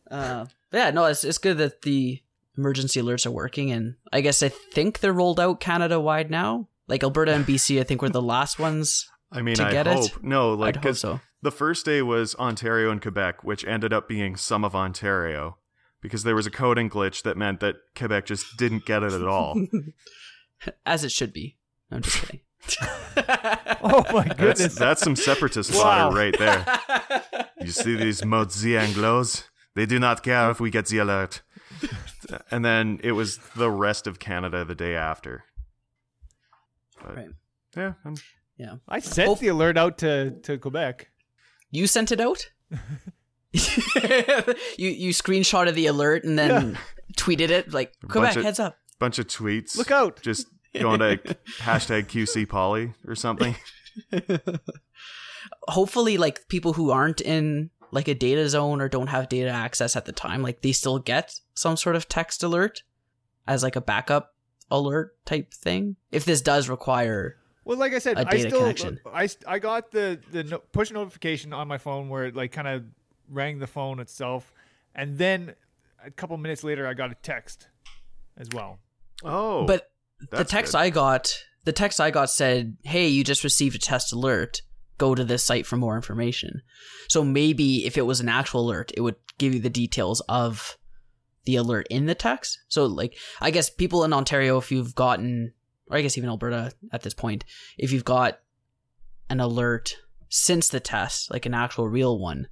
[0.09, 2.21] Uh, yeah, no, it's it's good that the
[2.57, 6.67] emergency alerts are working, and I guess I think they're rolled out Canada wide now.
[6.87, 9.09] Like Alberta and BC, I think were the last ones.
[9.31, 9.93] I mean, To I get it?
[9.97, 10.21] hope.
[10.23, 11.21] No, like, I'd hope 'cause so.
[11.41, 15.57] the first day was Ontario and Quebec, which ended up being some of Ontario
[16.01, 19.25] because there was a coding glitch that meant that Quebec just didn't get it at
[19.25, 19.55] all.
[20.85, 21.57] As it should be.
[21.89, 22.41] I'm just kidding.
[23.83, 24.75] Oh my That's, goodness.
[24.75, 26.11] that's some separatist Wow.
[26.11, 27.45] fodder right there.
[27.61, 29.43] You see these Mozi Anglos?
[29.75, 31.41] They do not care if we get the alert.
[32.49, 35.43] And then it was the rest of Canada the day after.
[37.01, 37.27] But, Right.
[37.77, 38.15] Yeah, I'm,
[38.57, 38.75] Yeah.
[38.89, 41.09] I sent the alert out to, to Quebec.
[41.69, 42.49] You sent it out?
[43.53, 46.77] you you screenshotted the alert and then
[47.17, 48.77] tweeted it like Quebec of- heads up.
[48.99, 49.77] bunch of tweets.
[49.77, 50.21] Look out.
[50.21, 51.17] Just going to
[51.59, 53.55] hashtag QC Poly or something.
[55.67, 59.95] Hopefully like people who aren't in like a data zone or don't have data access
[59.95, 62.83] at the time like they still get some sort of text alert
[63.47, 64.33] as like a backup
[64.69, 65.97] alert type thing.
[66.11, 68.99] If this does require Well, like I said, A I data still connection.
[69.13, 72.67] I I got the the no, push notification on my phone where it like kind
[72.67, 72.85] of
[73.29, 74.51] rang the phone itself,
[74.95, 75.53] and then
[76.03, 77.67] a couple minutes later I got a text
[78.37, 78.79] as well.
[79.23, 79.91] Oh, but
[80.29, 80.79] the text good.
[80.79, 81.33] I got,
[81.65, 84.61] the text I got said, "Hey, you just received a test alert.
[84.97, 86.61] Go to this site for more information."
[87.07, 90.77] So maybe if it was an actual alert, it would give you the details of
[91.45, 92.59] the alert in the text.
[92.67, 95.53] So like, I guess people in Ontario, if you've gotten,
[95.87, 97.43] or I guess even Alberta at this point,
[97.77, 98.39] if you've got
[99.29, 99.97] an alert
[100.29, 102.47] since the test, like an actual real one,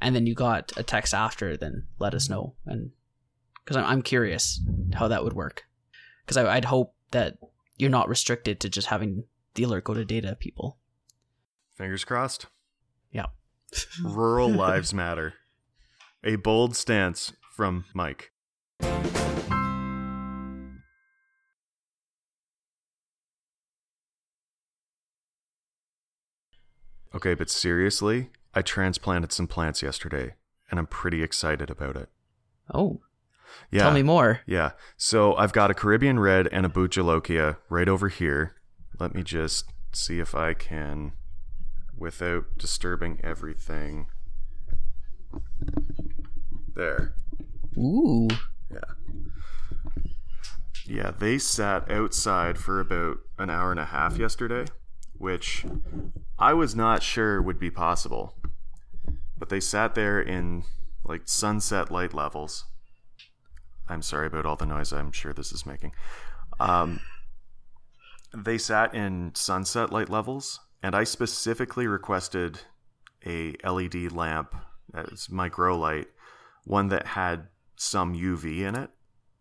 [0.00, 2.54] and then you got a text after, then let us know.
[2.66, 2.92] And
[3.62, 4.60] because I'm, I'm curious
[4.94, 5.64] how that would work
[6.24, 7.38] because I'd hope that
[7.76, 9.24] you're not restricted to just having
[9.54, 10.78] the alert go to data people.
[11.74, 12.46] Fingers crossed.
[13.10, 13.26] Yeah.
[14.02, 15.34] Rural lives matter.
[16.22, 18.32] A bold stance from Mike.
[27.12, 30.34] Okay, but seriously, I transplanted some plants yesterday,
[30.70, 32.08] and I'm pretty excited about it.
[32.72, 33.00] Oh,
[33.70, 33.82] Yeah.
[33.82, 34.40] tell me more.
[34.46, 34.72] Yeah.
[34.96, 38.54] So I've got a Caribbean red and a Bhut Jolokia right over here.
[38.98, 41.12] Let me just see if I can,
[41.96, 44.06] without disturbing everything.
[46.74, 47.14] There.
[47.76, 48.28] Ooh,
[48.70, 48.80] Yeah,
[50.86, 54.66] Yeah, they sat outside for about an hour and a half yesterday,
[55.14, 55.64] which
[56.38, 58.34] I was not sure would be possible.
[59.38, 60.64] But they sat there in
[61.04, 62.66] like sunset light levels.
[63.90, 65.92] I'm sorry about all the noise I'm sure this is making.
[66.58, 67.00] Um,
[68.34, 72.60] they sat in sunset light levels, and I specifically requested
[73.26, 74.54] a LED lamp
[74.94, 76.08] as my grow light,
[76.64, 78.90] one that had some UV in it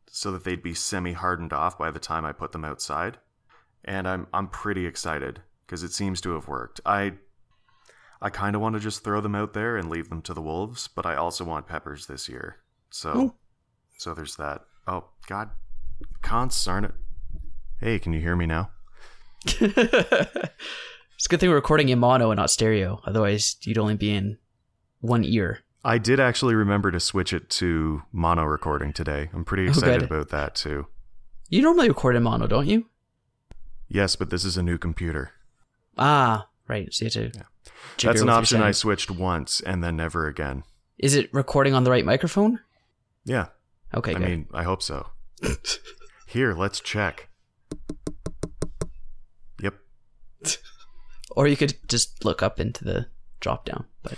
[0.09, 3.17] so that they'd be semi hardened off by the time I put them outside.
[3.85, 6.81] And I'm I'm pretty excited because it seems to have worked.
[6.85, 7.13] I
[8.21, 10.41] I kind of want to just throw them out there and leave them to the
[10.41, 12.57] wolves, but I also want peppers this year.
[12.89, 13.33] So Oh.
[13.99, 14.61] So there's that.
[14.87, 15.49] Oh god.
[16.23, 16.93] Consarn it.
[17.81, 18.71] Hey, can you hear me now?
[19.45, 20.49] it's a
[21.29, 23.01] good thing we're recording in mono and not stereo.
[23.05, 24.37] Otherwise, you'd only be in
[25.01, 25.59] one ear.
[25.83, 29.29] I did actually remember to switch it to mono recording today.
[29.33, 30.11] I'm pretty Oh, excited good.
[30.11, 30.87] about that too.
[31.49, 32.85] You normally record in mono, don't you?
[33.89, 35.31] Yes, but this is a new computer.
[35.97, 36.93] Ah, right.
[36.93, 37.45] So you have to.
[37.97, 40.63] jigger That's an option I switched once and then never again.
[40.97, 42.59] Is it recording on the right microphone?
[43.25, 43.47] Yeah.
[43.93, 44.27] Okay, I good.
[44.27, 45.07] mean, I hope so.
[46.27, 47.29] Here, let's check.
[49.61, 49.75] Yep.
[51.31, 53.07] or you could just look up into the
[53.39, 53.85] drop down.
[54.03, 54.15] But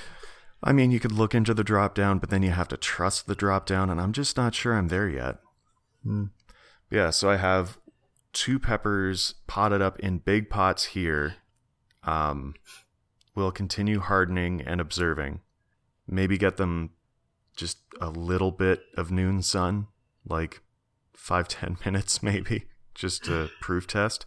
[0.64, 3.28] I mean, you could look into the drop down, but then you have to trust
[3.28, 5.38] the drop down, and I'm just not sure I'm there yet.
[6.04, 6.26] Hmm.
[6.90, 7.78] Yeah, so I have
[8.34, 11.36] two peppers potted up in big pots here.
[12.04, 12.56] Um,
[13.36, 15.40] we'll continue hardening and observing.
[16.08, 16.92] Maybe get them
[17.56, 19.88] just a little bit of noon sun,
[20.28, 20.62] like
[21.14, 22.66] five, ten minutes maybe,
[22.96, 24.26] just to proof test.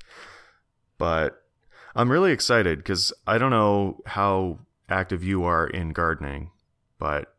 [0.98, 1.42] But
[1.94, 6.50] I'm really excited because I don't know how active you are in gardening,
[6.98, 7.34] but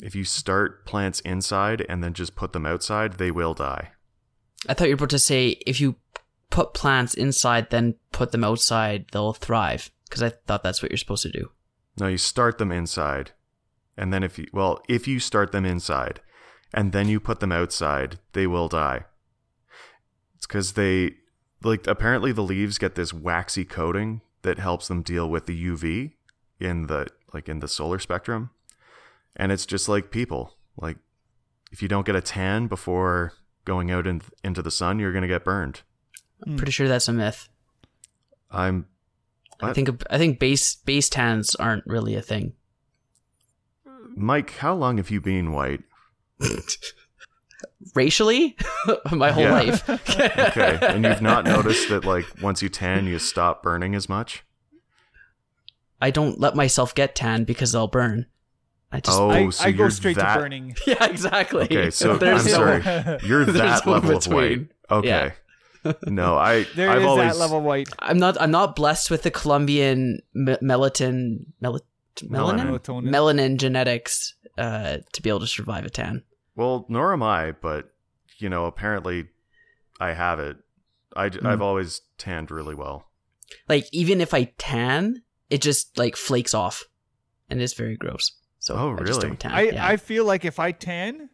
[0.00, 3.92] if you start plants inside and then just put them outside, they will die.
[4.68, 5.96] I thought you were about to say if you
[6.50, 9.90] put plants inside, then put them outside, they'll thrive.
[10.08, 11.50] Because I thought that's what you're supposed to do.
[11.98, 13.32] No, you start them inside.
[13.98, 16.20] And then if you, well, if you start them inside
[16.72, 19.04] and then you put them outside, they will die.
[20.36, 21.16] It's because they,
[21.64, 26.12] like, apparently the leaves get this waxy coating that helps them deal with the UV
[26.60, 28.50] in the, like, in the solar spectrum.
[29.34, 30.54] And it's just like people.
[30.76, 30.98] Like,
[31.72, 33.32] if you don't get a tan before
[33.64, 35.82] going out in, into the sun, you're going to get burned.
[36.46, 37.48] I'm pretty sure that's a myth.
[38.48, 38.86] I'm,
[39.60, 42.52] I think I think base base tans aren't really a thing.
[44.20, 45.82] Mike, how long have you been white?
[47.94, 48.56] Racially,
[49.12, 49.52] my whole Yeah.
[49.52, 49.88] life.
[50.18, 50.78] Okay.
[50.82, 54.44] and you've not noticed that, like, once you tan, you stop burning as much?
[56.00, 58.26] I don't let myself get tan because I'll burn.
[58.92, 60.76] I just Oh, I, so I go you're straight that- to burning.
[60.86, 61.64] yeah, exactly.
[61.64, 63.18] Okay, so There's I'm no- sorry.
[63.26, 64.48] You're that no level of white.
[64.48, 64.70] between.
[64.90, 65.32] Okay.
[66.06, 67.88] no, I There I've is always that level white.
[68.00, 68.40] I'm not.
[68.40, 71.80] I'm not blessed with the Colombian me- melatonin, mel-
[72.22, 73.08] melanin, Melatonin.
[73.08, 76.22] melanin genetics uh, to be able to survive a tan.
[76.56, 77.92] well, nor am I, but
[78.38, 79.28] you know, apparently
[80.00, 80.56] I have it.
[81.16, 81.46] I Hmm.
[81.46, 83.06] have always tanned really well.
[83.68, 86.84] Like even if I tan, it just like flakes off,
[87.48, 88.32] and it's very gross.
[88.60, 89.28] So Oh, I just really?
[89.28, 89.52] don't tan.
[89.52, 89.86] I, yeah.
[89.86, 91.30] I feel like if I tan,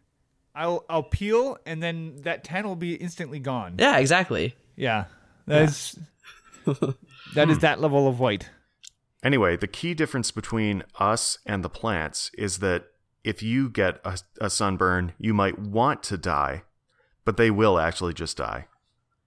[0.54, 3.74] I'll I'll peel and then that tan will be instantly gone.
[3.78, 4.54] yeah, exactly.
[4.76, 5.06] Yeah.
[5.46, 5.98] That's
[7.34, 8.48] that is that level of white.
[9.24, 12.84] Anyway, the key difference between us and the plants is that
[13.24, 16.62] if you get a, a sunburn, you might want to die,
[17.24, 18.66] but they will actually just die.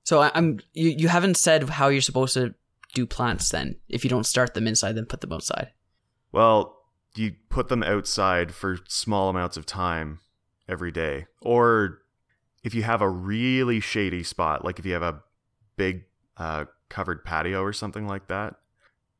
[0.03, 0.60] So I'm.
[0.74, 2.53] You, you haven't said how you're supposed to
[2.94, 3.76] do plants then.
[3.90, 5.72] If you don't start them inside, then put them outside.
[6.32, 6.78] Well,
[7.15, 10.19] you put them outside for small amounts of time
[10.69, 11.26] every day.
[11.41, 11.99] Or
[12.64, 15.24] if you have a really shady spot, like if you have a
[15.76, 16.06] big
[16.38, 18.56] uh, covered patio or something like that,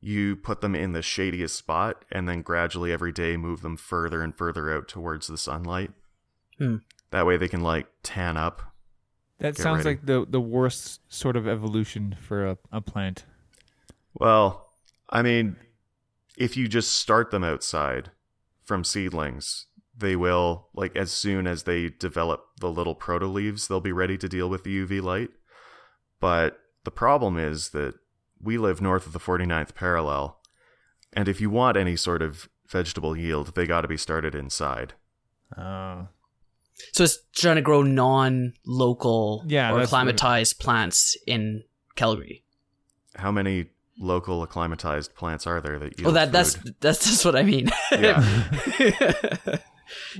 [0.00, 4.22] you put them in the shadiest spot and then gradually every day move them further
[4.22, 5.90] and further out towards the sunlight.
[6.58, 6.76] Hmm.
[7.10, 8.62] That way they can like tan up.
[9.38, 9.96] That sounds ready.
[9.96, 13.24] like the the worst sort of evolution for a, a plant.
[14.14, 14.68] Well,
[15.08, 15.56] I mean,
[16.36, 18.10] if you just start them outside
[18.64, 19.66] from seedlings,
[19.96, 24.16] they will, like, as soon as they develop the little proto leaves, they'll be ready
[24.18, 25.30] to deal with the UV light.
[26.20, 27.94] But the problem is that
[28.42, 30.38] we live north of the 49th parallel,
[31.12, 34.94] and if you want any sort of vegetable yield, they got to be started inside.
[35.56, 36.08] Oh.
[36.92, 41.64] So it's trying to grow non-local Yeah, or that's what acclimatized plants in
[41.96, 42.44] Calgary.
[43.16, 43.66] How many
[43.98, 46.76] local acclimatized plants are there that you Oh, that that's food?
[46.80, 47.68] that's just what I mean.
[47.90, 48.22] Yeah.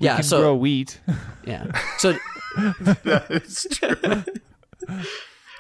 [0.00, 0.14] We yeah.
[0.14, 0.98] can So grow wheat.
[1.44, 1.66] yeah.
[1.98, 2.12] So
[2.56, 4.24] that is true.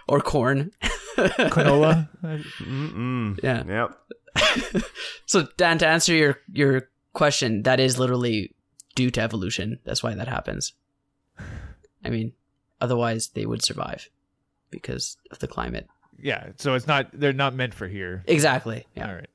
[0.08, 0.72] or corn.
[1.16, 2.08] Canola.
[2.22, 3.38] Mm-mm.
[3.42, 3.64] Yeah.
[3.66, 4.82] Yep.
[5.26, 8.54] So Dan, to answer your your question, that is literally
[8.94, 9.78] due to evolution.
[9.84, 10.72] That's why that happens.
[12.04, 12.32] I mean,
[12.80, 14.08] otherwise they would survive
[14.70, 15.86] because of the climate.
[16.18, 16.48] yeah.
[16.56, 18.22] So it's not they're not meant for here.
[18.26, 18.86] Exactly.
[18.96, 19.08] Yeah.
[19.08, 19.28] All right.